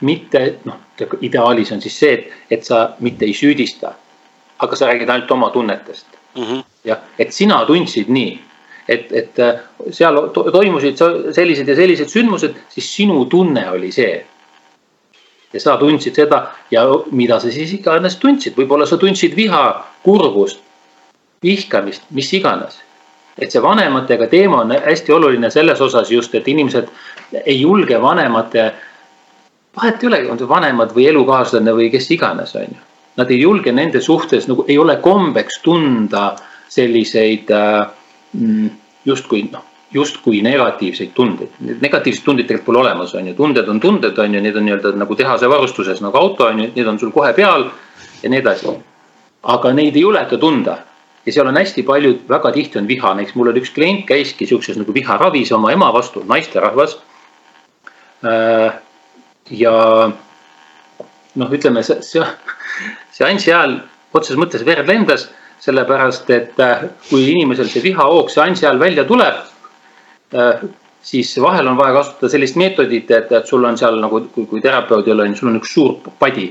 [0.00, 0.76] mitte noh,
[1.20, 3.94] ideaalis on siis see, et, et sa mitte ei süüdista,
[4.58, 6.42] aga sa räägid ainult oma tunnetest mm.
[6.44, 8.36] -hmm jah, et sina tundsid nii,
[8.88, 9.64] et, et äh,
[9.94, 11.00] seal toimusid
[11.34, 14.22] sellised ja sellised sündmused, siis sinu tunne oli see.
[15.54, 16.40] ja sa tundsid seda
[16.70, 16.82] ja
[17.14, 19.62] mida sa siis iganes tundsid, võib-olla sa tundsid viha,
[20.02, 20.58] kurbust,
[21.44, 22.80] vihkamist, mis iganes.
[23.38, 26.86] et see vanematega teema on hästi oluline selles osas just, et inimesed
[27.40, 28.68] ei julge vanemate,
[29.76, 32.84] vahet ei olegi, on see vanemad või elukaaslane või kes iganes, on ju.
[33.18, 36.36] Nad ei julge nende suhtes nagu ei ole kombeks tunda
[36.70, 37.90] selliseid äh,
[39.04, 41.50] justkui noh, justkui negatiivseid tundeid.
[41.80, 44.94] negatiivseid tundeid tegelikult pole olemas, on ju, tunded on tunded, on ju, need on nii-öelda
[44.98, 47.68] nagu tehase varustuses nagu auto on ju, need on sul kohe peal
[48.22, 48.74] ja nii edasi.
[49.42, 50.78] aga neid ei juleta tunda
[51.26, 54.48] ja seal on hästi palju, väga tihti on viha, näiteks mul oli üks klient käiski
[54.48, 56.98] siukses nagu viharavis oma ema vastu, naisterahvas.
[58.24, 58.74] Äh,
[59.50, 59.74] ja
[61.34, 62.24] noh, ütleme see, see
[63.14, 63.80] seansi ajal
[64.14, 65.28] otseses mõttes verd lendas
[65.64, 69.40] sellepärast et äh, kui inimesel see vihahoog seansi ajal välja tuleb,
[70.36, 70.64] äh,
[71.04, 74.62] siis vahel on vaja kasutada sellist meetodit, et, et sul on seal nagu, kui, kui
[74.64, 76.50] terapeudil on, sul on üks suur padi.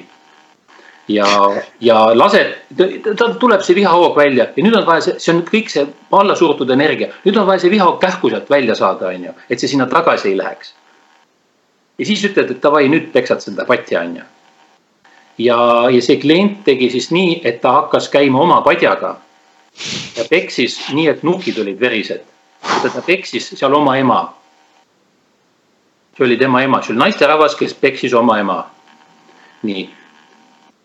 [1.07, 1.27] Ja,
[1.81, 2.53] ja lased,
[3.17, 6.35] tal tuleb see vihahoog välja ja nüüd on vaja see, see on kõik see alla
[6.39, 9.71] surutud energia, nüüd on vaja see vihahoog kähku sealt välja saada, on ju, et see
[9.71, 10.73] sinna tagasi ei läheks.
[11.97, 14.30] ja siis ütled, et davai, nüüd peksad seda patti, on ju
[15.38, 15.57] ja,
[15.89, 19.17] ja see klient tegi siis nii, et ta hakkas käima oma padjaga
[20.17, 22.21] ja peksis nii, et nukid olid verised.
[22.61, 24.34] ta peksis seal oma ema.
[26.17, 28.69] see oli tema ema, see oli naisterahvas, kes peksis oma ema.
[29.63, 29.89] nii,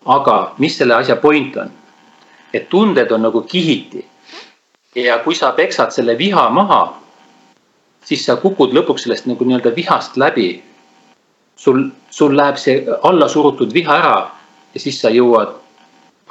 [0.08, 1.70] aga mis selle asja point on?
[2.54, 4.06] et tunded on nagu kihiti.
[4.94, 6.80] ja kui sa peksad selle viha maha,
[8.04, 10.48] siis sa kukud lõpuks sellest nagu nii-öelda vihast läbi
[11.56, 14.16] sul, sul läheb see allasurutud viha ära
[14.74, 15.52] ja siis sa jõuad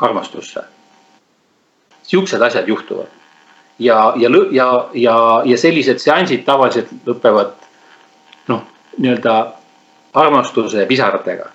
[0.01, 0.63] armastusse.
[2.07, 3.13] Siuksed asjad juhtuvad
[3.79, 7.53] ja, ja, ja, ja, ja sellised seansid tavaliselt lõpevad
[8.49, 8.63] noh,
[8.97, 9.35] nii-öelda
[10.17, 11.51] armastuse pisaratega.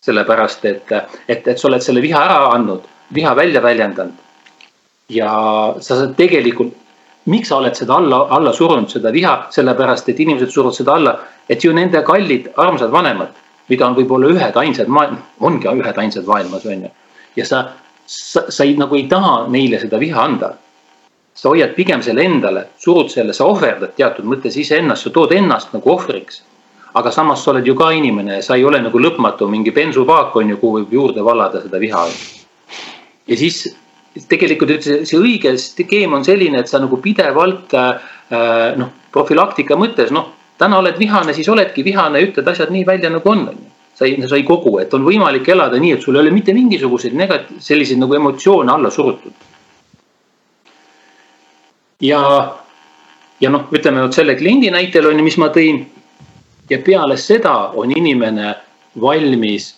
[0.00, 0.92] Sellepärast et,
[1.28, 4.14] et, et sa oled selle viha ära andnud, viha välja väljendanud.
[5.10, 5.30] ja
[5.80, 6.74] sa saad tegelikult,
[7.26, 11.18] miks sa oled seda alla, alla surunud, seda viha, sellepärast et inimesed suruvad seda alla,
[11.48, 13.34] et ju nende kallid armsad vanemad
[13.70, 16.90] mida on võib-olla ühed ainsad maailm, ongi ühed ainsad maailmas, on ju.
[17.38, 17.62] ja sa,
[18.06, 20.54] sa, sa ei, nagu ei taha neile seda viha anda.
[21.40, 25.70] sa hoiad pigem selle endale, surud selle, sa ohverdad teatud mõttes iseennast, sa tood ennast
[25.72, 26.42] nagu ohvriks.
[26.94, 30.54] Aga samas sa oled ju ka inimene sa ei ole nagu lõpmatu mingi bensupaak on
[30.54, 32.06] ju, kuhu võib juurde vallada seda viha.
[33.26, 33.62] ja siis
[34.28, 40.10] tegelikult see, see õige skeem on selline, et sa nagu pidevalt äh, noh, profülaktika mõttes
[40.10, 43.68] noh täna oled vihane, siis oledki vihane, ütled asjad nii välja, nagu on, on ju.
[43.96, 46.54] sa ei, sa ei kogu, et on võimalik elada nii, et sul ei ole mitte
[46.56, 49.46] mingisuguseid negat-, selliseid nagu emotsioone alla surutud.
[52.00, 52.20] ja,
[53.40, 55.82] ja noh, ütleme vot selle kliendi näitel on ju, mis ma tõin.
[56.70, 58.54] Ja peale seda on inimene
[59.00, 59.74] valmis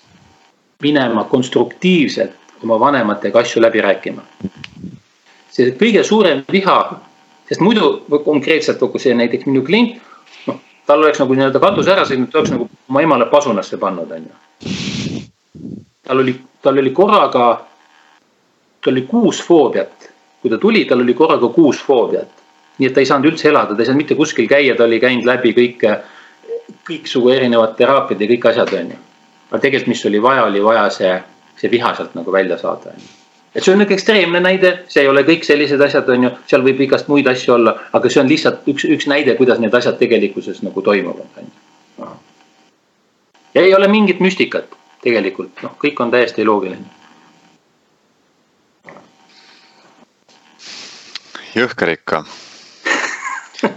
[0.83, 2.33] minema konstruktiivselt
[2.63, 4.23] oma vanematega asju läbi rääkima.
[5.51, 7.01] see kõige suurem viha,
[7.49, 10.01] sest muidu konkreetselt kogu see näiteks minu klient
[10.87, 15.27] tal oleks nagu nii-öelda katus ära sõitnud, ta oleks nagu oma emale pasunasse pannud, onju.
[16.03, 17.67] tal oli, tal oli korraga,
[18.81, 20.13] tal oli kuus foobiat
[20.43, 22.29] kui ta tuli, tal oli korraga kuus foobiat.
[22.79, 24.99] nii et ta ei saanud üldse elada, ta ei saanud mitte kuskil käia, ta oli
[24.99, 25.91] käinud läbi kõike,
[26.89, 29.01] kõiksugu erinevad teraapiad ja kõik asjad, on ju.
[29.51, 31.17] aga tegelikult, mis oli vaja, oli vaja see,
[31.61, 33.11] see viha sealt nagu välja saada, on ju
[33.55, 36.65] et see on niisugune ekstreemne näide, see ei ole kõik sellised asjad, on ju, seal
[36.65, 39.99] võib igast muid asju olla, aga see on lihtsalt üks, üks näide, kuidas need asjad
[40.01, 42.09] tegelikkuses nagu toimuvad, on ju.
[43.55, 44.73] ja ei ole mingit müstikat
[45.05, 47.01] tegelikult, noh, kõik on täiesti loogiline.
[51.53, 52.23] jõhker ikka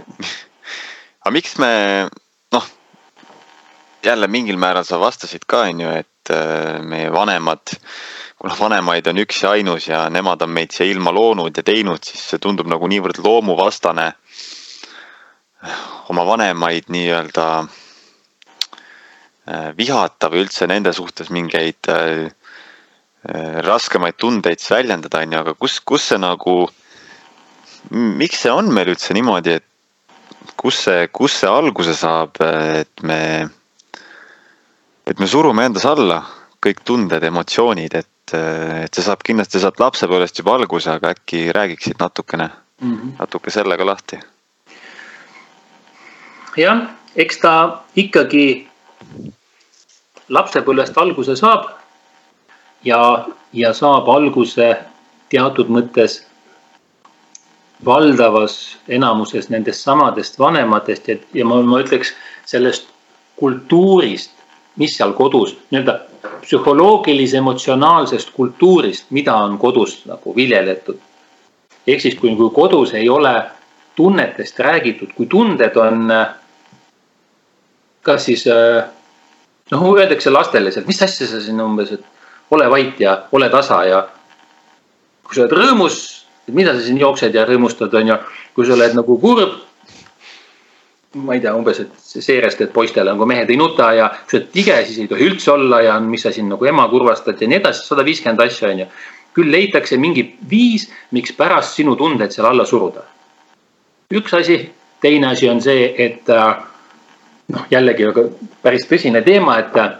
[1.20, 1.68] aga miks me,
[4.06, 7.74] jälle mingil määral sa vastasid ka, on ju, et äh, meie vanemad
[8.38, 12.04] kuna vanemaid on üks ja ainus ja nemad on meid siia ilma loonud ja teinud,
[12.04, 14.12] siis see tundub nagu niivõrd loomuvastane.
[16.12, 17.68] oma vanemaid nii-öelda äh,
[19.78, 22.30] vihata või üldse nende suhtes mingeid äh,
[23.26, 26.70] äh, raskemaid tundeid siis väljendada, on ju, aga kus, kus see nagu,
[27.90, 29.66] miks see on meil üldse niimoodi, et
[30.60, 33.48] kus see, kus see alguse saab, et me,
[35.06, 36.22] et me surume endas alla
[36.62, 42.00] kõik tunded, emotsioonid, et et, see saab kindlasti sealt lapsepõlvest juba alguse, aga äkki räägiksid
[42.00, 42.48] natukene
[42.80, 43.18] mm, -hmm.
[43.18, 44.18] natuke selle ka lahti.
[46.56, 48.68] jah, eks ta ikkagi
[50.28, 51.68] lapsepõlvest alguse saab
[52.84, 54.76] ja, ja saab alguse
[55.28, 56.24] teatud mõttes
[57.84, 62.14] valdavas enamuses nendest samadest vanematest ja, ja ma, ma ütleks
[62.44, 62.88] sellest
[63.36, 64.32] kultuurist,
[64.76, 65.98] mis seal kodus nii-öelda
[66.42, 70.98] psühholoogilise emotsionaalsest kultuurist, mida on kodus nagu viljeletud.
[71.86, 73.34] ehk siis, kui, kui kodus ei ole
[73.96, 76.10] tunnetest räägitud, kui tunded on
[78.02, 78.44] kas siis
[79.70, 82.04] noh, öeldakse lastele sealt, mis asja sa siin umbes, et
[82.54, 84.02] ole vait ja ole tasa ja
[85.26, 85.96] kui sa oled rõõmus,
[86.54, 88.18] mida sa siin jooksed ja rõõmustad, on ju.
[88.54, 89.56] kui sa oled nagu kurb,
[91.16, 94.38] ma ei tea, umbes, et seerest, et poistele nagu mehed ei nuta ja kui sa
[94.38, 97.48] oled tige, siis ei tohi üldse olla ja mis sa siin nagu ema kurvastad ja
[97.48, 98.88] nii edasi, sada viiskümmend asja on ju.
[99.36, 103.02] küll leitakse mingi viis, miks pärast sinu tunded seal alla suruda.
[104.12, 104.58] üks asi,
[105.00, 106.56] teine asi on see, et äh,
[107.52, 108.28] noh, jällegi väga
[108.62, 109.98] päris tõsine teema, et äh,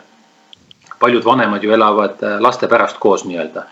[1.01, 3.67] paljud vanemad ju elavad äh, laste pärast koos nii-öelda.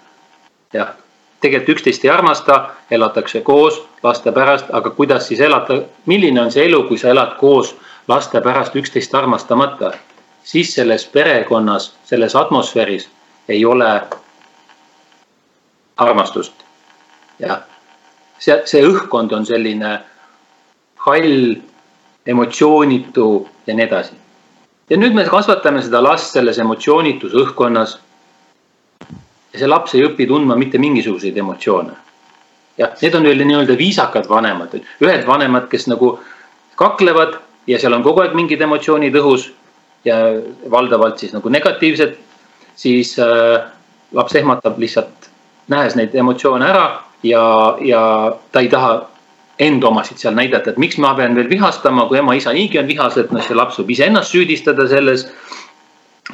[0.72, 0.96] jah,
[1.44, 6.64] tegelikult üksteist ei armasta, elatakse koos laste pärast, aga kuidas siis elada, milline on see
[6.68, 7.74] elu, kui sa elad koos
[8.08, 9.92] laste pärast üksteist armastamata,
[10.44, 13.08] siis selles perekonnas, selles atmosfääris
[13.48, 13.90] ei ole
[15.96, 16.52] armastust.
[17.38, 17.62] jah,
[18.38, 19.98] see, see õhkkond on selline
[21.06, 21.56] hall,
[22.26, 23.28] emotsioonitu
[23.66, 24.16] ja nii edasi.
[24.90, 27.98] ja nüüd me kasvatame seda last selles emotsioonitus õhkkonnas
[29.54, 31.94] ja see laps ei õpi tundma mitte mingisuguseid emotsioone.
[32.78, 36.16] jah, need on nii-öelda viisakad vanemad, ühed vanemad, kes nagu
[36.74, 37.38] kaklevad
[37.70, 39.52] ja seal on kogu aeg mingid emotsioonid õhus
[40.04, 40.16] ja
[40.70, 42.16] valdavalt siis nagu negatiivsed,
[42.74, 43.62] siis äh,
[44.12, 45.30] laps ehmatab lihtsalt
[45.70, 46.86] nähes neid emotsioone ära
[47.22, 47.44] ja,
[47.80, 48.02] ja
[48.52, 48.96] ta ei taha
[49.62, 53.30] enda omasid seal näidata, et miks ma pean veel vihastama, kui ema-isa niigi on vihased,
[53.30, 55.28] noh see laps võib iseennast süüdistada selles.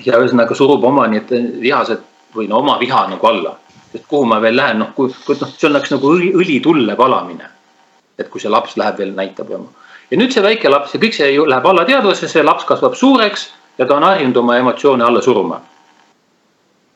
[0.07, 1.29] ja ühesõnaga surub oma need
[1.61, 2.01] vihased
[2.35, 3.57] või no oma viha nagu alla.
[3.93, 6.97] sest kuhu ma veel lähen, noh, kui, kui noh, see oleks nagu õli, õli tulle
[6.97, 7.51] palamine.
[8.19, 9.69] et kui see laps läheb veel näitab oma.
[10.11, 13.87] ja nüüd see väike laps ja kõik see ju läheb alateadvusesse, laps kasvab suureks ja
[13.87, 15.61] ta on harjunud oma emotsioone alla suruma.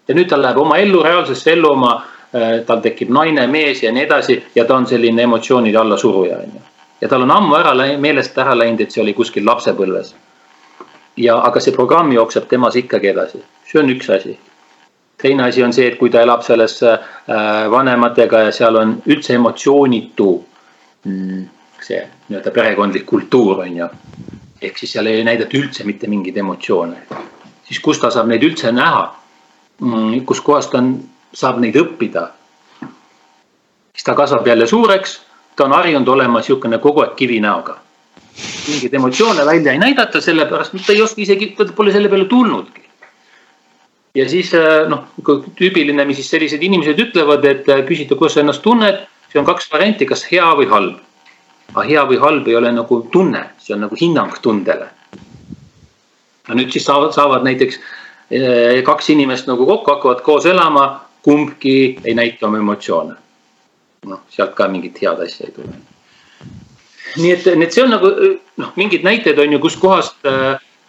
[0.08, 1.94] ja nüüd tal läheb oma ellu, reaalsesse ellu oma,
[2.34, 6.54] äh, tal tekib naine, mees ja nii edasi ja ta on selline emotsioonide allasuruja, on
[6.54, 6.60] ju.
[7.00, 10.14] ja tal on ammu ära läinud, meelest ära läinud, et see oli kuskil lapsepõlves.
[11.16, 14.38] ja, aga see programm jookseb temas ikkagi edasi, see on üks asi
[15.24, 16.98] teine asi on see, et kui ta elab selles äh,
[17.72, 20.28] vanematega ja seal on üldse emotsioonitu
[21.08, 21.44] mm,
[21.80, 23.88] see nii-öelda perekondlik kultuur on ju.
[24.60, 27.06] ehk siis seal ei näidata üldse mitte mingeid emotsioone.
[27.64, 29.06] siis kus ta saab neid üldse näha?
[29.80, 30.92] Mm, kuskohast ta on,
[31.32, 32.28] saab neid õppida?
[33.94, 35.22] siis ta kasvab jälle suureks,
[35.56, 37.80] ta on harjunud olema niisugune kogu aeg kivinäoga.
[38.68, 42.84] mingeid emotsioone välja ei näidata, sellepärast ta ei oska isegi, ta pole selle peale tulnudki
[44.14, 45.06] ja siis äh, noh,
[45.58, 49.48] tüüpiline, mis siis sellised inimesed ütlevad, et äh, küsida, kuidas sa ennast tunned, siis on
[49.48, 51.00] kaks varianti, kas hea või halb.
[51.74, 54.88] aga hea või halb ei ole nagu tunne, see on nagu hinnang tundele.
[56.48, 61.98] no nüüd siis saavad, saavad näiteks äh, kaks inimest nagu kokku, hakkavad koos elama, kumbki
[62.04, 63.16] ei näita oma emotsioone.
[64.06, 65.74] noh, sealt ka mingit head asja ei tule.
[67.16, 68.12] nii et, nii et see on nagu
[68.62, 70.16] noh, mingid näited on ju, kuskohast,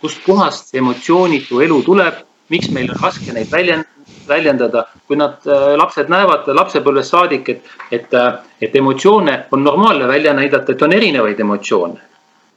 [0.02, 3.88] kuskohast see emotsioonitu elu tuleb miks meil on raske neid väljend-,
[4.28, 5.42] väljendada, kui nad,
[5.78, 8.14] lapsed näevad lapsepõlvest saadik, et, et,
[8.62, 12.02] et emotsioone on normaalne välja näidata, et on erinevaid emotsioone.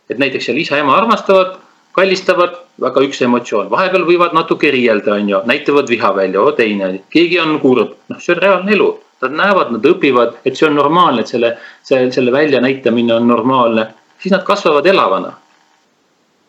[0.08, 1.58] et näiteks seal isa-ema armastavad,
[1.92, 7.40] kallistavad, väga üks emotsioon, vahepeal võivad natuke riielda, on ju, näitavad viha välja, teine, keegi
[7.42, 8.88] on kurb, noh, see on reaalne elu.
[9.18, 13.88] Nad näevad, nad õpivad, et see on normaalne, et selle, see, selle väljanäitamine on normaalne,
[14.22, 15.34] siis nad kasvavad elavana.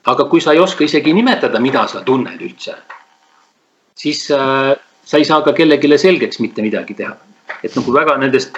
[0.10, 2.76] aga kui sa ei oska isegi nimetada, mida sa tunned üldse,
[4.00, 4.74] siis äh,
[5.04, 7.16] sa ei saa ka kellelegi selgeks mitte midagi teha.
[7.64, 8.56] et nagu väga nendest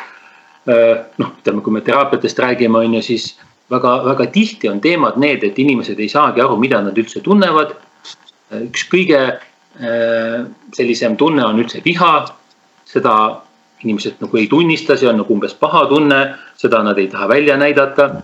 [0.70, 3.32] äh, noh, ütleme, kui me teraapiatest räägime, on ju, siis
[3.72, 7.74] väga-väga tihti on teemad need, et inimesed ei saagi aru, mida nad üldse tunnevad.
[8.52, 10.42] üks kõige äh,
[10.76, 12.12] sellisem tunne on üldse viha,
[12.86, 13.16] seda
[13.82, 16.20] inimesed nagu ei tunnista, see on nagu umbes paha tunne,
[16.60, 18.22] seda nad ei taha välja näidata.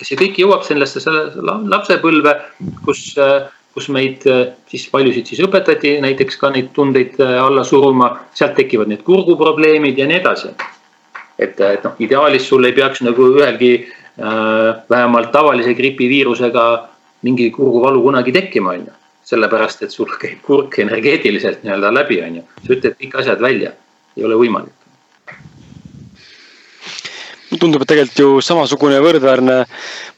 [0.00, 1.00] see kõik jõuab sellesse
[1.42, 2.36] lapsepõlve,
[2.84, 8.12] kus, äh, kus meid äh, siis paljusid siis õpetati näiteks ka neid tundeid alla suruma,
[8.34, 10.54] sealt tekivad need kurguprobleemid ja nii edasi.
[11.38, 13.74] et, et noh, ideaalis sul ei peaks nagu ühelgi
[14.20, 16.88] Äh, vähemalt tavalise gripiviirusega
[17.22, 18.92] mingi kurguvalu kunagi tekkima, on ju.
[19.30, 22.42] sellepärast, et sul käib kurk energeetiliselt nii-öelda läbi, on ju.
[22.66, 23.70] sa ütled kõik asjad välja,
[24.16, 24.74] ei ole võimalik.
[27.60, 29.56] tundub, et tegelikult ju samasugune võrdväärne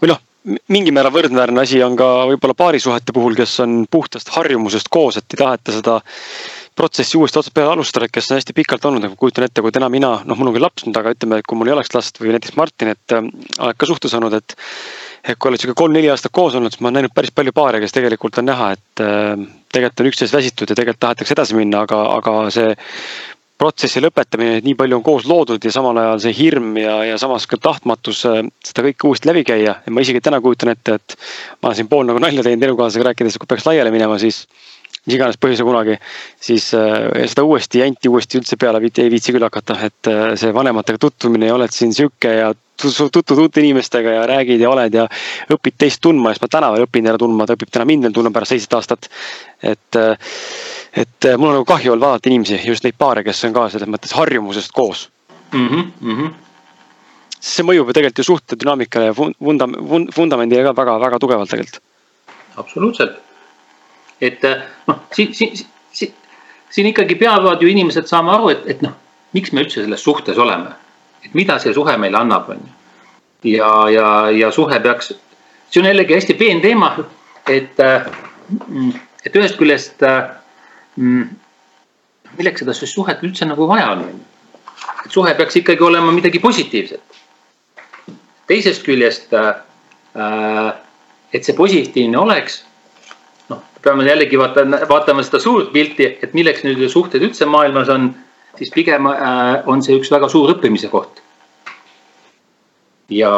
[0.00, 4.90] või noh, mingil määral võrdväärne asi on ka võib-olla paarisuhete puhul, kes on puhtast harjumusest
[4.92, 6.00] koos, et ei taheta seda
[6.78, 9.90] protsessi uuesti otsast peale alustada, kes on hästi pikalt olnud, nagu kujutan ette, kui täna
[9.92, 12.18] mina, noh, mul on küll laps nüüd, aga ütleme, et kui mul ei oleks last
[12.20, 13.28] või näiteks Martin, et äh,
[13.60, 14.56] oled ka suhtes olnud, et.
[15.22, 17.78] et kui oled sihuke kolm-neli aastat koos olnud, siis ma olen näinud päris palju paare,
[17.78, 21.84] kes tegelikult on näha, et äh, tegelikult on üksteist väsitud ja tegelikult tahetakse edasi minna,
[21.86, 22.72] aga, aga see
[23.60, 27.18] protsessi lõpetamine, et nii palju on koos loodud ja samal ajal see hirm ja, ja
[27.20, 29.76] samas ka tahtmatus äh, seda kõike uuesti läbi käia.
[29.84, 31.16] Ja ma isegi täna kujutan ette, et
[31.60, 34.44] ma olen siin pool nagu nalja teinud elukaaslasega rääkides, kui peaks laiali minema, siis
[35.06, 35.96] mis iganes põhjusel kunagi,
[36.42, 40.54] siis äh, seda uuesti janti uuesti üldse peale ei viitsi küll hakata, et äh, see
[40.54, 45.06] vanematega tutvumine ja oled siin sihuke ja tutvud uute inimestega ja räägid ja oled ja
[45.52, 48.08] õpid teist tundma ja siis ma täna veel õpin jälle tundma, ta õpib täna mind
[48.08, 49.08] veel tundma pärast seitset aastat.
[49.62, 50.16] et, äh,
[50.92, 53.88] et mul on nagu kahju olnud vaadata inimesi, just neid paare, kes on ka selles
[53.88, 55.10] mõttes harjumusest koos
[55.52, 55.68] mm.
[55.68, 56.32] -hmm, mm -hmm
[57.42, 59.66] see mõjub ju tegelikult ju suhte dünaamikale ja vunda-,
[60.16, 61.82] vundamendile ka väga-väga tugevalt tegelikult.
[62.56, 63.18] absoluutselt
[64.22, 65.56] et äh, noh, siin, siin,
[65.92, 66.14] siin,
[66.70, 68.94] siin ikkagi peavad ju inimesed saama aru, et, et noh,
[69.34, 70.70] miks me üldse selles suhtes oleme.
[71.24, 73.56] Et mida see suhe meile annab, on ju.
[73.56, 75.12] ja, ja, ja suhe peaks,
[75.70, 76.92] see on jällegi hästi peen teema,
[77.48, 78.06] et, äh,
[79.24, 80.34] et ühest küljest äh,
[80.96, 81.30] mm,
[82.38, 84.06] milleks seda suhet üldse nagu vaja on?
[85.04, 87.20] et suhe peaks ikkagi olema midagi positiivset.
[88.46, 89.30] teisest küljest,
[91.32, 92.62] et see positiivne oleks,
[93.82, 98.10] peame jällegi vaatama, vaatama seda suurt pilti, et milleks nüüd suhted üldse maailmas on,
[98.58, 101.22] siis pigem äh, on see üks väga suur õppimise koht.
[103.10, 103.32] ja,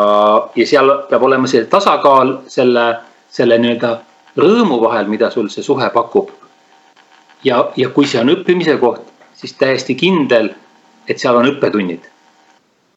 [0.57, 2.87] ja seal peab olema see tasakaal selle,
[3.31, 3.95] selle nii-öelda
[4.39, 6.31] rõõmu vahel, mida sul see suhe pakub.
[7.45, 10.53] ja, ja kui see on õppimise koht, siis täiesti kindel,
[11.09, 12.11] et seal on õppetunnid.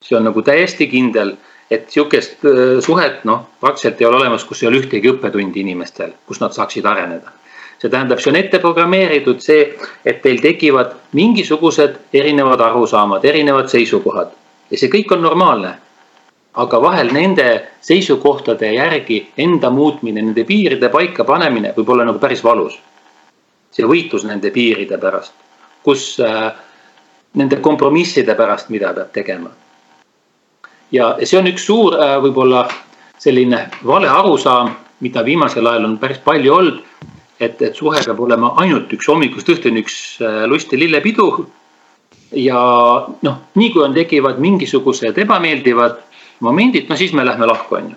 [0.01, 1.37] see on nagu täiesti kindel
[1.71, 6.13] et sihukest äh, suhet noh, praktiliselt ei ole olemas, kus ei ole ühtegi õppetundi inimestel,
[6.27, 7.33] kus nad saaksid areneda.
[7.77, 9.67] See tähendab, see on ette programmeeritud see,
[10.05, 14.31] et teil tekivad mingisugused erinevad arusaamad, erinevad seisukohad
[14.71, 15.77] ja see kõik on normaalne.
[16.57, 22.43] aga vahel nende seisukohtade järgi enda muutmine, nende piiride paika panemine võib olla nagu päris
[22.43, 22.79] valus.
[23.71, 25.33] see võitlus nende piiride pärast,
[25.83, 26.51] kus äh,
[27.33, 29.49] nende kompromisside pärast, mida peab tegema
[30.91, 32.67] ja see on üks suur äh, võib-olla
[33.19, 36.83] selline vale arusaam, mida viimasel ajal on päris palju olnud.
[37.39, 41.27] Et, et suhe peab olema ainult üks hommikust õhtuni üks äh, lusti lillepidu.
[42.31, 42.59] ja
[43.23, 46.01] noh, nii kui on, tekivad mingisugused ebameeldivad
[46.43, 47.95] momendid, no siis me lähme lahku, on ju.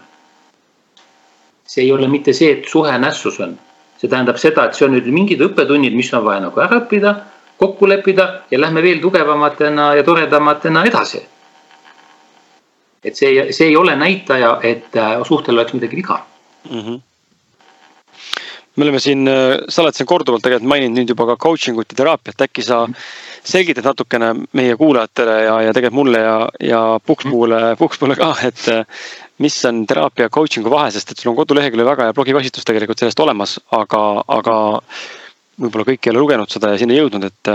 [1.66, 3.58] see ei ole mitte see, et suhe nässus on,
[3.98, 7.14] see tähendab seda, et see on nüüd mingid õppetunnid, mis on vaja nagu ära õppida,
[7.58, 11.20] kokku leppida ja lähme veel tugevamatena ja toredamatena edasi
[13.04, 16.24] et see, see ei ole näitaja, et äh, suhtel oleks midagi viga
[16.70, 16.80] mm.
[16.80, 17.10] -hmm
[18.81, 21.93] me oleme siin, äh, sa oled siin korduvalt tegelikult maininud nüüd juba ka coaching ut
[21.93, 22.86] ja teraapiat, äkki sa
[23.44, 29.02] selgitad natukene meie kuulajatele ja, ja tegelikult mulle ja, ja Pukspuule, Pukspuule ka, et äh,
[29.44, 33.02] mis on teraapia ja coaching'u vahe, sest et sul on koduleheküljel väga hea blogipostitus tegelikult
[33.02, 34.02] sellest olemas, aga,
[34.39, 34.57] aga
[35.61, 37.52] võib-olla kõik ei ole lugenud seda ja sinna jõudnud, et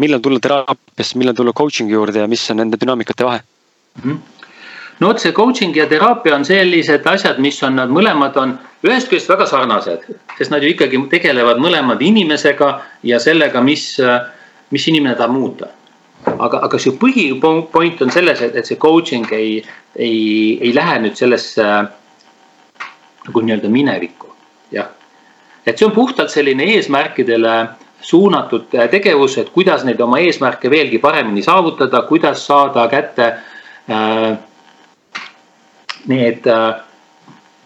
[0.00, 3.44] millal tulla teraapiasse, millal tulla coaching'i juurde ja mis on nende dünaamikate vahe?
[4.02, 4.12] Mm?
[4.12, 4.41] -hmm
[5.00, 8.56] no vot, see coaching ja teraapia on sellised asjad, mis on, nad mõlemad on
[8.86, 10.06] ühest küljest väga sarnased,
[10.38, 12.72] sest nad ju ikkagi tegelevad mõlemad inimesega
[13.06, 13.94] ja sellega, mis,
[14.70, 15.70] mis inimene tahab muuta.
[16.38, 19.62] aga, aga see põhipoint on selles, et, et see coaching ei,
[19.96, 21.64] ei, ei lähe nüüd sellesse
[23.26, 24.30] nagu nii-öelda minevikku,
[24.70, 24.90] jah.
[25.66, 27.56] et see on puhtalt selline eesmärkidele
[28.02, 33.28] suunatud tegevus, et kuidas neid oma eesmärke veelgi paremini saavutada, kuidas saada kätte
[33.90, 34.38] äh,
[36.10, 36.80] need äh,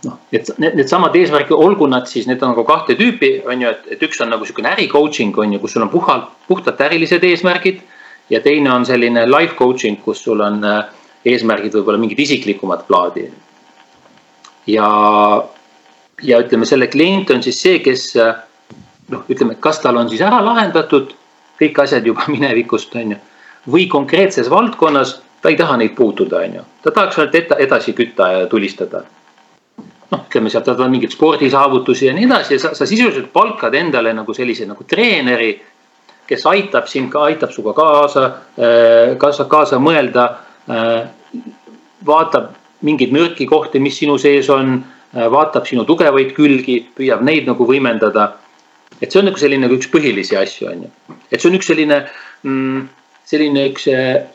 [0.06, 3.72] noh, et need, needsamad eesmärgid, olgu nad siis, need on nagu kahte tüüpi, on ju,
[3.72, 6.80] et, et üks on nagu niisugune äri coaching on ju, kus sul on puhalt, puhtalt
[6.88, 7.82] ärilised eesmärgid.
[8.30, 10.80] ja teine on selline life coaching, kus sul on äh,
[11.26, 13.28] eesmärgid võib-olla mingid isiklikumat plaadi.
[14.66, 14.88] ja,
[16.22, 18.34] ja ütleme, selle klient on siis see, kes äh,
[19.12, 21.14] noh, ütleme, kas tal on siis ära lahendatud
[21.60, 23.22] kõik asjad juba minevikust, on ju.
[23.70, 28.32] või konkreetses valdkonnas ta ei taha neid puutuda, on ju, ta tahaks ainult edasi kütta
[28.32, 29.04] ja tulistada
[30.10, 34.10] noh, ütleme sealt tulevad mingeid spordisaavutusi ja nii edasi ja sa, sa sisuliselt palkad endale
[34.16, 35.52] nagu sellise nagu treeneri,
[36.26, 38.24] kes aitab sind ka, aitab sinuga kaasa,
[38.58, 40.26] äh, kaasa, kaasa mõelda.
[40.66, 41.06] Äh,
[42.06, 42.52] vaatab
[42.86, 44.80] mingeid nõrki kohti, mis sinu sees on,
[45.14, 48.32] äh, vaatab sinu tugevaid külgi, püüab neid nagu võimendada.
[49.02, 51.16] et see on nagu selline nagu üks põhilisi asju, on ju.
[51.30, 52.06] et see on üks selline
[52.42, 52.88] mm,,
[53.26, 53.88] selline üks,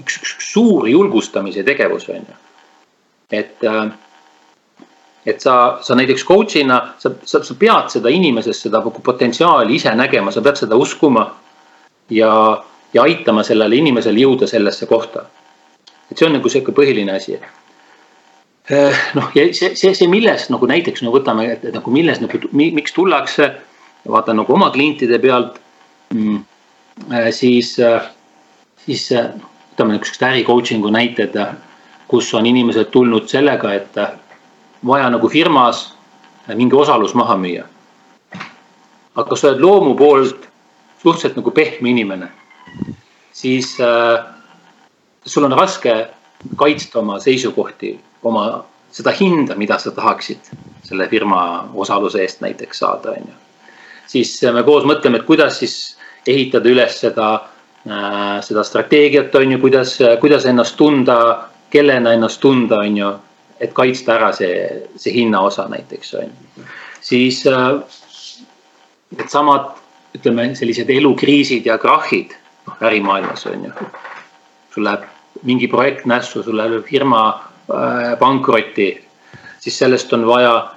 [0.04, 2.40] üks, üks suur julgustamise tegevus, on ju.
[3.32, 3.92] et äh,
[5.26, 10.34] et sa, sa näiteks coach'ina, sa, sa, sa pead seda inimeses seda potentsiaali ise nägema,
[10.34, 11.30] sa pead seda uskuma.
[12.10, 12.32] ja,
[12.94, 15.26] ja aitama sellele inimesele jõuda sellesse kohta.
[16.12, 17.38] et see on nagu sihuke põhiline asi.
[18.70, 22.40] Eh, noh, ja see, see, see, milles nagu näiteks no võtame, et nagu milles nagu,
[22.54, 23.48] miks tullakse,
[24.08, 25.60] vaatan nagu oma klientide pealt
[26.14, 26.48] mm,.
[27.02, 28.04] Eh, siis, eh,
[28.86, 31.38] siis võtame niisugused äri coaching'u näited,
[32.08, 33.98] kus on inimesed tulnud sellega, et
[34.86, 35.92] vaja nagu firmas
[36.56, 37.66] mingi osalus maha müüa.
[39.16, 40.48] aga sa oled loomu poolt
[41.02, 42.30] suhteliselt nagu pehme inimene,
[43.34, 44.24] siis äh,
[45.26, 46.08] sul on raske
[46.56, 50.52] kaitsta oma seisukohti, oma seda hinda, mida sa tahaksid
[50.84, 53.36] selle firma osaluse eest näiteks saada, on ju.
[54.08, 55.98] siis me koos mõtleme, et kuidas siis
[56.28, 57.51] ehitada üles seda
[57.82, 61.18] seda strateegiat, on ju, kuidas, kuidas ennast tunda,
[61.74, 63.12] kellena ennast tunda, on ju
[63.62, 64.66] et kaitsta ära see,
[64.98, 66.66] see hinnaosa näiteks on ju.
[67.02, 67.78] siis äh,
[69.18, 69.76] needsamad,
[70.18, 72.34] ütleme sellised elukriisid ja krahhid
[72.68, 73.72] noh ärimaailmas on ju.
[74.74, 75.06] sul läheb
[75.44, 78.90] mingi projekt nässu, sul läheb firma äh, pankrotti,
[79.60, 80.72] siis sellest on vaja.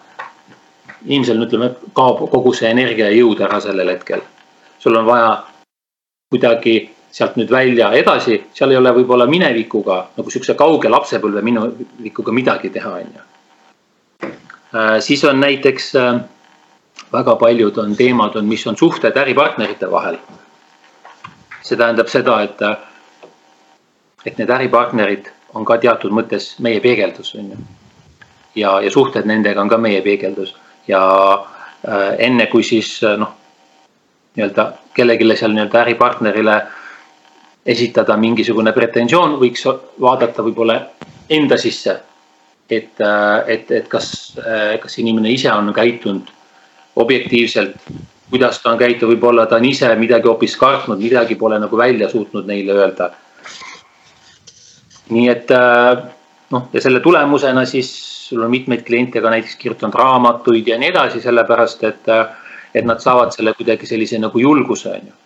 [1.05, 4.21] inimesel ütleme, kaob kogu see energia ja jõud ära sellel hetkel.
[4.79, 5.45] sul on vaja
[6.31, 12.35] kuidagi sealt nüüd välja edasi, seal ei ole võib-olla minevikuga nagu sihukese kauge lapsepõlve minevikuga
[12.35, 13.27] midagi teha, on ju.
[14.74, 16.19] Äh, siis on näiteks äh,
[17.15, 20.19] väga paljud on teemad on, mis on suhted äripartnerite vahel.
[21.62, 22.77] see tähendab seda, et, äh,
[24.27, 27.65] et need äripartnerid on ka teatud mõttes meie peegeldus, on ju.
[28.55, 30.57] ja, ja suhted nendega on ka meie peegeldus
[30.89, 31.01] ja
[32.19, 33.31] enne kui siis noh,
[34.36, 36.81] nii-öelda kellelegi seal nii-öelda äripartnerile äh,
[37.66, 39.65] esitada mingisugune pretensioon, võiks
[40.01, 40.81] vaadata võib-olla
[41.32, 42.01] enda sisse.
[42.70, 46.31] et, äh, et, et kas, äh, kas inimene ise on käitunud
[46.97, 47.74] objektiivselt,
[48.31, 52.09] kuidas ta on käitunud, võib-olla ta on ise midagi hoopis kartnud, midagi pole nagu välja
[52.09, 53.11] suutnud neile öelda.
[55.11, 56.05] nii et äh,
[56.51, 57.93] noh, ja selle tulemusena siis
[58.28, 62.09] sul on mitmeid kliente ka näiteks kirjutanud raamatuid ja nii edasi, sellepärast et,
[62.74, 65.24] et nad saavad selle kuidagi sellise nagu julguse on ju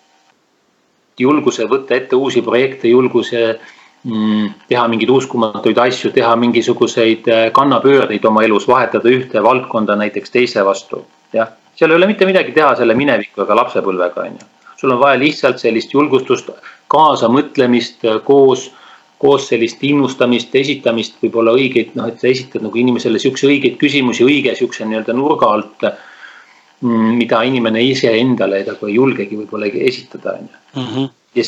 [1.21, 3.43] julguse võtta ette uusi projekte, julguse
[4.05, 10.35] mm, teha mingeid uskumatuid asju, teha mingisuguseid äh, kannapöördeid oma elus, vahetada ühte valdkonda näiteks
[10.35, 11.05] teise vastu.
[11.33, 14.51] jah, seal ei ole mitte midagi teha selle mineviku ega lapsepõlvega, on ju.
[14.81, 16.51] sul on vaja lihtsalt sellist julgustust,
[16.89, 18.71] kaasamõtlemist äh, koos,
[19.19, 24.23] koos sellist innustamist, esitamist, võib-olla õigeid, noh, et sa esitad nagu inimesele sihukese õigeid küsimusi
[24.25, 25.89] õige sihukese nii-öelda nurga alt
[26.81, 30.89] mida inimene ise endale nagu ei julgegi võib-olla esitada, on ju mm.
[30.95, 31.09] -hmm.
[31.35, 31.45] ja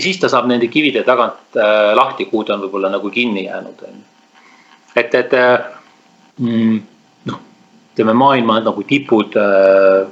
[0.00, 3.82] siis, ta saab nende kivide tagant äh, lahti, kuhu ta on võib-olla nagu kinni jäänud,
[3.82, 4.04] on ju.
[4.96, 5.58] et, et äh,
[6.38, 6.80] mm,
[7.24, 7.40] noh,
[7.92, 10.06] ütleme maailma nagu tipud äh,,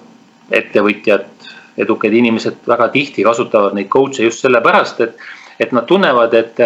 [0.51, 1.29] ettevõtjad,
[1.79, 5.17] edukad inimesed väga tihti kasutavad neid coach'e just sellepärast, et,
[5.61, 6.59] et nad tunnevad, et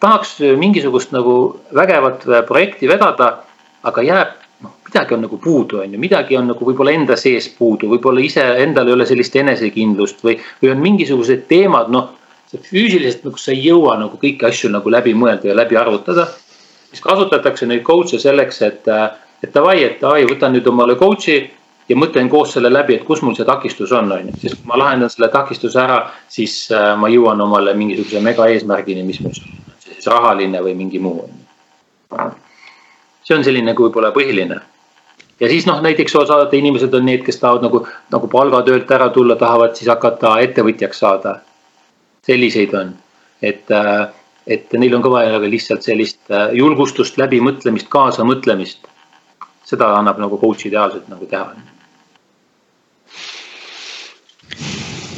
[0.00, 3.44] tahaks mingisugust nagu vägevat projekti vedada,
[3.82, 7.48] aga jääb noh, midagi on nagu puudu, on ju, midagi on nagu võib-olla enda sees
[7.58, 12.12] puudu, võib-olla iseendal ei ole sellist enesekindlust või, või on mingisugused teemad, noh.
[12.52, 16.26] füüsiliselt nagu sa ei jõua nagu kõiki asju nagu läbi mõelda ja läbi arvutada.
[16.90, 18.88] siis kasutatakse neid coach'e selleks, et,
[19.42, 21.38] et davai, et davai, võtan nüüd omale coach'i
[21.88, 24.68] ja mõtlen koos selle läbi, et kus mul see takistus on, on ju, sest kui
[24.70, 25.98] ma lahendan selle takistuse ära,
[26.28, 31.00] siis äh, ma jõuan omale mingisuguse mega eesmärgini, mis mul on, siis rahaline või mingi
[31.02, 31.24] muu.
[33.32, 34.60] See on selline nagu võib-olla põhiline
[35.42, 37.82] ja siis noh, näiteks osad inimesed on need, kes tahavad nagu,
[38.14, 41.40] nagu palgatöölt ära tulla, tahavad siis hakata ettevõtjaks saada.
[42.22, 42.92] selliseid on,
[43.42, 44.06] et, äh,
[44.46, 48.86] et neil on ka vaja lihtsalt sellist äh, julgustust, läbimõtlemist, kaasamõtlemist.
[49.64, 51.54] seda annab nagu coach ideaalselt nagu teha.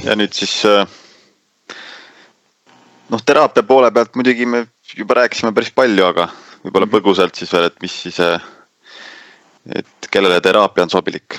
[0.05, 0.87] ja nüüd siis äh,
[3.11, 4.67] noh, teraapia poole pealt muidugi me
[4.97, 6.29] juba rääkisime päris palju, aga
[6.65, 11.39] võib-olla põgusalt siis veel, et mis siis et kellele teraapia on sobilik?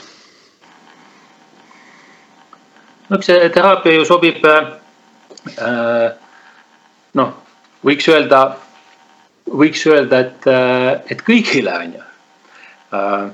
[3.09, 6.13] no eks see teraapia ju sobib äh,.
[7.19, 7.33] noh,
[7.85, 8.41] võiks öelda,
[9.49, 12.05] võiks öelda, et, äh, et kõigile on ju
[12.97, 13.27] äh,.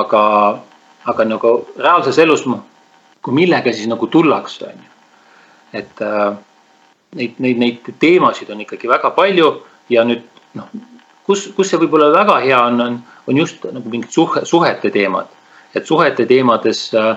[0.00, 0.22] aga,
[1.12, 2.46] aga nagu reaalses elus,
[3.22, 4.90] kui millega siis nagu tullakse, on ju.
[5.82, 6.32] et äh,
[7.20, 9.52] neid, neid, neid teemasid on ikkagi väga palju
[9.92, 10.24] ja nüüd
[10.56, 10.72] noh,
[11.26, 15.26] kus, kus see võib-olla väga hea on, on on just nagu mingid suhe, suhete teemad.
[15.74, 17.16] et suhete teemades äh,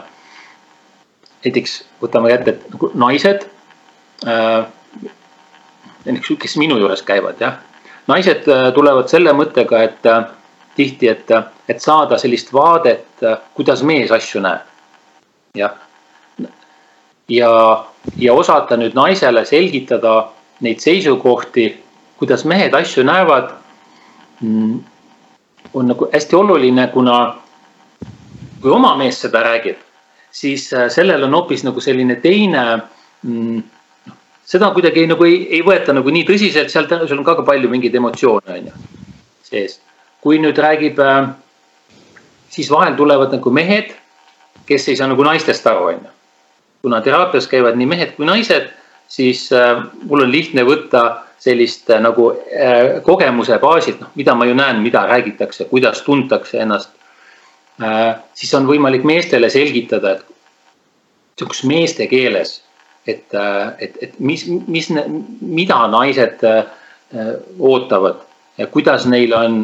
[1.44, 3.48] näiteks võtame kätte, et nagu naised
[4.28, 4.66] äh,.
[6.40, 7.58] kes minu juures käivad jah,
[8.08, 10.30] naised äh, tulevad selle mõttega, et äh,
[10.76, 11.32] tihti, et,
[11.68, 14.72] et saada sellist vaadet, äh, kuidas mees asju näeb.
[15.56, 15.76] jah,
[17.30, 17.52] ja,
[18.18, 20.30] ja osata nüüd naisele selgitada
[20.62, 21.68] neid seisukohti,
[22.18, 23.65] kuidas mehed asju näevad
[25.74, 27.16] on nagu hästi oluline, kuna
[28.62, 29.80] kui oma mees seda räägib,
[30.32, 32.66] siis äh, sellel on hoopis nagu selline teine
[33.22, 33.64] mm,.
[34.06, 37.70] Noh, seda kuidagi nagu ei, ei võeta nagu nii tõsiselt, seal, seal on ka palju
[37.72, 38.74] mingeid emotsioone, on ju,
[39.48, 39.80] sees.
[40.22, 41.30] kui nüüd räägib, äh,
[42.54, 43.94] siis vahel tulevad nagu mehed,
[44.70, 46.14] kes ei saa nagu naistest aru, on ju.
[46.86, 48.70] kuna teraapias käivad nii mehed kui naised,
[49.10, 54.48] siis äh, mul on lihtne võtta sellist äh, nagu äh, kogemuse baasilt, noh, mida ma
[54.48, 56.92] ju näen, mida räägitakse, kuidas tuntakse ennast
[57.82, 58.16] äh,.
[58.34, 62.62] siis on võimalik meestele selgitada, et sihukes meeste keeles,
[63.08, 64.90] et, äh, et, et mis, mis,
[65.42, 66.64] mida naised äh,
[67.60, 68.24] ootavad
[68.58, 69.58] ja kuidas neil on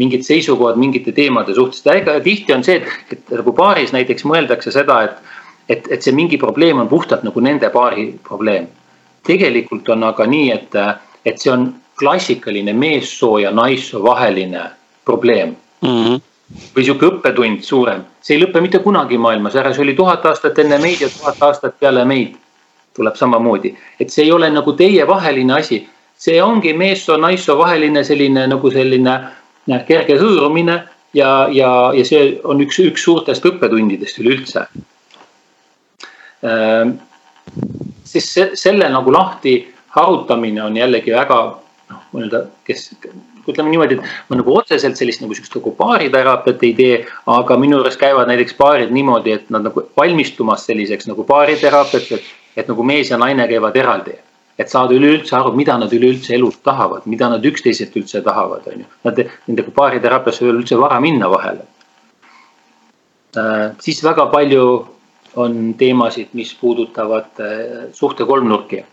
[0.00, 1.84] mingid seisukohad mingite teemade suhtes.
[2.24, 5.18] tihti on see, et, et nagu paaris näiteks mõeldakse seda, et,
[5.68, 8.66] et, et see mingi probleem on puhtalt nagu nende paari probleem.
[9.28, 10.76] tegelikult on aga nii, et
[11.24, 14.62] et see on klassikaline meessoo ja naissoo vaheline
[15.04, 15.88] probleem mm.
[15.88, 16.20] -hmm.
[16.76, 20.58] või sihuke õppetund suurem, see ei lõpe mitte kunagi maailmas ära, see oli tuhat aastat
[20.58, 22.36] enne meid ja tuhat aastat peale meid
[22.94, 25.88] tuleb samamoodi, et see ei ole nagu teievaheline asi.
[26.20, 29.12] see ongi meessoo, naissoo vaheline selline nagu selline
[29.66, 30.74] noh, kerge hõõrumine
[31.16, 34.66] ja, ja, ja see on üks, üks suurtest õppetundidest üleüldse.
[36.44, 36.92] Ehm,
[38.04, 39.54] siis selle nagu lahti
[39.96, 41.40] harutamine on jällegi väga
[41.90, 42.90] noh, nii-öelda, kes
[43.48, 46.96] ütleme niimoodi, et ma nagu otseselt sellist nagu sihukest nagu baariteraapiat ei tee,
[47.34, 52.28] aga minu juures käivad näiteks baarid niimoodi, et nad nagu valmistumas selliseks nagu baariteraapiaks, et,
[52.62, 54.18] et nagu mees ja naine käivad eraldi.
[54.60, 58.82] et saada üleüldse aru, mida nad üleüldse elus tahavad, mida nad üksteiselt üldse tahavad, on
[58.82, 58.88] ju.
[59.08, 61.64] Nad, nendega baariteraapiasse ei ole üldse vara minna vahele
[63.40, 63.70] äh,.
[63.80, 64.64] siis väga palju
[65.40, 68.84] on teemasid, mis puudutavad äh, suhte kolmnurki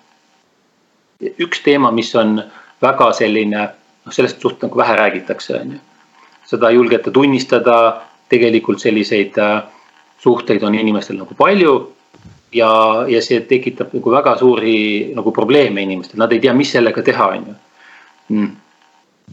[1.21, 2.37] üks teema, mis on
[2.81, 3.63] väga selline,
[4.05, 5.79] noh, sellest suht nagu vähe räägitakse, on ju.
[6.47, 9.63] seda ei julgeta tunnistada, tegelikult selliseid äh,
[10.23, 11.93] suhteid on inimestel nagu palju.
[12.53, 12.69] ja,
[13.07, 17.27] ja see tekitab nagu väga suuri nagu probleeme inimestel, nad ei tea, mis sellega teha,
[17.27, 17.55] on ju.
[18.29, 18.55] Mm.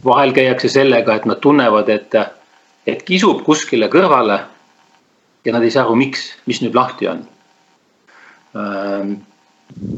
[0.04, 2.14] vahel käiakse sellega, et nad tunnevad, et,
[2.86, 4.40] et kisub kuskile kõrvale.
[5.44, 7.22] ja nad ei saa aru, miks, mis nüüd lahti on.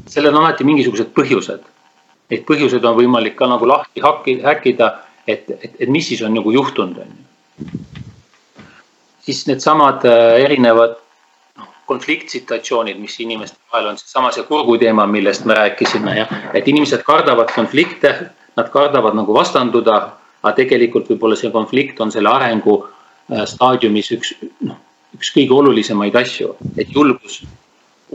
[0.07, 1.65] sellel on alati mingisugused põhjused
[2.31, 4.90] neid põhjuseid on võimalik ka nagu lahti hakki, häkkida,
[5.27, 7.82] et, et, et mis siis on nagu juhtunud, on ju.
[9.27, 10.97] siis needsamad äh, erinevad
[11.59, 16.69] noh, konfliktsituatsioonid, mis inimeste vahel on, seesama see kurgu teema, millest me rääkisime jah, et
[16.69, 18.15] inimesed kardavad konflikte,
[18.57, 20.01] nad kardavad nagu vastanduda,
[20.43, 24.35] aga tegelikult võib-olla see konflikt on selle arengu äh, staadiumis üks
[24.66, 24.82] noh,
[25.16, 27.40] üks kõige olulisemaid asju, et julgus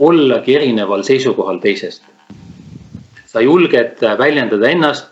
[0.02, 2.04] ollagi erineval seisukohal teisest
[3.32, 5.08] sa julged väljendada ennast.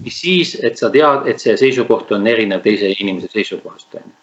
[0.00, 4.14] mis siis, et sa tead, et see seisukoht on erinev teise inimese seisukohast, on ju.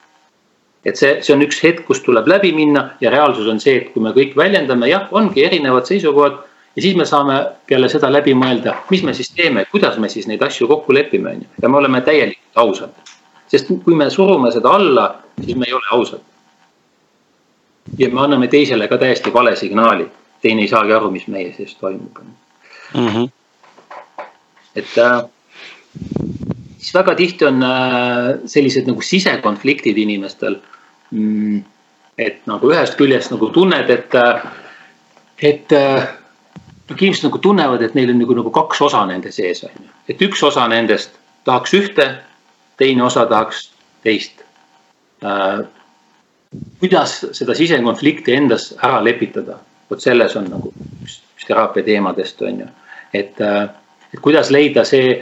[0.89, 3.91] et see, see on üks hetk, kus tuleb läbi minna ja reaalsus on see, et
[3.93, 6.39] kui me kõik väljendame, jah, ongi erinevad seisukohad.
[6.75, 7.37] ja siis me saame
[7.69, 11.35] peale seda läbi mõelda, mis me siis teeme, kuidas me siis neid asju kokku lepime,
[11.35, 13.13] on ju, ja me oleme täielikult ausad.
[13.47, 15.05] sest kui me surume seda alla,
[15.43, 16.25] siis me ei ole ausad.
[17.97, 20.09] ja me anname teisele ka täiesti vale signaali.
[20.41, 22.25] teine ei saagi aru, mis meie sees toimub
[22.93, 23.07] mm.
[23.07, 23.29] -hmm.
[24.75, 25.23] et äh,
[26.77, 30.59] siis väga tihti on äh, sellised nagu sisekonfliktid inimestel
[31.11, 31.63] mm,.
[32.17, 34.41] et nagu ühest küljest nagu tunned, et, äh,
[35.41, 36.07] et äh,
[36.99, 40.21] inimesed nagu tunnevad, et neil on nagu, nagu kaks osa nende sees on ju, et
[40.21, 42.07] üks osa nendest tahaks ühte,
[42.77, 43.69] teine osa tahaks
[44.03, 44.43] teist
[45.23, 45.65] äh,
[46.79, 49.59] kuidas seda sisekonflikti endas ära lepitada,
[49.89, 50.71] vot selles on nagu
[51.03, 52.67] üks, teraapia teemadest on ju,
[53.13, 53.69] et, äh,
[54.13, 55.15] et kuidas leida see,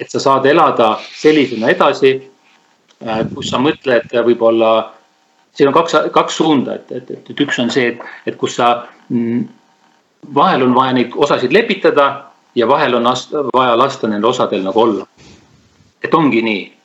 [0.00, 2.14] et sa saad elada sellisena edasi,
[3.06, 4.72] äh, kus sa mõtled võib-olla,
[5.52, 8.56] siin on kaks, kaks suunda, et, et, et, et üks on see, et, et kus
[8.60, 8.72] sa
[9.08, 9.44] mm,
[10.34, 12.08] vahel on vaja neid osasid lepitada
[12.54, 13.06] ja vahel on
[13.54, 15.06] vaja lasta nendel osadel nagu olla.
[16.02, 16.78] et ongi nii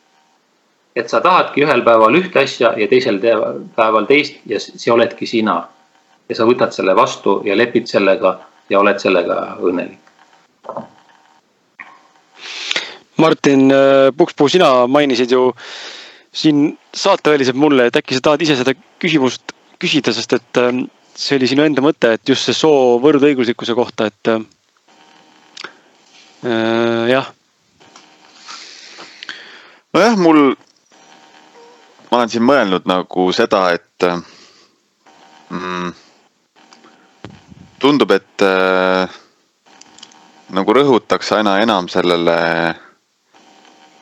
[0.95, 3.19] et sa tahadki ühel päeval ühte asja ja teisel
[3.75, 5.67] päeval teist ja see oledki sina.
[6.29, 8.37] ja sa võtad selle vastu ja lepid sellega
[8.69, 9.99] ja oled sellega õnnelik.
[13.17, 15.51] Martin äh, Pukspuu, sina mainisid ju
[16.33, 20.85] siin saateväliselt mulle, et äkki sa tahad ise seda küsimust küsida, sest et ähm,
[21.15, 24.45] see oli sinu enda mõte, et just see soo võrdõiguslikkuse kohta, et äh,
[26.49, 27.29] äh jah.
[29.93, 30.41] nojah, mul
[32.09, 34.07] ma olen siin mõelnud nagu seda, et
[35.49, 35.93] mm,
[37.83, 39.11] tundub, et äh,
[40.55, 42.37] nagu rõhutakse aina enam sellele,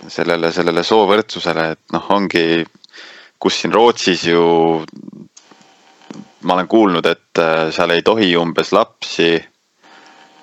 [0.07, 2.63] sellele, sellele soovõrdsusele, et noh, ongi,
[3.41, 4.43] kus siin Rootsis ju
[6.41, 9.31] ma olen kuulnud, et äh, seal ei tohi umbes lapsi,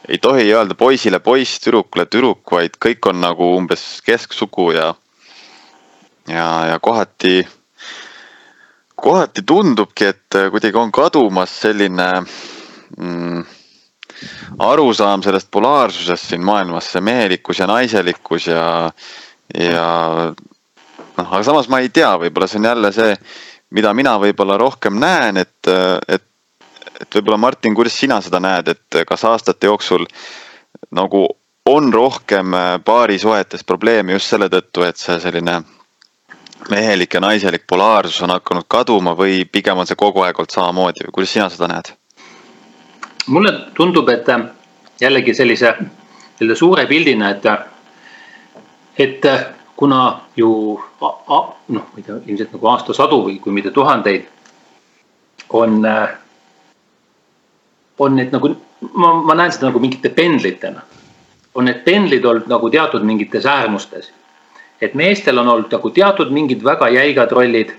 [0.09, 4.93] ei tohi öelda poisile poiss, tüdrukule tüdruk, vaid kõik on nagu umbes kesksugu ja
[6.29, 7.47] ja, ja kohati
[8.99, 12.09] kohati tundubki, et äh, kuidagi on kadumas selline
[13.01, 13.43] mm,
[14.59, 18.65] arusaam sellest polaarsusest siin maailmas, see mehelikkus ja naiselikkus ja,
[19.55, 19.89] ja
[21.17, 23.15] noh, aga samas ma ei tea, võib-olla see on jälle see,
[23.77, 25.71] mida mina võib-olla rohkem näen, et,
[26.09, 26.25] et,
[27.01, 30.07] et võib-olla Martin, kuidas sina seda näed, et kas aastate jooksul
[30.95, 31.27] nagu
[31.69, 32.55] on rohkem
[32.85, 35.61] paarisuhetes probleeme just selle tõttu, et see selline
[36.71, 41.07] mehelik ja naiselik polaarsus on hakanud kaduma või pigem on see kogu aeg olnud samamoodi
[41.07, 41.98] või kuidas sina seda näed?
[43.29, 44.41] Mulle tundub, et äh,
[45.01, 45.75] jällegi sellise,
[46.39, 47.59] selle suure pildina, et, äh,
[48.99, 49.45] et äh,
[49.77, 54.25] kuna ju noh, ma ei tea, ilmselt nagu aastasadu või kui mitte tuhandeid
[55.55, 55.77] on,
[57.99, 58.51] on need nagu,
[58.91, 60.83] ma, ma näen seda nagu mingite pendlitena.
[61.55, 64.11] on need pendlid olnud nagu teatud mingites äärmustes
[64.83, 67.71] et meestel on olnud nagu teatud mingid väga jäigad rollid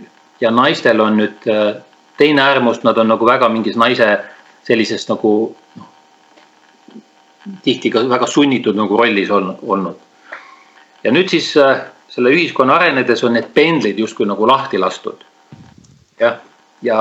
[0.42, 1.48] ja naistel on nüüd
[2.18, 4.18] teine äärmus, nad on nagu väga mingis naise
[4.70, 5.32] sellises nagu
[5.80, 5.88] noh,
[7.66, 9.96] tihti ka väga sunnitud nagu rollis olnud.
[11.04, 15.24] ja nüüd siis äh, selle ühiskonna arenedes on need pendlid justkui nagu lahti lastud.
[16.20, 16.38] jah,
[16.82, 17.00] ja,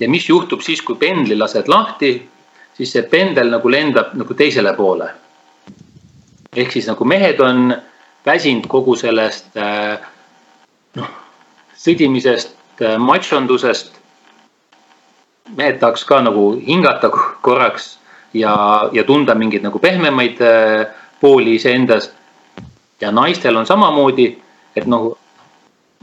[0.00, 2.14] ja mis juhtub siis, kui pendli lased lahti,
[2.76, 5.10] siis see pendel nagu lendab nagu teisele poole.
[6.56, 7.74] ehk siis nagu mehed on
[8.26, 9.98] väsinud kogu sellest äh,
[10.96, 11.10] noh,
[11.76, 14.00] sõdimisest, äh, matšondusest.
[15.56, 17.10] Mehed tahaks ka nagu hingata
[17.42, 17.98] korraks
[18.34, 18.54] ja,
[18.92, 20.86] ja tunda mingeid nagu pehmemaid äh,
[21.20, 22.12] pooli iseendas.
[23.00, 24.38] ja naistel on samamoodi,
[24.76, 25.18] et nagu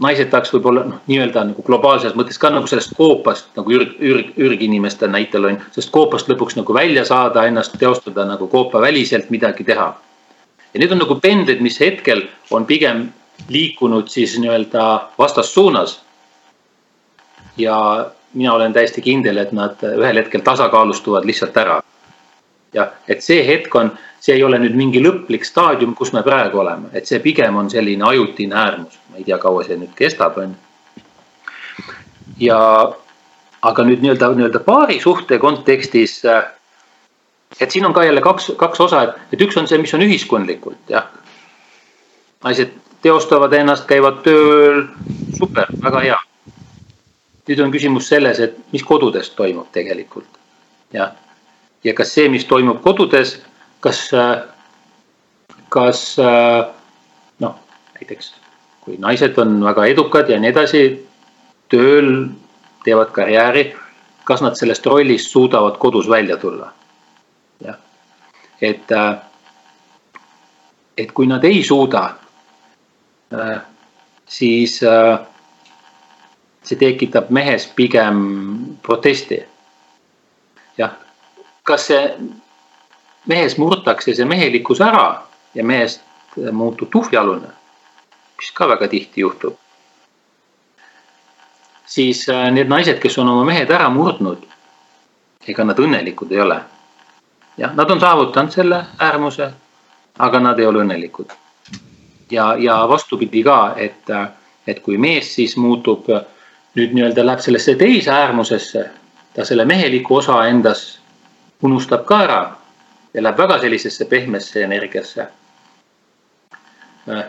[0.01, 4.31] naised tahaks võib-olla noh, nii-öelda nagu globaalses mõttes ka nagu sellest koopast nagu ürg, ürg,
[4.38, 9.91] ürginimeste näitel on, sest koopast lõpuks nagu välja saada, ennast teostada nagu koopaväliselt midagi teha
[10.73, 13.09] ja need on nagu pendlid, mis hetkel on pigem
[13.51, 14.88] liikunud siis nii-öelda
[15.19, 15.99] vastassuunas.
[17.57, 21.81] ja mina olen täiesti kindel, et nad ühel hetkel tasakaalustuvad lihtsalt ära.
[22.73, 26.61] jah, et see hetk on, see ei ole nüüd mingi lõplik staadium, kus me praegu
[26.61, 30.37] oleme, et see pigem on selline ajutine äärmus, ma ei tea, kaua see nüüd kestab,
[30.39, 31.95] on ju.
[32.47, 32.59] ja
[33.61, 36.45] aga nüüd nii-öelda, nii-öelda paarisuhte kontekstis äh,
[37.59, 40.05] et siin on ka jälle kaks, kaks osa, et, et üks on see, mis on
[40.05, 41.09] ühiskondlikult, jah.
[42.43, 44.85] naised teostavad ennast, käivad tööl,
[45.37, 46.19] super, väga hea.
[47.51, 50.39] Nüüd on küsimus selles, et mis kodudes toimub tegelikult,
[50.95, 51.13] jah.
[51.83, 53.37] ja kas see, mis toimub kodudes,
[53.83, 54.07] kas,
[55.69, 56.03] kas
[57.43, 57.55] noh,
[57.99, 58.33] näiteks
[58.81, 60.83] kui naised on väga edukad ja nii edasi,
[61.69, 62.29] tööl,
[62.85, 63.67] teevad karjääri,
[64.25, 66.71] kas nad sellest rollist suudavad kodus välja tulla
[68.61, 69.17] et, äh,
[70.97, 72.03] et kui nad ei suuda,
[74.27, 75.19] siis, äh,
[76.63, 78.21] see tekitab mehes pigem
[78.81, 79.41] protesti.
[80.77, 80.93] jah,
[81.63, 82.03] kas see
[83.27, 85.23] mehes murtakse see mehelikkus ära
[85.53, 86.01] ja mehest
[86.51, 87.49] muutub tuhjalune,
[88.38, 89.55] mis ka väga tihti juhtub.
[91.85, 94.45] siis äh, need naised, kes on oma mehed ära murdnud,
[95.47, 96.61] ega nad õnnelikud ei ole.
[97.57, 99.51] jah, nad on saavutanud selle äärmuse,
[100.19, 101.33] aga nad ei ole õnnelikud.
[102.31, 104.09] ja, ja vastupidi ka, et,
[104.67, 106.07] et kui mees siis muutub
[106.76, 108.89] nüüd nii-öelda läheb sellesse teise äärmusesse,
[109.34, 110.99] ta selle meheliku osa endas
[111.61, 112.41] unustab ka ära
[113.14, 115.27] ja läheb väga sellisesse pehmesse energiasse.
[117.10, 117.23] Äh,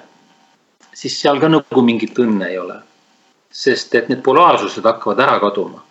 [0.94, 2.81] siis seal ka nagu mingit õnne ei ole.
[3.52, 5.82] sest et need polaarsused hakkavad ära kaduma.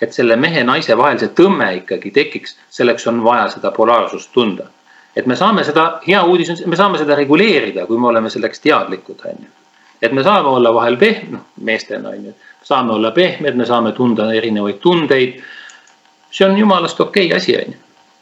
[0.00, 4.64] et selle mehe-naise vahel see tõmme ikkagi tekiks, selleks on vaja seda polaarsust tunda.
[5.16, 8.60] et me saame seda, hea uudis on, me saame seda reguleerida, kui me oleme selleks
[8.60, 9.50] teadlikud, on ju.
[10.02, 13.92] et me saame olla vahel pehme, noh meestena on ju, saame olla pehmed, me saame
[13.92, 15.40] tunda erinevaid tundeid.
[16.30, 17.78] see on jumalast okei okay asi, on ju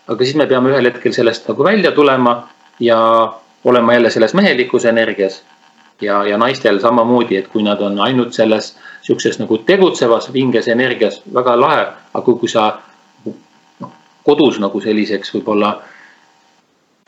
[0.09, 2.35] aga siis me peame ühel hetkel sellest nagu välja tulema
[2.81, 2.99] ja
[3.65, 5.43] olema jälle selles mehelikus energias.
[6.01, 11.17] ja, ja naistel samamoodi, et kui nad on ainult selles sihukeses nagu tegutsevas vinges energias,
[11.35, 12.69] väga lahe, aga kui, kui sa
[13.81, 13.91] noh,
[14.23, 15.73] kodus nagu selliseks võib-olla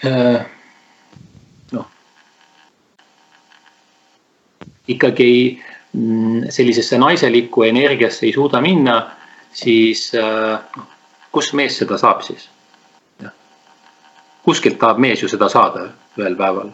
[0.05, 0.43] äh,
[1.73, 1.87] noh,
[4.89, 5.70] ikkagi mm,
[6.49, 9.01] sellisesse naiselikku energiasse ei suuda minna,
[9.53, 10.89] siis äh, noh,
[11.33, 12.49] kus mees seda saab siis
[14.43, 15.89] kuskilt tahab mees ju seda saada
[16.19, 16.71] ühel päeval.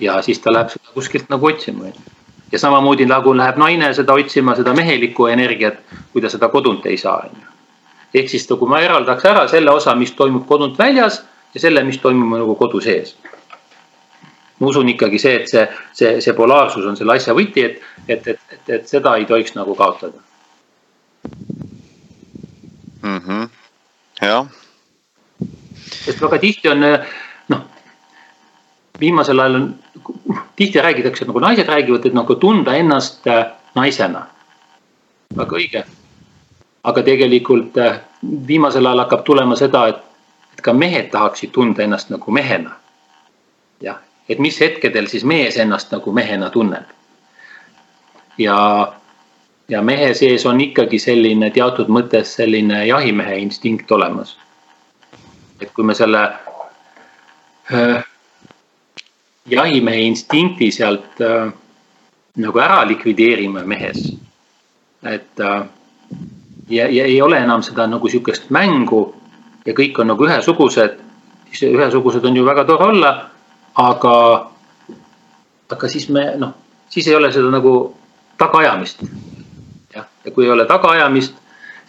[0.00, 1.84] ja siis ta läheb seda kuskilt nagu otsima.
[2.52, 5.78] ja samamoodi nagu läheb naine seda otsima, seda mehelikku energiat,
[6.12, 7.28] kui ta seda kodunt ei saa.
[8.14, 11.22] ehk siis kui ma eraldaks ära selle osa, mis toimub kodunt väljas
[11.54, 13.16] ja selle, mis toimub nagu kodu sees.
[14.64, 18.28] Ma usun ikkagi see, et see, see, see polaarsus on selle asja võti, et, et,
[18.34, 20.18] et, et, et seda ei tohiks nagu kaotada
[23.02, 23.20] mm.
[23.20, 23.48] -hmm.
[24.22, 24.46] jah
[26.04, 26.84] sest väga tihti on
[27.48, 27.64] noh,
[29.00, 29.66] viimasel ajal on,
[30.56, 34.26] tihti räägitakse nagu naised räägivad, et nagu tunda ennast äh, naisena.
[35.36, 35.84] väga õige.
[36.84, 38.00] aga tegelikult äh,
[38.46, 40.02] viimasel ajal hakkab tulema seda, et,
[40.52, 42.76] et ka mehed tahaksid tunda ennast nagu mehena.
[43.80, 43.98] jah,
[44.28, 46.84] et mis hetkedel siis mees ennast nagu mehena tunneb.
[48.38, 48.92] ja,
[49.68, 54.36] ja mehe sees on ikkagi selline teatud mõttes selline jahimehe instinkt olemas
[55.60, 56.22] et kui me selle
[57.72, 58.04] äh,
[59.50, 61.52] jahimehe instinkti sealt äh,
[62.42, 64.08] nagu ära likvideerime mehes,
[65.06, 65.60] et äh,
[66.68, 69.06] ja, ja ei ole enam seda nagu sihukest mängu
[69.66, 70.98] ja kõik on nagu ühesugused,
[71.52, 73.14] siis ühesugused on ju väga tore olla,
[73.74, 74.16] aga,
[75.72, 76.54] aga siis me noh,
[76.90, 77.74] siis ei ole seda nagu
[78.38, 79.02] tagaajamist.
[79.94, 81.34] jah, ja kui ei ole tagaajamist,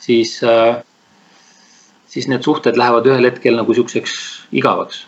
[0.01, 0.81] siis äh,
[2.15, 4.15] siis need suhted lähevad ühel hetkel nagu siukseks
[4.55, 5.05] igavaks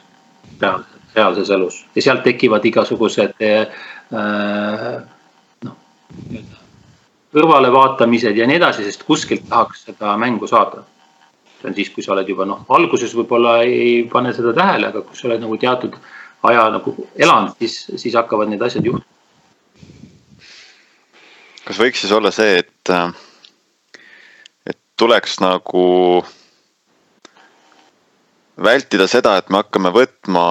[1.15, 4.97] reaalses elus ja sealt tekivad igasugused äh,
[5.63, 5.77] noh,
[7.37, 10.83] kõrvalevaatamised ja nii edasi, sest kuskilt tahaks seda mängu saada.
[11.57, 15.01] see on siis, kui sa oled juba noh, alguses võib-olla ei pane seda tähele, aga
[15.01, 15.95] kui sa oled nagu teatud
[16.49, 19.05] aja nagu elanud, siis, siis hakkavad need asjad juhtuma.
[21.67, 22.91] kas võiks siis olla see, et,
[24.67, 25.87] et tuleks nagu
[28.63, 30.45] vältida seda, et me hakkame võtma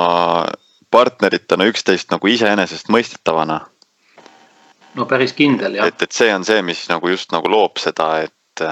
[0.91, 3.61] partneritena üksteist nagu iseenesestmõistetavana.
[4.95, 5.91] no päris kindel jah.
[5.91, 8.65] et, et see on see, mis nagu just nagu loob seda, et,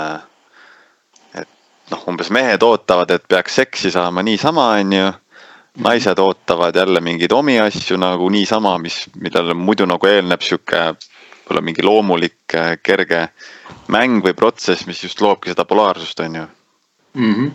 [1.34, 1.50] et
[1.90, 5.12] noh, umbes mehed ootavad, et peaks seksi saama niisama, on ju.
[5.78, 11.60] Naised ootavad jälle mingeid omi asju nagu niisama, mis, millele muidu nagu eelneb sihuke võib-olla
[11.60, 13.28] mingi loomulik kerge
[13.92, 16.46] mäng või protsess, mis just loobki seda polaarsust, on ju
[17.14, 17.34] mm.
[17.34, 17.52] -hmm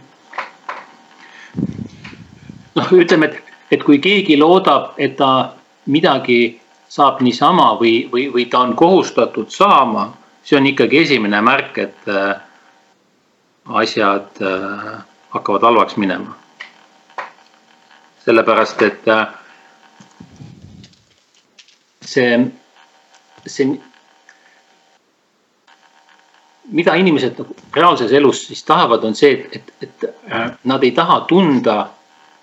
[2.80, 5.54] noh, ütleme, et, et kui keegi loodab, et ta
[5.92, 6.60] midagi
[6.90, 10.10] saab niisama või, või, või ta on kohustatud saama,
[10.44, 12.40] see on ikkagi esimene märk, et äh,
[13.82, 14.94] asjad äh,
[15.36, 16.38] hakkavad halvaks minema.
[18.30, 19.28] Sellepärast, et äh,
[22.06, 22.40] see,
[23.46, 23.70] see,
[26.70, 27.42] mida inimesed
[27.76, 31.80] reaalses elus siis tahavad, on see, et, et, et nad ei taha tunda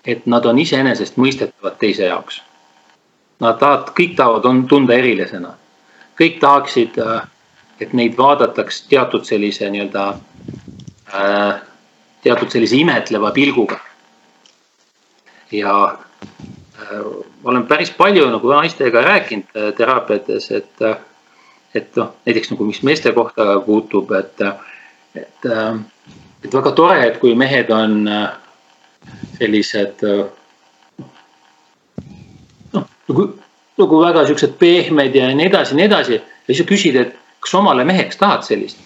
[0.07, 2.41] et nad on iseenesestmõistetavad teise jaoks.
[3.43, 5.55] Nad tahavad, kõik tahavad on tunda erilisena.
[6.17, 7.27] kõik tahaksid, äh,
[7.79, 10.05] et neid vaadataks teatud sellise nii-öelda,
[11.13, 11.61] äh,
[12.23, 13.77] teatud sellise imetleva pilguga.
[15.51, 15.97] Ja
[16.81, 17.01] äh,
[17.43, 20.81] olen päris palju nagu naistega rääkinud teraapiates, et,
[21.75, 24.41] et noh, näiteks nagu mis meeste kohta puutub, et,
[25.15, 25.45] et,
[26.43, 28.09] et väga tore, et kui mehed on
[29.37, 30.03] sellised
[32.73, 33.27] noh, nagu,
[33.77, 36.19] nagu väga siuksed pehmed ja nii edasi nii edasi.
[36.19, 38.79] ja siis sa küsid, et kas omale meheks tahad sellist?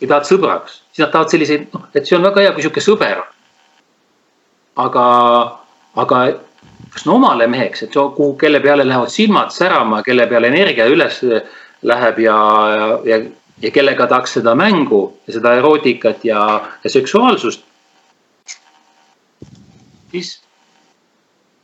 [0.00, 2.82] või tahad sõbraks, siis nad tahavad selliseid, noh, et see on väga hea, kui sihuke
[2.84, 3.33] sõber on.
[4.76, 5.06] Aga,
[5.96, 6.20] aga
[6.94, 11.20] kas no omale meheks, et kuhu, kelle peale lähevad silmad särama, kelle peale energia üles
[11.84, 12.36] läheb ja,
[13.04, 13.20] ja,
[13.62, 16.40] ja kellega tahaks seda mängu ja seda erootikat ja,
[16.84, 17.64] ja seksuaalsust.
[20.14, 20.40] siis,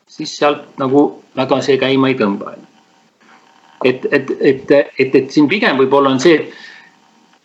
[0.09, 2.57] siis sealt nagu väga see käima ei tõmba.
[3.85, 6.51] et, et, et, et, et siin pigem võib-olla on see,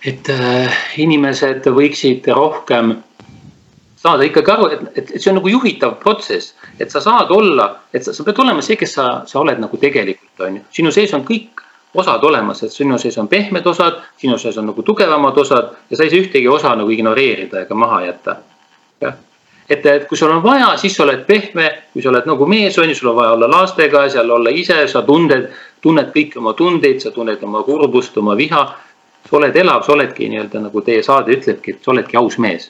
[0.06, 2.98] et äh, inimesed võiksid rohkem
[4.06, 7.69] saada ikkagi aru, et, et, et see on nagu juhitav protsess, et sa saad olla,
[7.94, 10.94] et sa, sa pead olema see, kes sa, sa oled nagu tegelikult on ju, sinu
[10.94, 11.64] sees on kõik
[11.95, 15.98] osad olemas, et sinu sees on pehmed osad, sinu sees on nagu tugevamad osad ja
[15.98, 18.38] sa ei saa ühtegi osa nagu ignoreerida ega maha jätta.
[19.02, 19.18] jah,
[19.69, 22.77] et, et kui sul on vaja, siis sa oled pehme, kui sa oled nagu mees
[22.80, 25.49] on ju, sul on vaja olla lastega, seal olla ise, sa tunded,
[25.82, 28.65] tunned kõiki oma tundeid, sa tunned oma kurbust, oma viha.
[29.26, 32.69] sa oled elav, sa oledki nii-öelda nagu teie saade ütlebki, et sa oledki aus mees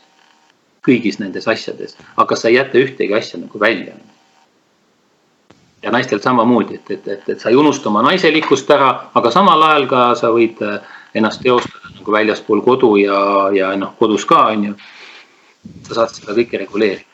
[0.85, 3.95] kõigis nendes asjades, aga sa ei jäta ühtegi asja nagu välja.
[5.85, 9.61] ja naistel samamoodi, et, et, et, et sa ei unusta oma naiselikkust ära, aga samal
[9.67, 10.79] ajal ka sa võid äh,
[11.13, 13.19] ennast teostada nagu väljaspool kodu ja,
[13.53, 14.73] ja noh, kodus ka on ju.
[15.87, 17.05] sa saad seda kõike reguleerida.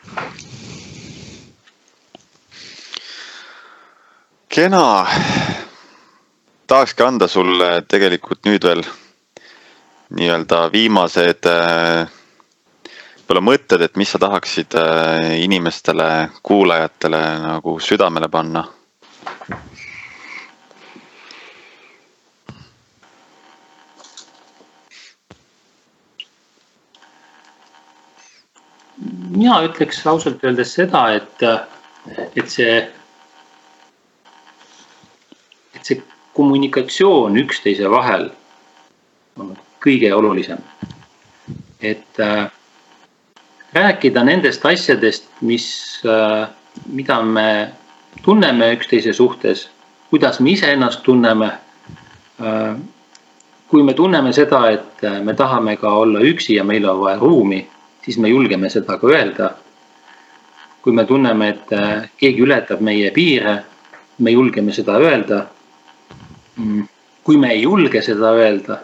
[4.52, 5.06] kena,
[6.68, 8.82] tahakski anda sulle tegelikult nüüd veel
[10.12, 12.08] nii-öelda viimased äh,
[13.22, 18.66] võib-olla mõtted, et mis sa tahaksid äh, inimestele, kuulajatele nagu südamele panna?
[29.32, 31.42] mina ütleks ausalt öeldes seda, et,
[32.36, 32.74] et see,
[35.74, 36.02] et see
[36.36, 38.28] kommunikatsioon üksteise vahel
[39.40, 40.60] on kõige olulisem.
[41.82, 42.46] et äh,
[43.72, 46.48] rääkida nendest asjadest, mis, äh,
[46.86, 47.70] mida me
[48.22, 49.70] tunneme üksteise suhtes,
[50.10, 51.52] kuidas me iseennast tunneme.
[52.40, 52.76] Äh,
[53.68, 57.18] kui me tunneme seda, et äh, me tahame ka olla üksi ja meil on vaja
[57.18, 57.66] ruumi,
[58.04, 59.50] siis me julgeme seda ka öelda.
[60.82, 61.68] kui me tunneme, et
[62.18, 63.52] keegi ületab meie piire,
[64.18, 65.44] me julgeme seda öelda.
[67.22, 68.80] Kui me ei julge seda öelda,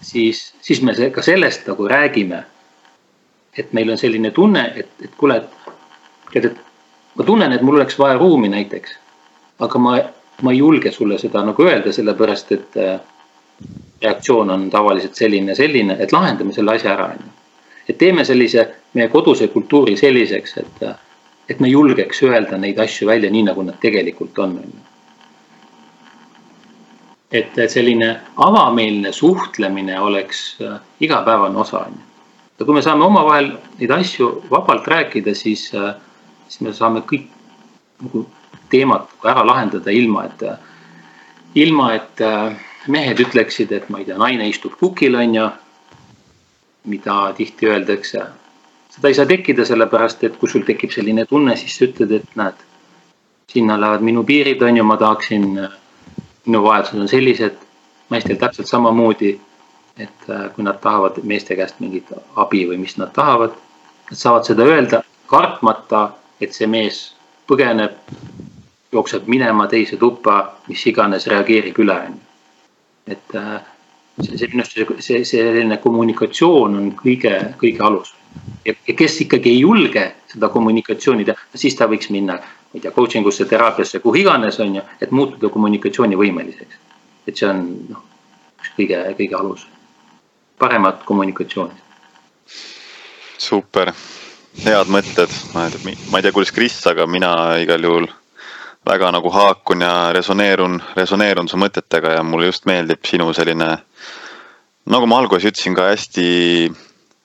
[0.00, 2.40] siis, siis me ka sellest nagu räägime
[3.56, 7.76] et meil on selline tunne, et, et kuule, et tead, et ma tunnen, et mul
[7.80, 8.98] oleks vaja ruumi näiteks.
[9.62, 9.98] aga ma,
[10.42, 13.00] ma ei julge sulle seda nagu öelda, sellepärast et äh,
[14.02, 17.32] reaktsioon on tavaliselt selline, selline, et lahendame selle asja ära, onju.
[17.88, 20.82] et teeme sellise meie koduse kultuuri selliseks, et,
[21.48, 24.80] et me julgeks öelda neid asju välja nii, nagu nad tegelikult on, onju.
[27.32, 28.14] et selline
[28.48, 32.11] avameelne suhtlemine oleks äh, igapäevane osa, onju
[32.62, 33.48] ja kui me saame omavahel
[33.80, 35.96] neid asju vabalt rääkida, siis, äh,
[36.46, 37.26] siis me saame kõik
[38.04, 38.22] nagu
[38.70, 40.44] teemad ära lahendada ilma, et,
[41.58, 42.54] ilma, et äh,
[42.86, 45.50] mehed ütleksid, et ma ei tea, naine istub kukil, on ju.
[46.84, 48.22] mida tihti öeldakse.
[48.90, 52.34] seda ei saa tekkida, sellepärast et kui sul tekib selline tunne, siis sa ütled, et
[52.36, 52.64] näed,
[53.50, 55.44] sinna lähevad minu piirid, on ju, ma tahaksin,
[56.46, 57.58] minu vajadused on sellised,
[58.10, 59.36] naistel täpselt samamoodi
[59.98, 63.56] et äh, kui nad tahavad meeste käest mingit abi või mis nad tahavad,
[64.10, 67.02] nad saavad seda öelda, kartmata, et see mees
[67.48, 67.98] põgeneb,
[68.92, 70.38] jookseb minema teise tuppa,
[70.68, 72.24] mis iganes, reageerib üle, on ju.
[73.12, 73.60] et äh,
[74.20, 78.14] see, see minu arust see, selline kommunikatsioon on kõige, kõige alus.
[78.64, 82.94] ja kes ikkagi ei julge seda kommunikatsiooni teha, siis ta võiks minna, ma ei tea,
[82.96, 86.80] coaching usse, teraapiasse, kuhu iganes, on ju, et muutuda kommunikatsioonivõimeliseks.
[87.26, 88.08] et see on noh,
[88.60, 89.68] üks kõige, kõige alus
[90.58, 91.74] paremat kommunikatsiooni.
[93.38, 93.92] super,
[94.64, 98.06] head mõtted, ma ei tea, kuidas Kris, aga mina igal juhul
[98.86, 103.70] väga nagu haakun ja resoneerun, resoneerun su mõtetega ja mulle just meeldib sinu selline,
[104.90, 106.26] nagu ma alguses ütlesin ka hästi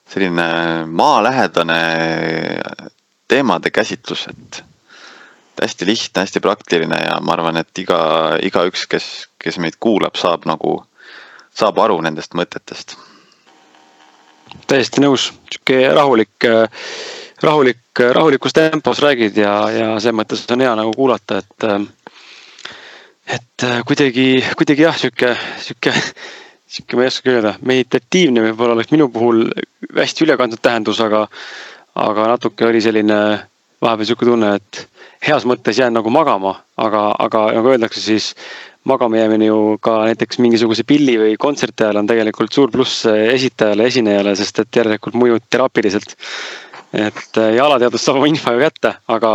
[0.08, 0.48] selline
[0.86, 1.80] maalähedane
[3.28, 4.62] teemade käsitlus, et
[5.62, 8.00] hästi lihtne, hästi praktiline ja ma arvan, et iga,
[8.42, 9.10] igaüks, kes,
[9.42, 10.80] kes meid kuulab, saab nagu,
[11.54, 12.96] saab aru nendest mõtetest
[14.68, 16.46] täiesti nõus, sihuke rahulik,
[17.42, 21.68] rahulik, rahulikus tempos räägid ja, ja selles mõttes on hea nagu kuulata, et.
[23.28, 25.34] et äh, kuidagi, kuidagi jah, sihuke,
[25.64, 25.94] sihuke,
[26.66, 29.46] sihuke, ma ei oskagi öelda, meditatiivne võib-olla oleks minu puhul
[29.96, 31.26] hästi ülekantud tähendus, aga,
[31.94, 33.18] aga natuke oli selline
[33.82, 34.86] vahepeal sihuke tunne, et
[35.26, 38.32] heas mõttes jään nagu magama, aga, aga nagu öeldakse, siis
[38.88, 43.88] magama jäämine ju ka näiteks mingisuguse pilli või kontserti ajal on tegelikult suur pluss esitajale,
[43.90, 46.16] esinejale, sest et järelikult mõjub teraapiliselt.
[46.92, 49.32] et äh, ja alateadvus saab oma info ju kätte, aga,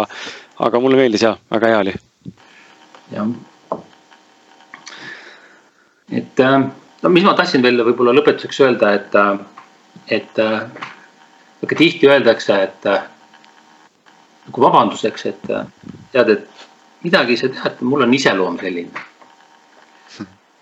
[0.68, 1.94] aga mulle meeldis ja väga hea oli.
[3.14, 3.28] jah
[6.12, 6.60] et äh,
[7.04, 9.38] no mis ma tahtsin veel võib-olla lõpetuseks öelda, et, äh,
[10.20, 10.44] et
[11.62, 12.90] väga tihti öeldakse, et
[14.48, 16.68] nagu vabanduseks, et tead, et
[17.04, 19.10] midagi sa tead, mul on iseloom selline.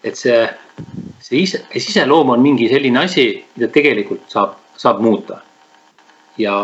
[0.03, 0.37] Et see,
[1.21, 3.25] see ise, siseloom on mingi selline asi,
[3.55, 5.41] mida tegelikult saab, saab muuta.
[6.37, 6.55] ja,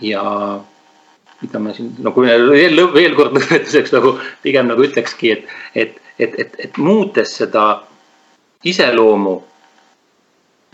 [0.00, 0.22] ja
[1.42, 6.36] mida ma siin nagu veel, veel kord lõpetuseks nagu pigem nagu ütlekski, et, et, et,
[6.38, 7.82] et, et muutes seda
[8.64, 9.36] iseloomu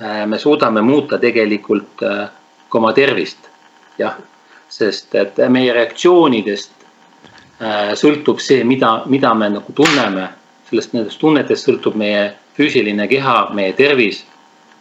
[0.02, 2.27] äh, me suudame muuta tegelikult äh,
[2.69, 3.48] ka oma tervist,
[3.98, 4.19] jah,
[4.69, 6.74] sest et meie reaktsioonidest
[7.62, 10.28] äh, sõltub see, mida, mida me nagu tunneme,
[10.69, 14.24] sellest nendest tunnetest sõltub meie füüsiline keha, meie tervis.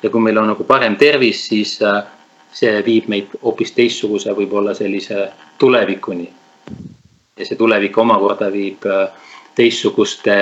[0.04, 1.80] ja kui meil on nagu parem tervis, siis
[2.54, 6.30] see viib meid hoopis teistsuguse, võib-olla sellise tulevikuni.
[7.38, 8.86] ja see tulevik omakorda viib
[9.56, 10.38] teistsuguste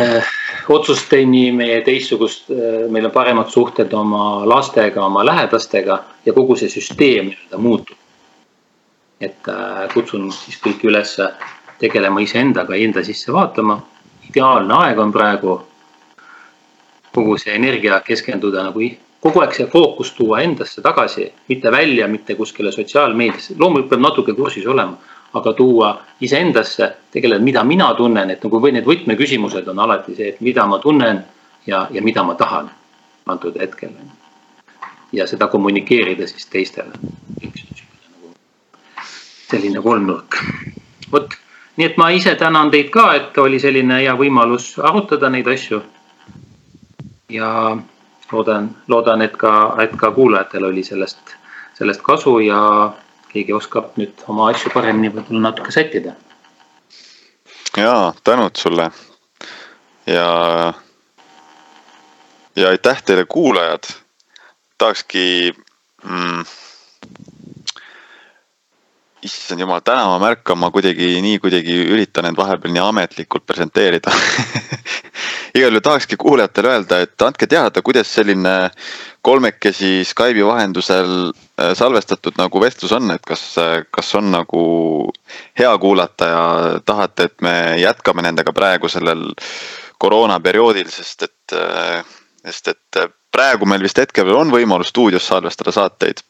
[0.00, 0.30] äh,
[0.68, 2.50] otsusteni, meie teistsugust,
[2.90, 7.96] meil on paremad suhted oma lastega, oma lähedastega ja kogu see süsteem nii-öelda muutub.
[9.20, 11.12] et äh, kutsun siis kõiki üles
[11.78, 13.80] tegelema iseendaga, enda sisse vaatama.
[14.32, 15.60] Ideaalne aeg on praegu
[17.12, 18.80] kogu see energia keskenduda nagu
[19.20, 24.34] kogu aeg see fookus tuua endasse tagasi, mitte välja, mitte kuskile sotsiaalmeediasse, loomulikult peab natuke
[24.34, 24.98] kursis olema
[25.34, 30.32] aga tuua iseendasse, tegeleda, mida mina tunnen, et nagu või need võtmeküsimused on alati see,
[30.34, 31.22] et mida ma tunnen
[31.66, 32.70] ja, ja mida ma tahan
[33.32, 33.94] antud hetkel.
[35.12, 36.92] ja seda kommunikeerida siis teistele.
[39.50, 40.36] selline kolmnurk.
[41.12, 41.34] vot,
[41.76, 45.82] nii et ma ise tänan teid ka, et oli selline hea võimalus arutada neid asju.
[47.32, 47.76] ja
[48.32, 51.36] loodan, loodan, et ka, et ka kuulajatel oli sellest,
[51.78, 52.92] sellest kasu ja
[53.32, 56.12] keegi oskab nüüd oma asju paremini võib-olla natuke sättida.
[57.76, 58.90] ja tänud sulle
[60.06, 60.72] ja,
[62.56, 63.84] ja aitäh teile, kuulajad.
[64.78, 65.54] tahakski
[66.04, 66.44] mm,.
[69.22, 74.10] Issand jumal, täna ma märkan, ma kuidagi nii kuidagi üritan end vahepeal nii ametlikult presenteerida
[75.56, 78.54] igal juhul tahakski kuulajatele öelda, et andke teada, kuidas selline
[79.22, 83.44] kolmekesi Skype'i vahendusel äh, salvestatud nagu vestlus on, et kas,
[83.90, 84.64] kas on nagu
[85.58, 86.44] hea kuulata ja
[86.84, 89.28] tahate, et me jätkame nendega praegu sellel
[90.02, 92.02] koroonaperioodil, sest et, äh,
[92.46, 96.24] sest et praegu meil vist hetkel on võimalus stuudios salvestada saateid.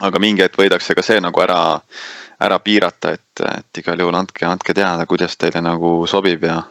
[0.00, 1.78] Aga mingi hetk võidakse ka see nagu ära,
[2.42, 6.62] ära piirata, et, et igal juhul andke, andke teada, kuidas teile nagu sobib ja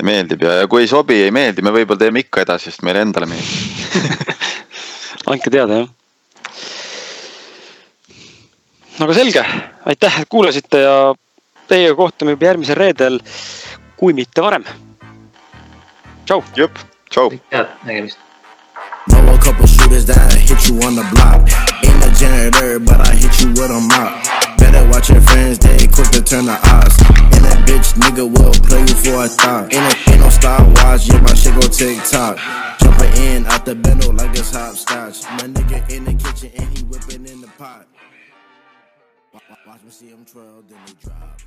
[0.00, 2.84] ja meeldib ja, ja kui ei sobi, ei meeldi, me võib-olla teeme ikka edasi, sest
[2.86, 4.30] meile endale meeldib
[5.30, 5.88] andke teada, jah.
[8.98, 9.44] no aga selge,
[9.92, 10.96] aitäh, et kuulasite ja
[11.70, 13.20] teiega kohtume juba järgmisel reedel,
[14.00, 14.64] kui mitte varem.
[16.26, 16.42] tšau.
[16.56, 17.30] jep, tšau.
[17.52, 18.18] head nägemist.
[19.08, 21.99] Blow a couple shooters that hit you on the block.
[22.20, 24.12] Janitor, but I hit you with a mop.
[24.58, 27.00] Better watch your friends, they quick to turn the odds.
[27.32, 29.72] And that bitch nigga will play you for a thought.
[29.72, 32.36] Ain't, a, ain't no style watch, yeah, my shit go TikTok.
[32.78, 35.22] Jumping in out the bendo like it's hopscotch.
[35.32, 37.88] My nigga in the kitchen and he whipping in the pot.
[39.66, 41.40] Watch me see him twirl, then he drop.